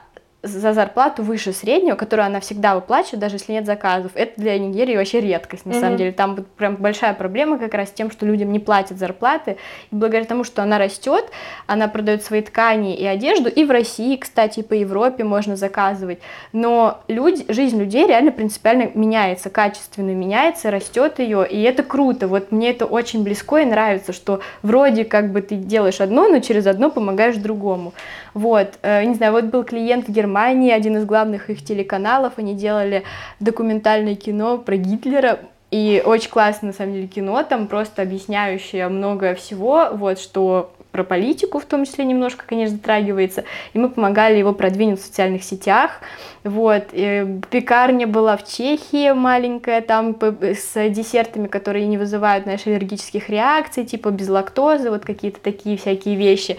за 0.42 0.72
зарплату 0.72 1.22
выше 1.22 1.52
среднего, 1.52 1.96
которую 1.96 2.26
она 2.26 2.40
всегда 2.40 2.76
выплачивает, 2.76 3.20
даже 3.20 3.36
если 3.36 3.52
нет 3.52 3.66
заказов. 3.66 4.14
Это 4.16 4.40
для 4.40 4.58
Нигерии 4.58 4.96
вообще 4.96 5.20
редкость, 5.20 5.66
на 5.66 5.72
Мгм. 5.74 5.82
самом 5.82 5.98
деле. 5.98 6.12
Там 6.14 6.46
прям 6.58 6.78
большая 6.78 7.14
проблема 7.14 7.58
как 7.60 7.74
раз 7.74 7.90
с 7.90 7.92
тем, 7.92 8.10
что 8.10 8.26
людям 8.26 8.54
не 8.54 8.60
платят 8.60 8.98
зарплаты. 8.98 9.58
И 9.92 9.96
благодаря 9.96 10.24
тому, 10.26 10.46
что 10.46 10.64
она 10.64 10.78
растет, 10.78 11.26
она 11.68 11.90
продает 11.90 12.24
свои 12.24 12.42
ткани 12.42 12.96
и 12.96 13.06
одежду. 13.06 13.50
И 13.50 13.66
в 13.66 13.72
России, 13.72 14.16
кстати, 14.16 14.60
и 14.60 14.64
по 14.64 14.74
Европе 14.74 15.26
можно 15.26 15.58
заказывать. 15.58 16.20
Но 16.54 17.02
люди, 17.10 17.46
жизнь 17.52 17.78
людей 17.78 18.08
реально 18.08 18.32
принципиально 18.32 18.92
меняется, 18.94 19.50
качественно 19.50 20.12
меняется, 20.12 20.72
растет 20.72 21.20
ее, 21.20 21.46
и 21.46 21.62
это 21.64 21.84
круто. 21.84 22.30
Вот 22.30 22.54
мне 22.54 22.72
это 22.72 22.86
очень 22.86 23.24
близко 23.24 23.58
и 23.58 23.66
нравится, 23.66 24.14
что 24.14 24.40
вроде 24.64 25.04
как 25.04 25.34
бы 25.34 25.42
ты 25.42 25.56
делаешь 25.56 26.00
одно, 26.00 26.30
но 26.30 26.40
через 26.40 26.66
одно 26.66 26.90
помогаешь 26.90 27.36
другому. 27.36 27.94
Вот, 28.40 28.80
э, 28.84 29.04
не 29.04 29.16
знаю, 29.16 29.34
вот 29.34 29.44
был 29.46 29.66
клиент 29.66 30.08
в 30.08 30.12
Германии, 30.14 30.72
один 30.72 30.96
из 30.96 31.04
главных 31.04 31.50
их 31.50 31.62
телеканалов, 31.62 32.36
они 32.38 32.56
делали 32.56 33.04
документальное 33.42 34.16
кино 34.16 34.58
про 34.58 34.78
Гитлера, 34.78 35.40
и 35.72 36.02
очень 36.06 36.30
классно, 36.30 36.70
на 36.70 36.74
самом 36.74 36.94
деле, 36.94 37.08
кино, 37.08 37.44
там 37.44 37.68
просто 37.68 38.02
объясняющее 38.02 38.88
много 38.88 39.36
всего, 39.36 39.90
вот, 39.92 40.20
что 40.20 40.72
про 40.92 41.04
политику 41.04 41.60
в 41.60 41.66
том 41.66 41.86
числе 41.86 42.06
немножко, 42.06 42.46
конечно, 42.48 42.76
затрагивается, 42.76 43.44
и 43.74 43.80
мы 43.80 43.90
помогали 43.90 44.38
его 44.38 44.54
продвинуть 44.54 45.00
в 45.00 45.06
социальных 45.06 45.44
сетях, 45.44 46.02
вот, 46.44 46.86
и 46.94 47.40
пекарня 47.50 48.08
была 48.08 48.38
в 48.38 48.48
Чехии 48.48 49.12
маленькая, 49.12 49.82
там 49.82 50.18
с 50.42 50.90
десертами, 50.90 51.48
которые 51.48 51.86
не 51.86 51.98
вызывают, 51.98 52.46
знаешь, 52.46 52.66
аллергических 52.66 53.30
реакций, 53.30 53.86
типа 53.86 54.10
без 54.10 54.30
лактозы, 54.30 54.90
вот 54.90 55.06
какие-то 55.06 55.40
такие 55.40 55.78
всякие 55.78 56.16
вещи, 56.16 56.58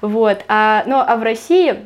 вот, 0.00 0.44
а, 0.48 0.84
ну, 0.86 0.96
а 0.96 1.16
в 1.16 1.22
России 1.22 1.76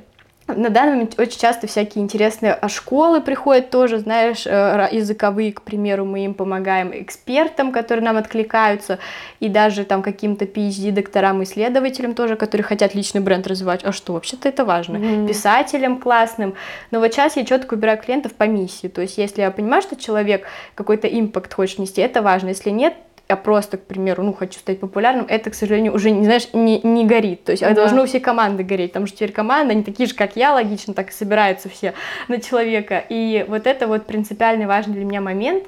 на 0.49 0.71
данный 0.71 0.93
момент 0.93 1.19
очень 1.19 1.41
часто 1.41 1.67
всякие 1.67 2.05
интересные 2.05 2.53
а, 2.53 2.69
школы 2.69 3.21
приходят 3.21 3.71
тоже, 3.71 3.99
знаешь, 3.99 4.47
э, 4.47 4.89
языковые, 4.93 5.53
к 5.53 5.63
примеру, 5.63 6.05
мы 6.05 6.25
им 6.25 6.35
помогаем 6.35 6.93
экспертам, 6.95 7.73
которые 7.73 8.05
нам 8.05 8.17
откликаются, 8.17 9.01
и 9.41 9.49
даже 9.49 9.85
там 9.85 10.03
каким-то 10.03 10.45
PhD-докторам, 10.45 11.43
исследователям 11.43 12.15
тоже, 12.15 12.37
которые 12.37 12.65
хотят 12.65 12.95
личный 12.95 13.21
бренд 13.21 13.47
развивать. 13.47 13.85
А 13.85 13.91
что, 13.91 14.13
вообще-то 14.13 14.49
это 14.49 14.65
важно. 14.65 14.99
Мгм. 14.99 15.27
Писателям 15.27 15.99
классным. 15.99 16.55
Но 16.93 17.01
вот 17.01 17.13
сейчас 17.13 17.37
я 17.37 17.45
четко 17.45 17.75
убираю 17.75 17.99
клиентов 17.99 18.33
по 18.35 18.45
миссии. 18.45 18.87
То 18.87 19.03
есть 19.03 19.19
если 19.19 19.41
я 19.41 19.51
понимаю, 19.51 19.83
что 19.83 19.97
человек 19.97 20.47
какой-то 20.77 21.09
импакт 21.09 21.53
хочет 21.53 21.81
нести, 21.81 22.01
это 22.01 22.23
важно. 22.23 22.49
Если 22.49 22.71
нет, 22.71 22.95
я 23.29 23.37
просто, 23.37 23.77
к 23.77 23.83
примеру, 23.87 24.23
ну, 24.23 24.33
хочу 24.33 24.59
стать 24.61 24.79
популярным, 24.79 25.27
это, 25.29 25.51
к 25.51 25.55
сожалению, 25.55 25.95
уже, 25.95 26.11
не 26.11 26.25
знаешь, 26.25 26.49
не, 26.53 26.81
не 26.83 27.05
горит. 27.05 27.43
То 27.45 27.53
есть 27.53 27.63
Да. 27.63 27.71
должно 27.75 28.03
у 28.03 28.07
всей 28.07 28.21
команды 28.21 28.63
гореть, 28.63 28.93
потому 28.93 29.07
что 29.07 29.17
теперь 29.17 29.33
команда, 29.33 29.73
они 29.73 29.83
такие 29.83 30.09
же, 30.09 30.15
как 30.15 30.37
я, 30.37 30.53
логично, 30.53 30.95
так 30.95 31.11
и 31.11 31.13
собираются 31.13 31.69
все 31.69 31.93
на 32.29 32.41
человека. 32.41 33.03
И 33.09 33.45
вот 33.49 33.67
это 33.67 33.89
вот 33.89 34.07
принципиально 34.07 34.69
важный 34.69 34.95
для 34.95 35.05
меня 35.05 35.21
момент. 35.21 35.65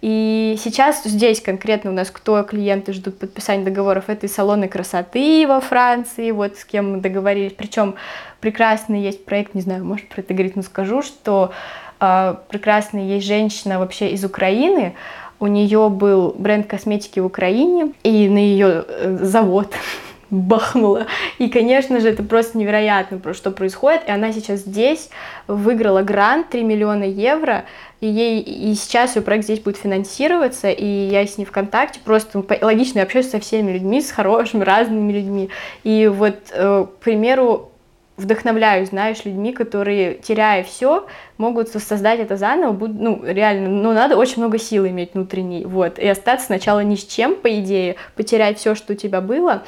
И 0.00 0.56
сейчас 0.58 1.04
здесь 1.04 1.40
конкретно 1.40 1.90
у 1.90 1.94
нас 1.94 2.10
кто 2.10 2.42
клиенты 2.42 2.92
ждут 2.92 3.18
подписания 3.20 3.64
договоров, 3.64 4.04
это 4.08 4.26
и 4.26 4.28
салоны 4.28 4.66
красоты 4.66 5.46
во 5.46 5.60
Франции, 5.60 6.32
вот 6.32 6.56
с 6.56 6.64
кем 6.64 6.92
мы 6.92 6.98
договорились. 6.98 7.52
Причем 7.52 7.94
прекрасный 8.40 9.00
есть 9.00 9.24
проект, 9.24 9.54
не 9.54 9.60
знаю, 9.60 9.84
может 9.84 10.08
про 10.08 10.20
это 10.20 10.34
говорить, 10.34 10.56
но 10.56 10.62
скажу, 10.62 11.02
что 11.02 11.52
э, 12.00 12.34
прекрасная 12.48 13.04
есть 13.04 13.26
женщина 13.26 13.78
вообще 13.78 14.10
из 14.10 14.24
Украины, 14.24 14.94
у 15.42 15.48
нее 15.48 15.88
был 15.88 16.36
бренд 16.38 16.68
косметики 16.68 17.18
в 17.18 17.26
Украине, 17.26 17.94
и 18.04 18.28
на 18.28 18.38
ее 18.38 18.84
завод 19.22 19.74
бахнула. 20.30 21.08
И, 21.38 21.48
конечно 21.48 21.98
же, 21.98 22.10
это 22.10 22.22
просто 22.22 22.56
невероятно, 22.56 23.20
что 23.34 23.50
происходит. 23.50 24.02
И 24.06 24.12
она 24.12 24.32
сейчас 24.32 24.60
здесь 24.60 25.10
выиграла 25.48 26.02
грант 26.02 26.50
3 26.50 26.62
миллиона 26.62 27.02
евро, 27.02 27.64
и, 28.00 28.06
ей, 28.06 28.40
и 28.40 28.72
сейчас 28.74 29.16
ее 29.16 29.22
проект 29.22 29.44
здесь 29.44 29.58
будет 29.58 29.78
финансироваться, 29.78 30.70
и 30.70 30.86
я 30.86 31.26
с 31.26 31.36
ней 31.36 31.44
в 31.44 31.50
контакте, 31.50 31.98
просто 32.04 32.44
логично 32.60 33.00
я 33.00 33.04
общаюсь 33.04 33.28
со 33.28 33.40
всеми 33.40 33.72
людьми, 33.72 34.00
с 34.00 34.12
хорошими, 34.12 34.62
разными 34.62 35.12
людьми. 35.12 35.50
И 35.82 36.06
вот, 36.06 36.36
э, 36.52 36.86
к 36.86 37.02
примеру, 37.02 37.71
вдохновляюсь, 38.16 38.90
знаешь, 38.90 39.24
людьми, 39.24 39.52
которые, 39.52 40.14
теряя 40.14 40.62
все, 40.62 41.06
могут 41.38 41.68
создать 41.68 42.20
это 42.20 42.36
заново, 42.36 42.86
ну, 42.86 43.22
реально, 43.24 43.68
ну, 43.68 43.92
надо 43.92 44.16
очень 44.16 44.38
много 44.38 44.58
сил 44.58 44.86
иметь 44.86 45.14
внутренней, 45.14 45.64
вот, 45.64 45.98
и 45.98 46.06
остаться 46.06 46.46
сначала 46.46 46.80
ни 46.80 46.94
с 46.94 47.04
чем, 47.04 47.34
по 47.34 47.58
идее, 47.58 47.96
потерять 48.14 48.58
все, 48.58 48.74
что 48.74 48.92
у 48.92 48.96
тебя 48.96 49.20
было, 49.20 49.62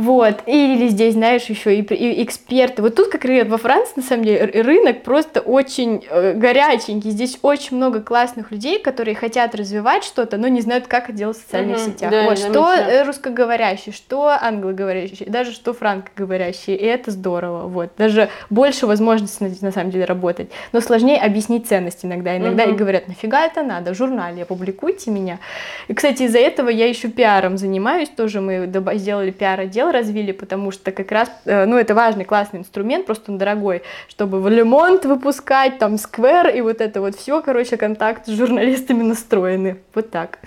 вот. 0.00 0.44
Или 0.46 0.88
здесь, 0.88 1.12
знаешь, 1.12 1.44
еще 1.44 1.76
и, 1.76 1.82
и 1.82 2.22
эксперты. 2.24 2.80
Вот 2.80 2.94
тут, 2.94 3.08
как 3.08 3.22
во 3.46 3.58
Франции, 3.58 3.92
на 3.96 4.02
самом 4.02 4.24
деле, 4.24 4.62
рынок 4.62 5.02
просто 5.02 5.40
очень 5.40 6.02
э, 6.08 6.32
горяченький. 6.32 7.10
Здесь 7.10 7.38
очень 7.42 7.76
много 7.76 8.00
классных 8.00 8.50
людей, 8.50 8.80
которые 8.80 9.14
хотят 9.14 9.54
развивать 9.54 10.04
что-то, 10.04 10.38
но 10.38 10.48
не 10.48 10.62
знают, 10.62 10.86
как 10.86 11.10
это 11.10 11.18
делать 11.18 11.36
в 11.36 11.42
социальных 11.42 11.76
угу, 11.76 11.84
сетях. 11.84 12.10
Да, 12.10 12.24
вот. 12.24 12.38
Что 12.38 12.72
э, 12.72 13.02
русскоговорящий, 13.04 13.92
что 13.92 14.28
англоговорящий, 14.28 15.26
даже 15.26 15.52
что 15.52 15.74
франкоговорящий. 15.74 16.74
И 16.74 16.84
это 16.84 17.10
здорово. 17.10 17.68
Вот. 17.68 17.90
Даже 17.98 18.30
больше 18.48 18.86
возможностей, 18.86 19.44
на, 19.44 19.50
на 19.60 19.70
самом 19.70 19.90
деле, 19.90 20.06
работать. 20.06 20.48
Но 20.72 20.80
сложнее 20.80 21.20
объяснить 21.20 21.68
ценность 21.68 22.06
иногда. 22.06 22.38
Иногда 22.38 22.64
угу. 22.64 22.72
и 22.72 22.74
говорят, 22.74 23.06
нафига 23.06 23.44
это 23.44 23.62
надо? 23.62 23.92
В 23.92 23.98
журнале 23.98 24.44
опубликуйте 24.44 25.10
меня. 25.10 25.40
И, 25.88 25.92
кстати, 25.92 26.22
из-за 26.22 26.38
этого 26.38 26.70
я 26.70 26.88
еще 26.88 27.08
пиаром 27.08 27.58
занимаюсь. 27.58 28.08
Тоже 28.08 28.40
мы 28.40 28.66
сделали 28.94 29.30
пиар-отдел 29.30 29.89
развили, 29.92 30.32
потому 30.32 30.70
что 30.70 30.92
как 30.92 31.10
раз, 31.12 31.30
э, 31.44 31.64
ну, 31.66 31.76
это 31.76 31.94
важный, 31.94 32.24
классный 32.24 32.60
инструмент, 32.60 33.06
просто 33.06 33.32
он 33.32 33.38
дорогой, 33.38 33.82
чтобы 34.08 34.40
в 34.40 34.48
Лемонт 34.48 35.04
выпускать, 35.04 35.78
там, 35.78 35.98
Сквер 35.98 36.48
и 36.48 36.60
вот 36.60 36.80
это 36.80 37.00
вот 37.00 37.16
все, 37.16 37.40
короче, 37.42 37.76
контакты 37.76 38.32
с 38.32 38.34
журналистами 38.34 39.02
настроены. 39.02 39.80
Вот 39.94 40.10
так. 40.10 40.38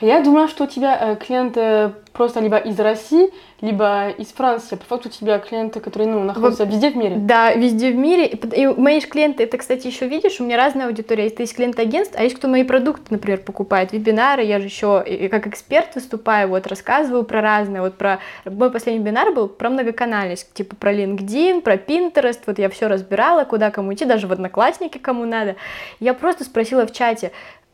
Я 0.00 0.22
думала, 0.22 0.48
что 0.48 0.64
у 0.64 0.66
тебя 0.66 0.98
э, 1.00 1.16
клиенты 1.16 1.92
просто 2.18 2.40
либо 2.40 2.56
из 2.56 2.78
России, 2.80 3.30
либо 3.60 4.10
из 4.10 4.26
Франции. 4.32 4.74
По 4.74 4.84
факту 4.84 5.08
у 5.08 5.12
тебя 5.12 5.38
клиенты, 5.38 5.78
которые 5.78 6.08
ну, 6.08 6.24
находятся 6.24 6.64
в... 6.64 6.68
везде 6.68 6.90
в 6.90 6.96
мире. 6.96 7.14
Да, 7.16 7.52
везде 7.54 7.92
в 7.92 7.94
мире. 7.94 8.26
И 8.26 8.66
мои 8.66 9.00
клиенты, 9.00 9.44
это, 9.44 9.56
кстати, 9.56 9.86
еще 9.86 10.08
видишь, 10.08 10.40
у 10.40 10.44
меня 10.44 10.56
разная 10.56 10.88
аудитория. 10.88 11.24
Есть, 11.24 11.38
есть 11.38 11.54
клиенты 11.54 11.82
агентств, 11.82 12.16
а 12.18 12.24
есть 12.24 12.34
кто 12.34 12.48
мои 12.48 12.64
продукты, 12.64 13.04
например, 13.10 13.38
покупает. 13.38 13.92
Вебинары, 13.92 14.42
я 14.42 14.58
же 14.58 14.66
еще 14.66 15.28
как 15.30 15.46
эксперт 15.46 15.94
выступаю, 15.94 16.48
вот 16.48 16.66
рассказываю 16.66 17.22
про 17.22 17.40
разные. 17.40 17.82
Вот 17.82 17.96
про 17.96 18.18
мой 18.44 18.72
последний 18.72 19.00
вебинар 19.00 19.32
был 19.32 19.48
про 19.48 19.70
многоканальность, 19.70 20.52
типа 20.52 20.74
про 20.74 20.92
LinkedIn, 20.92 21.60
про 21.60 21.76
Pinterest. 21.76 22.40
Вот 22.46 22.58
я 22.58 22.68
все 22.68 22.88
разбирала, 22.88 23.44
куда 23.44 23.70
кому 23.70 23.94
идти, 23.94 24.04
даже 24.04 24.26
в 24.26 24.32
Одноклассники 24.32 24.98
кому 24.98 25.24
надо. 25.24 25.54
Я 26.00 26.14
просто 26.14 26.42
спросила 26.42 26.84
в 26.84 26.92
чате, 26.92 27.30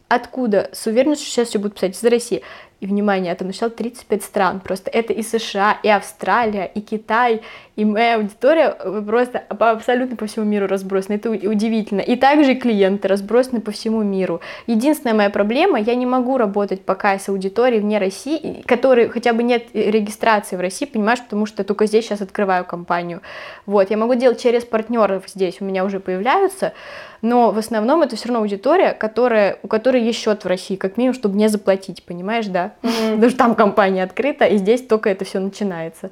откуда, 0.09 0.71
с 0.73 0.87
уверенностью 0.87 1.29
сейчас 1.29 1.49
все 1.49 1.59
будут 1.59 1.75
писать 1.75 1.97
из 1.97 2.05
России. 2.05 2.43
И, 2.85 2.87
внимание, 2.87 3.30
я 3.30 3.35
там 3.35 3.49
насчитал 3.49 3.70
35 3.70 4.22
стран. 4.22 4.61
Просто 4.61 4.91
это 4.91 5.14
и 5.14 5.22
США, 5.22 5.78
и 5.82 5.89
Австралия, 5.89 6.66
и 6.66 6.82
Китай, 6.82 7.41
и 7.76 7.85
моя 7.87 8.16
аудитория 8.16 8.76
э, 8.78 9.03
просто 9.07 9.39
абсолютно 9.49 10.16
по 10.16 10.26
всему 10.26 10.45
миру 10.45 10.66
разбросана. 10.66 11.16
Это 11.16 11.30
удивительно. 11.30 12.01
И 12.03 12.14
также 12.16 12.55
клиенты 12.55 13.09
разбросаны 13.09 13.62
по 13.62 13.70
всему 13.70 14.03
миру. 14.03 14.43
Единственная 14.66 15.14
моя 15.14 15.30
проблема, 15.30 15.80
я 15.80 15.95
не 15.95 16.05
могу 16.05 16.37
работать 16.37 16.82
пока 16.82 17.18
с 17.18 17.30
аудиторией 17.30 17.80
вне 17.80 17.99
России, 17.99 18.62
которой 18.66 19.09
хотя 19.09 19.32
бы 19.32 19.43
нет 19.43 19.64
регистрации 19.72 20.57
в 20.57 20.61
России, 20.61 20.85
понимаешь, 20.85 21.22
потому 21.22 21.47
что 21.47 21.62
я 21.62 21.64
только 21.64 21.87
здесь 21.87 22.05
сейчас 22.05 22.20
открываю 22.20 22.66
компанию. 22.66 23.22
Вот, 23.64 23.91
я 23.91 23.97
могу 23.97 24.14
делать 24.14 24.43
через 24.43 24.64
партнеров 24.64 25.24
здесь, 25.26 25.57
у 25.61 25.64
меня 25.64 25.87
уже 25.87 26.01
появляются, 26.01 26.74
но 27.22 27.53
в 27.53 27.59
основном 27.59 28.03
это 28.03 28.16
все 28.16 28.28
равно 28.28 28.41
аудитория, 28.41 28.93
которая, 28.93 29.59
у 29.62 29.68
которой 29.68 30.03
есть 30.03 30.18
счет 30.18 30.45
в 30.45 30.47
России, 30.47 30.76
как 30.76 30.99
минимум, 30.99 31.14
чтобы 31.14 31.39
не 31.39 31.49
заплатить, 31.49 32.05
понимаешь, 32.05 32.49
да? 32.49 32.74
Mm-hmm. 32.83 33.29
Что 33.29 33.39
там 33.39 33.55
компания 33.55 34.03
открыта, 34.03 34.45
и 34.45 34.57
здесь 34.57 34.83
только 34.83 35.11
это 35.11 35.25
все 35.25 35.39
начинается. 35.39 36.11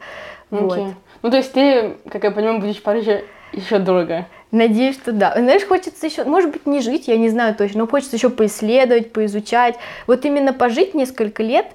Okay. 0.51 0.61
Вот. 0.61 0.95
Ну, 1.23 1.31
то 1.31 1.37
есть 1.37 1.53
ты, 1.53 1.97
как 2.11 2.25
я 2.25 2.31
понимаю, 2.31 2.61
будешь 2.61 2.79
в 2.79 2.83
Париже 2.83 3.25
еще 3.53 3.79
долго. 3.79 4.27
Надеюсь, 4.51 4.97
что 4.97 5.13
да. 5.13 5.35
Знаешь, 5.37 5.65
хочется 5.65 6.07
еще, 6.07 6.25
может 6.25 6.51
быть, 6.51 6.67
не 6.67 6.81
жить, 6.81 7.09
я 7.09 7.17
не 7.17 7.29
знаю 7.29 7.55
точно, 7.55 7.81
но 7.81 7.87
хочется 7.87 8.17
еще 8.17 8.29
поисследовать, 8.29 9.13
поизучать. 9.13 9.77
Вот 10.07 10.25
именно 10.25 10.53
пожить 10.53 10.95
несколько 10.95 11.43
лет, 11.43 11.67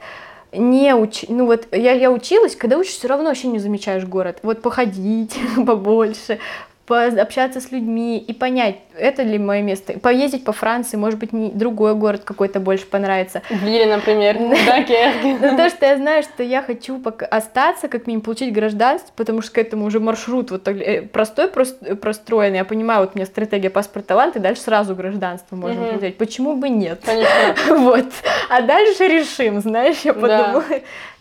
не 0.54 0.94
уч... 0.96 1.26
ну 1.28 1.46
вот 1.46 1.68
я, 1.72 1.92
я 1.92 2.12
училась, 2.12 2.56
когда 2.56 2.78
учишься, 2.78 3.00
все 3.00 3.08
равно 3.08 3.26
вообще 3.30 3.48
не 3.48 3.60
замечаешь 3.60 4.06
город. 4.06 4.40
Вот 4.44 4.62
походить 4.62 5.38
побольше, 5.66 6.40
пообщаться 6.88 7.60
с 7.60 7.70
людьми 7.72 8.18
и 8.18 8.34
понять, 8.34 8.78
это 8.98 9.22
ли 9.22 9.38
мое 9.38 9.62
место. 9.62 10.00
Поездить 10.00 10.46
по 10.46 10.54
Франции, 10.54 10.96
может 10.96 11.20
быть, 11.20 11.34
не 11.34 11.50
другой 11.52 11.94
город 11.96 12.24
какой-то 12.24 12.62
больше 12.62 12.86
понравится. 12.86 13.42
Лили, 13.50 13.84
например, 13.84 14.38
да, 14.40 15.58
то, 15.58 15.70
что 15.70 15.86
я 15.86 15.98
знаю, 15.98 16.24
что 16.24 16.44
я 16.44 16.64
хочу 16.64 17.02
остаться, 17.30 17.90
как 17.90 18.08
минимум 18.08 18.24
получить 18.24 18.54
гражданство, 18.54 19.12
потому 19.18 19.42
что 19.42 19.52
к 19.52 19.58
этому 19.58 19.86
уже 19.86 20.00
маршрут 20.00 20.50
вот 20.50 20.66
э, 20.70 21.02
простой 21.02 21.50
простроенный. 21.50 22.60
Я 22.60 22.66
понимаю, 22.66 23.02
вот 23.02 23.12
у 23.14 23.18
меня 23.18 23.26
стратегия 23.26 23.70
паспорт 23.70 24.08
талант, 24.08 24.38
и 24.38 24.40
дальше 24.40 24.62
сразу 24.62 24.96
гражданство 24.96 25.58
можно 25.58 25.88
получать. 25.88 26.18
Почему 26.18 26.56
бы 26.56 26.70
нет? 26.70 27.02
Конечно. 27.04 27.28
Вот. 27.88 28.06
А 28.50 28.62
дальше 28.62 29.08
решим, 29.08 29.62
знаешь, 29.62 30.02
я 30.04 30.14
подумала. 30.14 30.64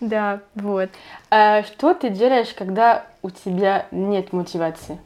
Да, 0.00 0.40
вот. 0.54 0.90
А 1.30 1.64
что 1.64 1.92
ты 1.94 2.08
делаешь, 2.08 2.54
когда 2.56 3.04
у 3.22 3.30
тебя 3.30 3.86
нет 3.90 4.32
мотивации? 4.32 4.98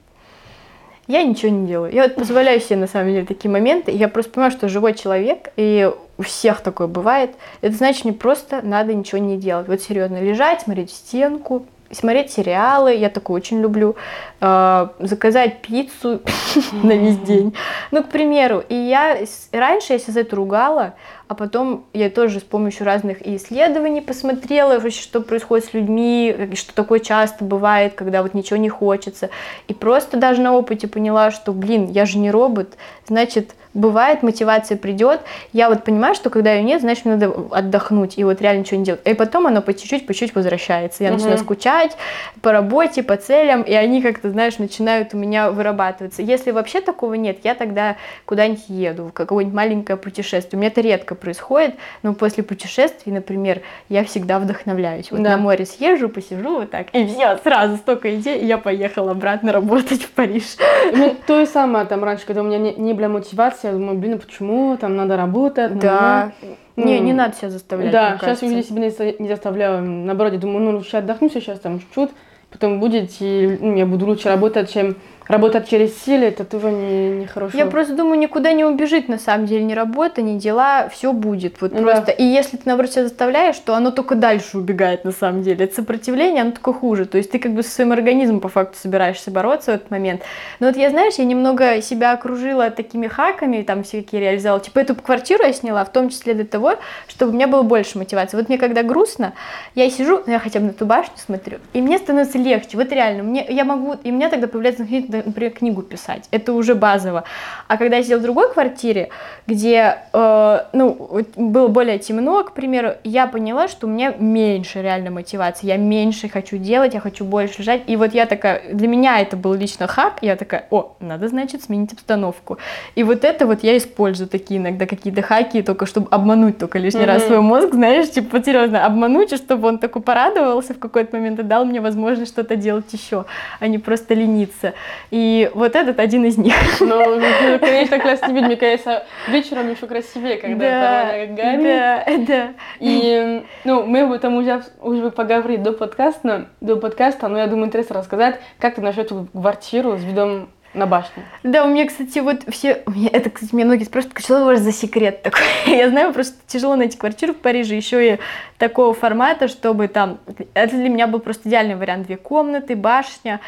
Я 1.10 1.22
ничего 1.22 1.50
не 1.52 1.66
делаю. 1.66 1.92
Я 1.92 2.08
позволяю 2.08 2.60
себе, 2.60 2.76
на 2.76 2.86
самом 2.86 3.08
деле, 3.08 3.26
такие 3.26 3.50
моменты. 3.50 3.90
Я 3.90 4.08
просто 4.08 4.32
понимаю, 4.32 4.52
что 4.52 4.68
живой 4.68 4.94
человек, 4.94 5.50
и 5.56 5.90
у 6.16 6.22
всех 6.22 6.60
такое 6.60 6.86
бывает. 6.86 7.30
Это 7.60 7.74
значит, 7.74 8.04
мне 8.04 8.12
просто 8.12 8.60
надо 8.62 8.94
ничего 8.94 9.18
не 9.18 9.36
делать. 9.36 9.68
Вот 9.68 9.80
серьезно, 9.80 10.20
лежать, 10.20 10.62
смотреть 10.62 10.90
в 10.90 10.94
стенку, 10.94 11.66
смотреть 11.90 12.30
сериалы, 12.30 12.94
я 12.94 13.10
такое 13.10 13.36
очень 13.36 13.60
люблю, 13.60 13.96
э, 14.40 14.88
заказать 15.00 15.60
пиццу 15.62 16.20
на 16.82 16.92
весь 16.92 17.18
день. 17.18 17.54
Ну, 17.90 18.02
к 18.04 18.08
примеру, 18.08 18.62
и 18.68 18.74
я 18.74 19.18
раньше 19.52 19.94
я 19.94 19.98
за 19.98 20.20
это 20.20 20.36
ругала, 20.36 20.94
а 21.30 21.34
потом 21.34 21.84
я 21.92 22.10
тоже 22.10 22.40
с 22.40 22.42
помощью 22.42 22.84
разных 22.84 23.24
исследований 23.24 24.00
посмотрела, 24.00 24.80
вообще, 24.80 25.00
что 25.00 25.20
происходит 25.20 25.66
с 25.66 25.72
людьми, 25.72 26.50
что 26.54 26.74
такое 26.74 26.98
часто 26.98 27.44
бывает, 27.44 27.94
когда 27.94 28.24
вот 28.24 28.34
ничего 28.34 28.56
не 28.56 28.68
хочется. 28.68 29.30
И 29.68 29.72
просто 29.72 30.16
даже 30.16 30.42
на 30.42 30.52
опыте 30.52 30.88
поняла, 30.88 31.30
что, 31.30 31.52
блин, 31.52 31.86
я 31.88 32.04
же 32.04 32.18
не 32.18 32.32
робот, 32.32 32.76
значит, 33.06 33.54
бывает, 33.74 34.22
мотивация 34.22 34.76
придет. 34.76 35.20
Я 35.52 35.68
вот 35.68 35.84
понимаю, 35.84 36.14
что 36.14 36.30
когда 36.30 36.52
ее 36.52 36.62
нет, 36.62 36.80
значит, 36.80 37.04
мне 37.04 37.16
надо 37.16 37.32
отдохнуть 37.50 38.18
и 38.18 38.24
вот 38.24 38.40
реально 38.40 38.60
ничего 38.60 38.78
не 38.78 38.84
делать. 38.84 39.00
И 39.04 39.14
потом 39.14 39.46
оно 39.46 39.62
по 39.62 39.72
чуть-чуть, 39.72 40.06
по 40.06 40.14
чуть-чуть 40.14 40.34
возвращается. 40.34 41.04
Я 41.04 41.10
угу. 41.10 41.18
начинаю 41.18 41.38
скучать 41.38 41.96
по 42.42 42.52
работе, 42.52 43.02
по 43.02 43.16
целям, 43.16 43.62
и 43.62 43.72
они 43.72 44.02
как-то, 44.02 44.30
знаешь, 44.30 44.58
начинают 44.58 45.14
у 45.14 45.16
меня 45.16 45.50
вырабатываться. 45.50 46.22
Если 46.22 46.50
вообще 46.50 46.80
такого 46.80 47.14
нет, 47.14 47.38
я 47.44 47.54
тогда 47.54 47.96
куда-нибудь 48.24 48.64
еду, 48.68 49.06
в 49.06 49.12
какое-нибудь 49.12 49.54
маленькое 49.54 49.96
путешествие. 49.96 50.58
У 50.58 50.60
меня 50.60 50.68
это 50.68 50.80
редко 50.80 51.14
происходит, 51.20 51.74
но 52.02 52.14
после 52.14 52.42
путешествий, 52.42 53.12
например, 53.12 53.62
я 53.88 54.04
всегда 54.04 54.38
вдохновляюсь. 54.38 55.10
Вот 55.10 55.22
да. 55.22 55.30
на 55.30 55.36
море 55.36 55.66
съезжу, 55.66 56.08
посижу 56.08 56.60
вот 56.60 56.70
так, 56.70 56.88
и 56.92 57.06
все, 57.06 57.38
сразу 57.38 57.76
столько 57.76 58.14
идей, 58.16 58.40
и 58.40 58.46
я 58.46 58.58
поехала 58.58 59.12
обратно 59.12 59.52
работать 59.52 60.02
в 60.04 60.10
Париж. 60.10 60.56
Ну, 60.92 61.16
то 61.26 61.40
же 61.40 61.46
самое 61.46 61.84
там 61.86 62.02
раньше, 62.02 62.26
когда 62.26 62.42
у 62.42 62.44
меня 62.44 62.58
не, 62.58 62.74
не 62.74 62.94
было 62.94 63.08
мотивации, 63.08 63.68
я 63.68 63.72
думаю, 63.72 63.98
блин, 63.98 64.14
а 64.14 64.18
почему, 64.18 64.76
там 64.76 64.96
надо 64.96 65.16
работать. 65.16 65.78
Да. 65.78 66.32
Ну, 66.76 66.86
не, 66.86 67.00
не 67.00 67.12
надо 67.12 67.36
себя 67.36 67.50
заставлять. 67.50 67.90
Да, 67.90 68.18
сейчас 68.20 68.42
я 68.42 68.62
себя 68.62 68.80
не, 68.80 69.22
не 69.22 69.28
заставляю. 69.28 69.82
Наоборот, 69.82 70.32
я 70.32 70.38
думаю, 70.38 70.60
ну 70.64 70.78
лучше 70.78 70.96
отдохну 70.96 71.28
сейчас 71.28 71.60
там 71.60 71.80
чуть-чуть, 71.80 72.10
потом 72.50 72.80
будет, 72.80 73.10
и 73.20 73.58
ну, 73.60 73.76
я 73.76 73.86
буду 73.86 74.06
лучше 74.06 74.28
работать, 74.28 74.72
чем 74.72 74.96
работать 75.28 75.68
через 75.68 76.02
силы, 76.02 76.26
это 76.26 76.44
тоже 76.44 76.70
не, 76.70 77.10
не 77.10 77.26
хорошо. 77.26 77.56
Я 77.56 77.66
просто 77.66 77.94
думаю, 77.94 78.18
никуда 78.18 78.52
не 78.52 78.64
убежит, 78.64 79.08
на 79.08 79.18
самом 79.18 79.46
деле, 79.46 79.64
ни 79.64 79.74
работа, 79.74 80.22
ни 80.22 80.38
дела, 80.38 80.88
все 80.88 81.12
будет. 81.12 81.60
Вот 81.60 81.72
да. 81.72 81.80
просто. 81.80 82.10
И 82.12 82.24
если 82.24 82.56
ты, 82.56 82.62
наоборот, 82.66 82.92
себя 82.92 83.04
заставляешь, 83.04 83.56
то 83.58 83.74
оно 83.74 83.90
только 83.90 84.14
дальше 84.14 84.58
убегает, 84.58 85.04
на 85.04 85.12
самом 85.12 85.42
деле. 85.42 85.64
Это 85.64 85.74
сопротивление, 85.74 86.42
оно 86.42 86.52
только 86.52 86.72
хуже. 86.72 87.06
То 87.06 87.18
есть 87.18 87.30
ты 87.30 87.38
как 87.38 87.52
бы 87.52 87.62
со 87.62 87.70
своим 87.70 87.92
организмом, 87.92 88.40
по 88.40 88.48
факту, 88.48 88.78
собираешься 88.78 89.30
бороться 89.30 89.72
в 89.72 89.74
этот 89.76 89.90
момент. 89.90 90.22
Но 90.58 90.66
вот 90.66 90.76
я, 90.76 90.90
знаешь, 90.90 91.14
я 91.14 91.24
немного 91.24 91.80
себя 91.82 92.12
окружила 92.12 92.70
такими 92.70 93.06
хаками, 93.06 93.62
там 93.62 93.82
всякие 93.84 94.20
реализовала. 94.20 94.60
Типа 94.60 94.80
эту 94.80 94.94
квартиру 94.94 95.44
я 95.44 95.52
сняла, 95.52 95.84
в 95.84 95.92
том 95.92 96.10
числе 96.10 96.34
для 96.34 96.44
того, 96.44 96.74
чтобы 97.08 97.32
у 97.32 97.34
меня 97.34 97.46
было 97.46 97.62
больше 97.62 97.98
мотивации. 97.98 98.36
Вот 98.36 98.48
мне 98.48 98.58
когда 98.58 98.82
грустно, 98.82 99.32
я 99.74 99.90
сижу, 99.90 100.22
ну, 100.26 100.32
я 100.32 100.38
хотя 100.38 100.60
бы 100.60 100.66
на 100.66 100.72
ту 100.72 100.86
башню 100.86 101.14
смотрю, 101.16 101.58
и 101.72 101.80
мне 101.80 101.98
становится 101.98 102.38
легче. 102.38 102.76
Вот 102.76 102.90
реально, 102.92 103.22
мне, 103.22 103.46
я 103.48 103.64
могу, 103.64 103.94
и 104.02 104.10
у 104.10 104.14
меня 104.14 104.28
тогда 104.28 104.46
появляется, 104.46 104.84
например, 105.10 105.52
книгу 105.52 105.82
писать. 105.82 106.28
Это 106.30 106.52
уже 106.52 106.74
базово. 106.74 107.24
А 107.68 107.76
когда 107.76 107.96
я 107.96 108.02
сидела 108.02 108.18
в 108.18 108.22
другой 108.22 108.52
квартире, 108.52 109.10
где, 109.46 109.98
э, 110.12 110.58
ну, 110.72 111.24
было 111.36 111.68
более 111.68 111.98
темно, 111.98 112.44
к 112.44 112.52
примеру, 112.52 112.92
я 113.04 113.26
поняла, 113.26 113.68
что 113.68 113.86
у 113.86 113.90
меня 113.90 114.14
меньше 114.18 114.82
реально 114.82 115.10
мотивации. 115.10 115.66
Я 115.66 115.76
меньше 115.76 116.28
хочу 116.28 116.56
делать, 116.56 116.94
я 116.94 117.00
хочу 117.00 117.24
больше 117.24 117.60
лежать. 117.60 117.82
И 117.86 117.96
вот 117.96 118.14
я 118.14 118.26
такая, 118.26 118.62
для 118.72 118.88
меня 118.88 119.20
это 119.20 119.36
был 119.36 119.54
лично 119.54 119.86
хак, 119.86 120.18
я 120.22 120.36
такая, 120.36 120.66
о, 120.70 120.96
надо, 121.00 121.28
значит, 121.28 121.62
сменить 121.62 121.92
обстановку. 121.92 122.58
И 122.94 123.02
вот 123.02 123.24
это 123.24 123.46
вот 123.46 123.62
я 123.62 123.76
использую 123.76 124.28
такие 124.28 124.60
иногда 124.60 124.86
какие-то 124.86 125.22
хаки, 125.22 125.62
только 125.62 125.86
чтобы 125.86 126.08
обмануть 126.10 126.58
только 126.58 126.78
лишний 126.78 127.02
mm-hmm. 127.02 127.06
раз 127.06 127.26
свой 127.26 127.40
мозг, 127.40 127.72
знаешь, 127.72 128.10
типа, 128.10 128.42
серьезно, 128.42 128.84
обмануть, 128.86 129.32
и 129.32 129.36
чтобы 129.36 129.68
он 129.68 129.78
такой 129.78 130.02
порадовался 130.02 130.74
в 130.74 130.78
какой-то 130.78 131.16
момент 131.16 131.40
и 131.40 131.42
дал 131.42 131.64
мне 131.64 131.80
возможность 131.80 132.32
что-то 132.32 132.56
делать 132.56 132.92
еще, 132.92 133.24
а 133.58 133.66
не 133.66 133.78
просто 133.78 134.14
лениться. 134.14 134.74
И 135.10 135.50
вот 135.54 135.74
этот 135.74 135.98
один 135.98 136.24
из 136.24 136.38
них. 136.38 136.54
Ну, 136.80 137.16
ну 137.16 137.58
конечно, 137.58 137.98
классный 137.98 138.32
вид, 138.32 138.44
мне 138.44 138.56
кажется, 138.56 139.04
вечером 139.28 139.70
еще 139.70 139.86
красивее, 139.86 140.36
когда 140.36 140.70
да, 140.70 141.12
это 141.12 141.32
горит. 141.34 141.62
Да, 141.62 142.04
да. 142.26 142.48
И, 142.78 143.44
ну, 143.64 143.84
мы 143.84 144.02
об 144.02 144.12
этом 144.12 144.36
уже, 144.36 144.62
уже 144.80 145.10
поговорили 145.10 145.58
до 145.58 145.72
подкаста, 145.72 146.48
до 146.60 146.76
подкаста, 146.76 147.28
но 147.28 147.38
я 147.38 147.46
думаю, 147.46 147.66
интересно 147.66 147.96
рассказать, 147.96 148.40
как 148.58 148.76
ты 148.76 148.80
нашел 148.80 149.02
эту 149.02 149.28
квартиру 149.32 149.96
с 149.96 150.02
видом 150.02 150.48
на 150.72 150.86
башню. 150.86 151.24
Да, 151.42 151.64
у 151.64 151.68
меня, 151.68 151.86
кстати, 151.86 152.20
вот 152.20 152.42
все... 152.48 152.82
Это, 153.12 153.30
кстати, 153.30 153.54
меня 153.54 153.66
многие 153.66 153.84
спрашивают, 153.84 154.20
что 154.20 154.42
у 154.42 154.46
вас 154.46 154.60
за 154.60 154.72
секрет 154.72 155.22
такой? 155.22 155.42
Я 155.66 155.88
знаю, 155.88 156.12
просто 156.12 156.36
тяжело 156.46 156.76
найти 156.76 156.96
квартиру 156.96 157.32
в 157.32 157.38
Париже, 157.38 157.74
еще 157.74 158.14
и 158.14 158.18
такого 158.58 158.94
формата, 158.94 159.48
чтобы 159.48 159.88
там... 159.88 160.18
Это 160.54 160.76
для 160.76 160.88
меня 160.88 161.06
был 161.06 161.18
просто 161.18 161.48
идеальный 161.48 161.74
вариант. 161.74 162.06
Две 162.06 162.16
комнаты, 162.16 162.76
башня, 162.76 163.40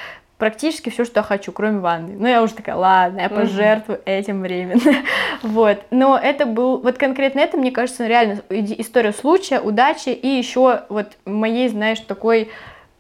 практически 0.43 0.91
все, 0.91 1.05
что 1.05 1.21
я 1.21 1.23
хочу, 1.23 1.53
кроме 1.53 1.79
ванны. 1.79 2.17
Ну, 2.19 2.27
я 2.27 2.43
уже 2.43 2.55
такая, 2.55 2.75
ладно, 2.75 3.21
я 3.21 3.29
пожертвую 3.29 4.01
mm-hmm. 4.01 4.19
этим 4.19 4.41
временно. 4.43 5.05
вот. 5.45 5.79
Но 5.93 6.19
это 6.21 6.47
был, 6.47 6.79
вот 6.79 6.99
конкретно 6.99 7.39
это, 7.39 7.57
мне 7.57 7.71
кажется, 7.71 8.09
реально 8.09 8.43
история 8.51 9.13
случая, 9.13 9.61
удачи 9.61 10.09
и 10.09 10.27
еще 10.27 10.83
вот 10.89 11.13
моей, 11.27 11.69
знаешь, 11.69 12.01
такой 12.01 12.51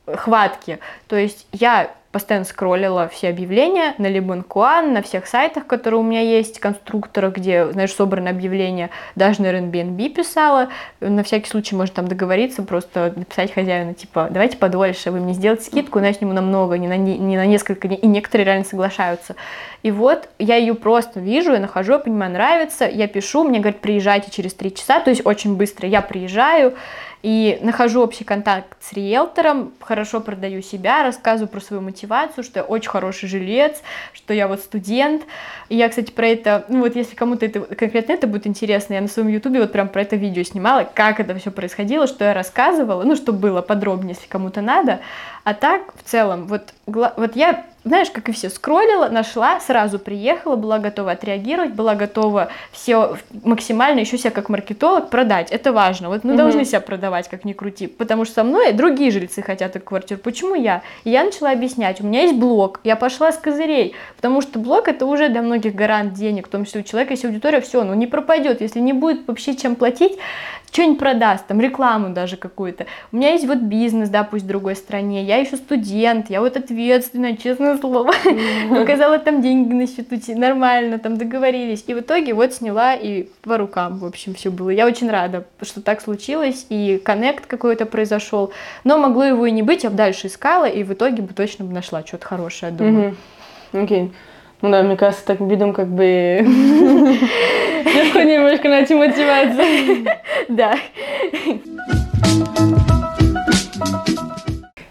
хватки. 0.06 0.78
То 1.08 1.16
есть 1.16 1.48
я 1.50 1.90
постоянно 2.12 2.44
скроллила 2.44 3.08
все 3.08 3.30
объявления 3.30 3.94
на 3.98 4.06
Либанкуан, 4.06 4.92
на 4.92 5.02
всех 5.02 5.26
сайтах, 5.26 5.66
которые 5.66 6.00
у 6.00 6.02
меня 6.02 6.20
есть, 6.20 6.60
конструкторах, 6.60 7.34
где, 7.34 7.72
знаешь, 7.72 7.92
собраны 7.94 8.28
объявления, 8.28 8.90
даже 9.16 9.40
на 9.40 9.46
Airbnb 9.46 10.10
писала, 10.10 10.68
на 11.00 11.24
всякий 11.24 11.48
случай 11.48 11.74
можно 11.74 11.94
там 11.96 12.08
договориться, 12.08 12.62
просто 12.62 13.12
написать 13.16 13.52
хозяину, 13.52 13.94
типа, 13.94 14.28
давайте 14.30 14.58
подольше, 14.58 15.10
вы 15.10 15.20
мне 15.20 15.32
сделаете 15.32 15.64
скидку, 15.64 15.98
я 15.98 16.12
сниму 16.12 16.34
намного, 16.34 16.76
не 16.76 16.86
на, 16.86 16.98
не 16.98 17.36
на 17.36 17.46
несколько 17.46 17.88
дней, 17.88 17.98
и 17.98 18.06
некоторые 18.06 18.44
реально 18.44 18.64
соглашаются. 18.64 19.34
И 19.82 19.90
вот 19.90 20.28
я 20.38 20.56
ее 20.56 20.74
просто 20.74 21.18
вижу, 21.18 21.52
я 21.52 21.58
нахожу, 21.58 21.94
я 21.94 21.98
понимаю, 21.98 22.32
нравится, 22.32 22.86
я 22.86 23.08
пишу, 23.08 23.42
мне 23.42 23.58
говорят, 23.58 23.80
приезжайте 23.80 24.30
через 24.30 24.54
три 24.54 24.72
часа, 24.72 25.00
то 25.00 25.10
есть 25.10 25.24
очень 25.24 25.56
быстро. 25.56 25.88
Я 25.88 26.02
приезжаю, 26.02 26.74
и 27.22 27.58
нахожу 27.62 28.02
общий 28.02 28.24
контакт 28.24 28.76
с 28.80 28.92
риэлтором, 28.92 29.72
хорошо 29.80 30.20
продаю 30.20 30.60
себя, 30.60 31.02
рассказываю 31.02 31.48
про 31.48 31.60
свою 31.60 31.82
мотивацию, 31.82 32.42
что 32.42 32.60
я 32.60 32.64
очень 32.64 32.90
хороший 32.90 33.28
жилец, 33.28 33.80
что 34.12 34.34
я 34.34 34.48
вот 34.48 34.60
студент. 34.60 35.22
И 35.68 35.76
я, 35.76 35.88
кстати, 35.88 36.10
про 36.10 36.26
это, 36.26 36.64
ну 36.68 36.80
вот 36.80 36.96
если 36.96 37.14
кому-то 37.14 37.46
это 37.46 37.60
конкретно 37.60 38.12
это 38.12 38.26
будет 38.26 38.46
интересно, 38.46 38.94
я 38.94 39.00
на 39.00 39.08
своем 39.08 39.28
ютубе 39.28 39.60
вот 39.60 39.72
прям 39.72 39.88
про 39.88 40.02
это 40.02 40.16
видео 40.16 40.42
снимала, 40.42 40.88
как 40.92 41.20
это 41.20 41.34
все 41.36 41.50
происходило, 41.50 42.06
что 42.06 42.24
я 42.24 42.34
рассказывала, 42.34 43.04
ну, 43.04 43.14
чтобы 43.14 43.38
было 43.38 43.62
подробнее, 43.62 44.14
если 44.14 44.28
кому-то 44.28 44.60
надо. 44.60 45.00
А 45.44 45.54
так, 45.54 45.92
в 45.96 46.08
целом, 46.08 46.46
вот, 46.46 46.72
вот 46.86 47.36
я 47.36 47.64
знаешь, 47.84 48.10
как 48.10 48.28
и 48.28 48.32
все, 48.32 48.48
скроллила, 48.48 49.08
нашла, 49.08 49.58
сразу 49.58 49.98
приехала, 49.98 50.54
была 50.54 50.78
готова 50.78 51.12
отреагировать, 51.12 51.72
была 51.72 51.94
готова 51.96 52.48
все 52.70 53.16
максимально 53.42 54.00
еще 54.00 54.18
себя 54.18 54.30
как 54.30 54.48
маркетолог 54.48 55.10
продать. 55.10 55.50
Это 55.50 55.72
важно. 55.72 56.08
Вот 56.08 56.22
мы 56.22 56.30
угу. 56.30 56.38
должны 56.38 56.64
себя 56.64 56.80
продавать, 56.80 57.28
как 57.28 57.44
ни 57.44 57.52
крути. 57.52 57.88
Потому 57.88 58.24
что 58.24 58.34
со 58.34 58.44
мной 58.44 58.72
другие 58.72 59.10
жильцы 59.10 59.42
хотят 59.42 59.74
эту 59.74 59.84
квартиру. 59.84 60.20
Почему 60.22 60.54
я? 60.54 60.82
И 61.02 61.10
я 61.10 61.24
начала 61.24 61.50
объяснять. 61.50 62.00
У 62.00 62.06
меня 62.06 62.22
есть 62.22 62.34
блог. 62.34 62.80
Я 62.84 62.94
пошла 62.94 63.32
с 63.32 63.36
козырей. 63.36 63.94
Потому 64.16 64.42
что 64.42 64.60
блог 64.60 64.86
это 64.86 65.04
уже 65.06 65.28
для 65.28 65.42
многих 65.42 65.74
гарант 65.74 66.14
денег. 66.14 66.46
В 66.46 66.50
том 66.50 66.64
числе 66.64 66.82
у 66.82 66.84
человека 66.84 67.14
есть 67.14 67.24
аудитория, 67.24 67.60
все, 67.60 67.82
ну 67.82 67.94
не 67.94 68.06
пропадет. 68.06 68.60
Если 68.60 68.78
не 68.78 68.92
будет 68.92 69.26
вообще 69.26 69.56
чем 69.56 69.74
платить, 69.74 70.18
что-нибудь 70.72 70.98
продаст, 70.98 71.46
там 71.46 71.60
рекламу 71.60 72.08
даже 72.14 72.38
какую-то. 72.38 72.86
У 73.12 73.16
меня 73.16 73.32
есть 73.32 73.46
вот 73.46 73.58
бизнес, 73.58 74.08
да, 74.08 74.24
пусть 74.24 74.44
в 74.44 74.48
другой 74.48 74.74
стране, 74.74 75.22
я 75.22 75.36
еще 75.36 75.56
студент, 75.56 76.30
я 76.30 76.40
вот 76.40 76.56
ответственная, 76.56 77.36
честное 77.36 77.76
слово. 77.76 78.12
Показала 78.70 79.18
там 79.18 79.42
деньги 79.42 79.74
на 79.74 79.86
счету, 79.86 80.16
нормально, 80.38 80.98
там 80.98 81.18
договорились. 81.18 81.84
И 81.86 81.94
в 81.94 82.00
итоге 82.00 82.32
вот 82.32 82.54
сняла 82.54 82.94
и 82.94 83.28
по 83.42 83.58
рукам, 83.58 83.98
в 83.98 84.04
общем, 84.06 84.34
все 84.34 84.50
было. 84.50 84.70
Я 84.70 84.86
очень 84.86 85.10
рада, 85.10 85.44
что 85.60 85.82
так 85.82 86.00
случилось, 86.00 86.66
и 86.70 87.00
коннект 87.04 87.46
какой-то 87.46 87.84
произошел. 87.84 88.52
Но 88.84 88.96
могло 88.96 89.24
его 89.24 89.44
и 89.44 89.50
не 89.50 89.62
быть, 89.62 89.84
я 89.84 89.90
бы 89.90 89.96
дальше 89.96 90.28
искала, 90.28 90.64
и 90.64 90.82
в 90.84 90.92
итоге 90.94 91.22
бы 91.22 91.34
точно 91.34 91.66
бы 91.66 91.72
нашла 91.74 92.04
что-то 92.04 92.26
хорошее, 92.26 92.72
думаю. 92.72 93.16
Окей. 93.72 94.10
Ну 94.62 94.70
да, 94.70 94.82
мне 94.84 94.96
кажется, 94.96 95.26
так 95.26 95.40
видом 95.40 95.72
как 95.72 95.88
бы 95.88 96.04
легко 96.44 98.20
немножко 98.20 98.68
найти 98.68 98.94
мотивацию. 98.94 100.06
Да. 100.48 100.74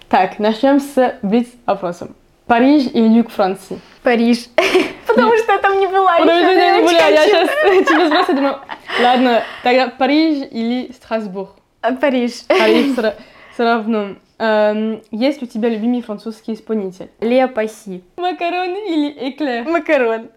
Так, 0.09 0.39
начнем 0.39 0.79
с 0.79 1.15
блиц-опросом. 1.21 2.15
Париж 2.47 2.87
или 2.93 3.07
юг 3.07 3.31
Франции? 3.31 3.79
Париж. 4.03 4.47
Потому 5.07 5.37
что 5.37 5.53
я 5.53 5.59
там 5.59 5.79
не 5.79 5.87
была 5.87 6.17
Потому 6.17 6.39
что 6.39 6.51
я 6.51 6.77
не 6.77 6.81
была. 6.81 6.91
Я 6.91 7.25
сейчас 7.25 7.49
тебе 7.49 8.07
спросила, 8.07 8.35
думаю, 8.35 8.59
ладно, 9.01 9.43
тогда 9.63 9.87
Париж 9.87 10.47
или 10.51 10.91
Страсбург? 10.91 11.51
Париж. 12.01 12.43
Париж 12.47 12.93
все 13.53 13.63
равно. 13.63 14.15
Эм, 14.43 15.03
есть 15.11 15.39
ли 15.39 15.47
у 15.47 15.51
тебя 15.51 15.69
любимый 15.69 16.01
французский 16.01 16.53
исполнитель? 16.53 17.11
Лео 17.19 17.47
Пасси. 17.47 18.03
Макарон 18.17 18.75
или 18.75 19.29
эклер? 19.29 19.69
Макарон. 19.69 20.29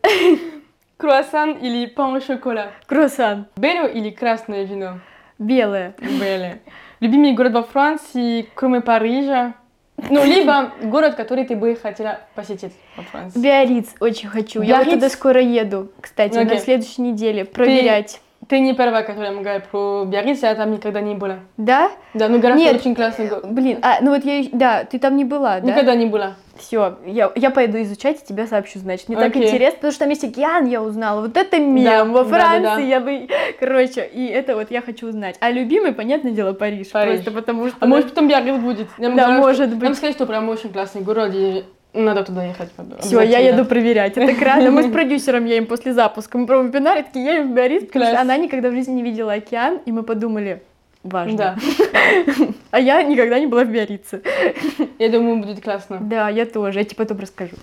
Круассан 0.99 1.53
или 1.53 1.87
пан 1.87 2.21
шоколад? 2.21 2.71
Круассан. 2.87 3.47
Белое 3.57 3.87
или 3.87 4.11
красное 4.11 4.65
вино? 4.65 5.01
Белое. 5.39 5.95
Белое. 5.99 6.61
Любимый 7.01 7.33
город 7.33 7.55
во 7.55 7.63
Франции, 7.63 8.47
кроме 8.55 8.83
Парижа? 8.83 9.55
Ну, 9.97 10.23
либо 10.27 10.73
город, 10.83 11.15
который 11.15 11.47
ты 11.47 11.57
бы 11.57 11.75
хотела 11.75 12.21
посетить 12.35 12.75
во 12.99 13.05
Франции. 13.05 13.41
Биарриц 13.41 13.95
очень 14.01 14.29
хочу. 14.29 14.61
Биарриц? 14.61 14.69
Я 14.69 14.85
вот 14.85 14.95
туда 14.97 15.09
скоро 15.09 15.41
еду, 15.41 15.91
кстати, 15.99 16.37
okay. 16.37 16.45
на 16.45 16.59
следующей 16.59 17.01
неделе 17.01 17.47
проверять. 17.47 18.21
Ты 18.49 18.61
не 18.61 18.75
первая, 18.75 19.03
которая 19.03 19.33
мне 19.33 19.61
про 19.61 20.05
Биарриц, 20.05 20.43
я 20.43 20.55
там 20.55 20.73
никогда 20.73 21.01
не 21.01 21.15
была. 21.15 21.39
Да? 21.57 21.91
Да, 22.15 22.29
ну 22.29 22.39
говорят, 22.39 22.59
Нет, 22.59 22.77
очень 22.77 22.95
классный 22.95 23.29
город. 23.29 23.51
Блин, 23.51 23.79
а, 23.83 23.99
ну 24.01 24.11
вот 24.11 24.25
я, 24.25 24.45
да, 24.53 24.85
ты 24.85 24.99
там 24.99 25.17
не 25.17 25.25
была, 25.25 25.61
да? 25.61 25.67
Никогда 25.67 25.95
не 25.95 26.07
была. 26.07 26.35
Все, 26.57 26.99
я, 27.05 27.33
я 27.35 27.51
пойду 27.51 27.83
изучать 27.83 28.23
и 28.23 28.27
тебя 28.27 28.47
сообщу, 28.47 28.79
значит. 28.79 29.09
Мне 29.09 29.19
okay. 29.19 29.21
так 29.21 29.37
интересно, 29.37 29.77
потому 29.77 29.93
что 29.93 30.01
там 30.01 30.11
есть 30.11 30.25
океан, 30.25 30.67
я 30.67 30.83
узнала. 30.83 31.23
Вот 31.23 31.37
это 31.37 31.59
мем 31.59 31.85
да, 31.85 32.05
во 32.05 32.25
Франции, 32.25 32.63
да, 32.63 32.71
да, 32.71 32.77
да. 32.77 32.83
я 32.83 33.01
бы... 33.01 33.29
Короче, 33.59 34.05
и 34.05 34.27
это 34.27 34.55
вот 34.55 34.71
я 34.71 34.81
хочу 34.81 35.09
узнать. 35.09 35.37
А 35.41 35.51
любимый, 35.51 35.93
понятное 35.93 36.31
дело, 36.31 36.53
Париж. 36.53 36.91
Париж. 36.91 37.15
Просто 37.15 37.33
потому 37.33 37.69
что... 37.69 37.77
А 37.81 37.87
может 37.87 38.11
потом 38.11 38.29
Биарриц 38.29 38.57
будет. 38.61 38.87
Нам 38.99 39.17
да, 39.17 39.31
может 39.31 39.71
быть. 39.71 39.83
Нам 39.83 39.95
сказать, 39.95 40.15
что 40.15 40.27
прям 40.27 40.49
очень 40.49 40.73
классный 40.73 41.03
город, 41.03 41.33
и 41.35 41.65
надо 41.95 42.25
туда 42.25 42.45
ехать. 42.45 42.71
Все, 43.01 43.21
я 43.23 43.39
еду 43.39 43.65
проверять. 43.65 44.17
Это 44.17 44.35
красиво. 44.35 44.71
Мы 44.71 44.83
с 44.83 44.87
продюсером 44.93 45.45
едем 45.45 45.67
после 45.67 45.93
запуска. 45.93 46.37
Мы 46.39 46.47
пробуем 46.47 46.71
вебинар, 46.71 46.99
и 46.99 47.03
такие 47.03 47.25
едем 47.25 47.53
в 47.53 47.55
Биарриц, 47.55 47.87
потому 47.87 48.05
что 48.07 48.21
она 48.21 48.37
никогда 48.37 48.71
в 48.71 48.73
жизни 48.73 48.93
не 48.93 49.03
видела 49.03 49.35
океан, 49.35 49.81
и 49.87 49.93
мы 49.93 50.03
подумали, 50.03 50.63
важно. 51.03 51.37
Да. 51.37 51.57
А 52.71 52.81
я 52.81 53.03
никогда 53.03 53.39
не 53.39 53.47
была 53.47 53.65
в 53.65 53.69
Биаррице. 53.69 54.23
Я 54.99 55.09
думаю, 55.09 55.37
будет 55.37 55.63
классно. 55.63 55.99
Да, 56.01 56.29
я 56.29 56.45
тоже. 56.45 56.81
Я 56.81 56.85
тебе 56.85 56.97
потом 56.97 57.21
расскажу. 57.21 57.55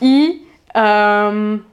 И 0.00 0.46
эм, 0.74 1.64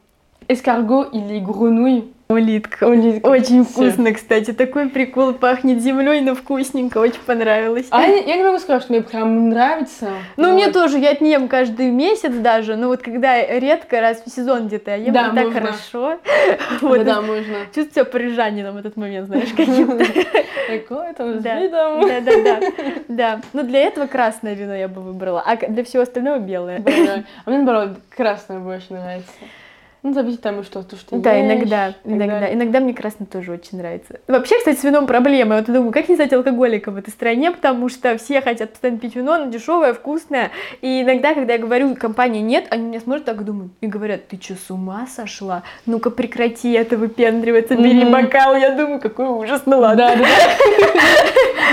эскарго 0.48 1.04
или 1.12 1.40
гренуй 1.40 2.14
Улитка. 2.32 2.86
Улитка. 2.86 3.28
Очень 3.28 3.66
вкусно, 3.66 4.14
кстати. 4.14 4.54
Такой 4.54 4.90
прикол. 4.90 5.34
Пахнет 5.34 5.82
землей, 5.82 6.22
но 6.22 6.36
вкусненько. 6.36 7.00
Очень 7.00 7.22
понравилось. 7.26 7.88
А 7.92 8.04
я, 8.04 8.18
я 8.18 8.38
не 8.38 8.44
могу 8.44 8.60
сказать, 8.60 8.84
что 8.84 8.94
мне 8.94 9.02
прям 9.02 9.50
нравится. 9.50 10.10
Ну, 10.38 10.50
вот. 10.50 10.54
мне 10.54 10.72
тоже. 10.72 10.98
Я 10.98 11.16
не 11.20 11.32
ем 11.32 11.48
каждый 11.48 11.92
месяц 11.92 12.34
даже. 12.34 12.76
Но 12.76 12.88
вот 12.88 13.02
когда 13.02 13.42
редко, 13.44 14.00
раз 14.00 14.24
в 14.26 14.30
сезон 14.30 14.68
где-то 14.68 14.92
я 14.92 14.98
ем, 14.98 15.14
да, 15.14 15.32
так 15.32 15.54
хорошо. 15.54 16.20
Вот, 16.82 17.04
да, 17.04 17.22
можно. 17.22 17.58
Чувствую 17.76 17.92
себя 17.92 18.06
парижанином 18.06 18.76
в 18.76 18.78
этот 18.78 18.96
момент, 18.98 19.28
знаешь, 19.28 19.50
каким-то. 19.56 20.06
Какое 20.68 21.14
там 21.14 21.40
с 21.40 21.44
видом. 21.44 22.02
Да, 22.02 22.22
да, 22.22 22.44
да. 22.44 22.60
Да. 23.08 23.42
Но 23.54 23.64
для 23.64 23.82
этого 23.82 24.08
красное 24.08 24.54
вино 24.54 24.74
я 24.74 24.88
бы 24.88 25.02
выбрала, 25.02 25.42
а 25.46 25.56
для 25.56 25.84
всего 25.84 26.04
остального 26.04 26.40
белое. 26.40 26.84
А 27.46 27.50
мне, 27.50 27.60
наоборот, 27.60 27.98
красное 28.16 28.60
больше 28.60 28.94
нравится. 28.94 29.32
Ну, 30.04 30.14
зависит 30.14 30.42
там, 30.42 30.64
что, 30.64 30.82
то, 30.82 30.96
что 30.96 31.16
Да, 31.18 31.34
ешь, 31.34 31.46
иногда, 31.46 31.90
и 31.90 31.94
иногда. 32.10 32.40
далее. 32.40 32.56
Иногда 32.56 32.80
мне 32.80 32.92
красный 32.96 33.28
тоже 33.28 33.52
очень 33.52 33.78
нравится. 33.78 34.20
Вообще, 34.28 34.58
кстати, 34.58 34.80
с 34.80 34.84
вином 34.84 35.06
проблема. 35.06 35.58
Вот 35.58 35.68
я 35.68 35.74
думаю, 35.76 35.92
как 35.92 36.10
не 36.10 36.16
стать 36.16 36.34
алкоголиком 36.34 36.96
в 36.96 36.98
этой 36.98 37.12
стране, 37.12 37.52
потому 37.52 37.88
что 37.88 38.18
все 38.18 38.42
хотят 38.42 38.72
постоянно 38.72 38.98
пить 39.00 39.16
вино, 39.16 39.34
оно 39.34 39.52
дешевое, 39.52 39.94
вкусное. 39.94 40.50
И 40.82 41.04
иногда, 41.04 41.36
когда 41.36 41.54
я 41.54 41.60
говорю, 41.60 41.96
компании 41.96 42.42
нет, 42.42 42.66
они 42.72 42.86
меня 42.88 43.00
смотрят 43.00 43.26
так 43.26 43.42
и 43.42 43.44
думают 43.44 43.74
и 43.82 43.86
говорят, 43.86 44.28
ты 44.28 44.40
что, 44.42 44.56
с 44.56 44.72
ума 44.72 45.06
сошла? 45.06 45.62
Ну-ка 45.86 46.10
прекрати 46.10 46.72
это 46.72 46.98
выпендриваться, 46.98 47.76
бери 47.76 48.04
Мгм. 48.04 48.12
бокал. 48.24 48.56
Я 48.56 48.72
думаю, 48.72 49.00
какой 49.00 49.28
ужас, 49.28 49.62
ну 49.68 49.78
ладно. 49.80 49.92
Да, 50.08 50.16
да. 50.16 50.26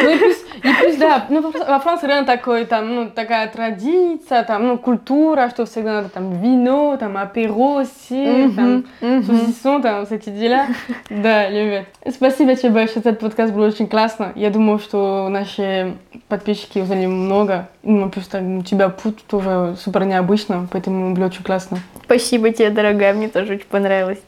Ну 0.00 0.10
и 0.10 0.16
плюс, 0.18 0.36
и 0.62 0.68
плюс, 0.80 0.96
да, 0.96 1.26
ну 1.28 1.40
во 1.50 1.80
Франции 1.80 2.06
реально 2.06 2.24
такой, 2.26 2.66
там, 2.66 2.94
ну, 2.94 3.10
такая 3.10 3.48
традиция, 3.48 4.44
там, 4.44 4.68
ну, 4.68 4.78
культура, 4.78 5.50
что 5.50 5.66
всегда 5.66 5.94
надо 5.94 6.08
там 6.08 6.40
вино, 6.40 6.96
там, 7.00 7.16
аперо, 7.16 7.84
сыр, 8.24 8.52
там, 8.54 8.84
сосисон, 9.00 9.82
там, 9.82 10.00
вот 10.00 10.12
эти 10.12 10.30
дела. 10.30 10.66
Да, 11.10 11.48
любят. 11.48 11.86
Спасибо 12.08 12.54
тебе 12.54 12.70
большое, 12.70 13.00
этот 13.00 13.20
подкаст 13.20 13.52
был 13.52 13.62
очень 13.62 13.86
классно. 13.86 14.32
Я 14.34 14.50
думаю, 14.50 14.78
что 14.78 15.28
наши 15.28 15.94
подписчики 16.28 16.78
узнали 16.78 17.06
много. 17.06 17.68
Ну, 17.82 18.10
просто 18.10 18.40
у 18.40 18.62
тебя 18.62 18.88
путь 18.88 19.24
тоже 19.26 19.76
супер 19.82 20.04
необычно, 20.04 20.68
поэтому 20.70 21.14
было 21.14 21.26
очень 21.26 21.42
классно. 21.42 21.78
Спасибо 22.04 22.52
тебе, 22.52 22.70
дорогая, 22.70 23.14
мне 23.14 23.28
тоже 23.28 23.54
очень 23.54 23.66
понравилось. 23.66 24.20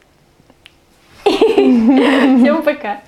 Всем 1.25 2.63
пока. 2.63 3.01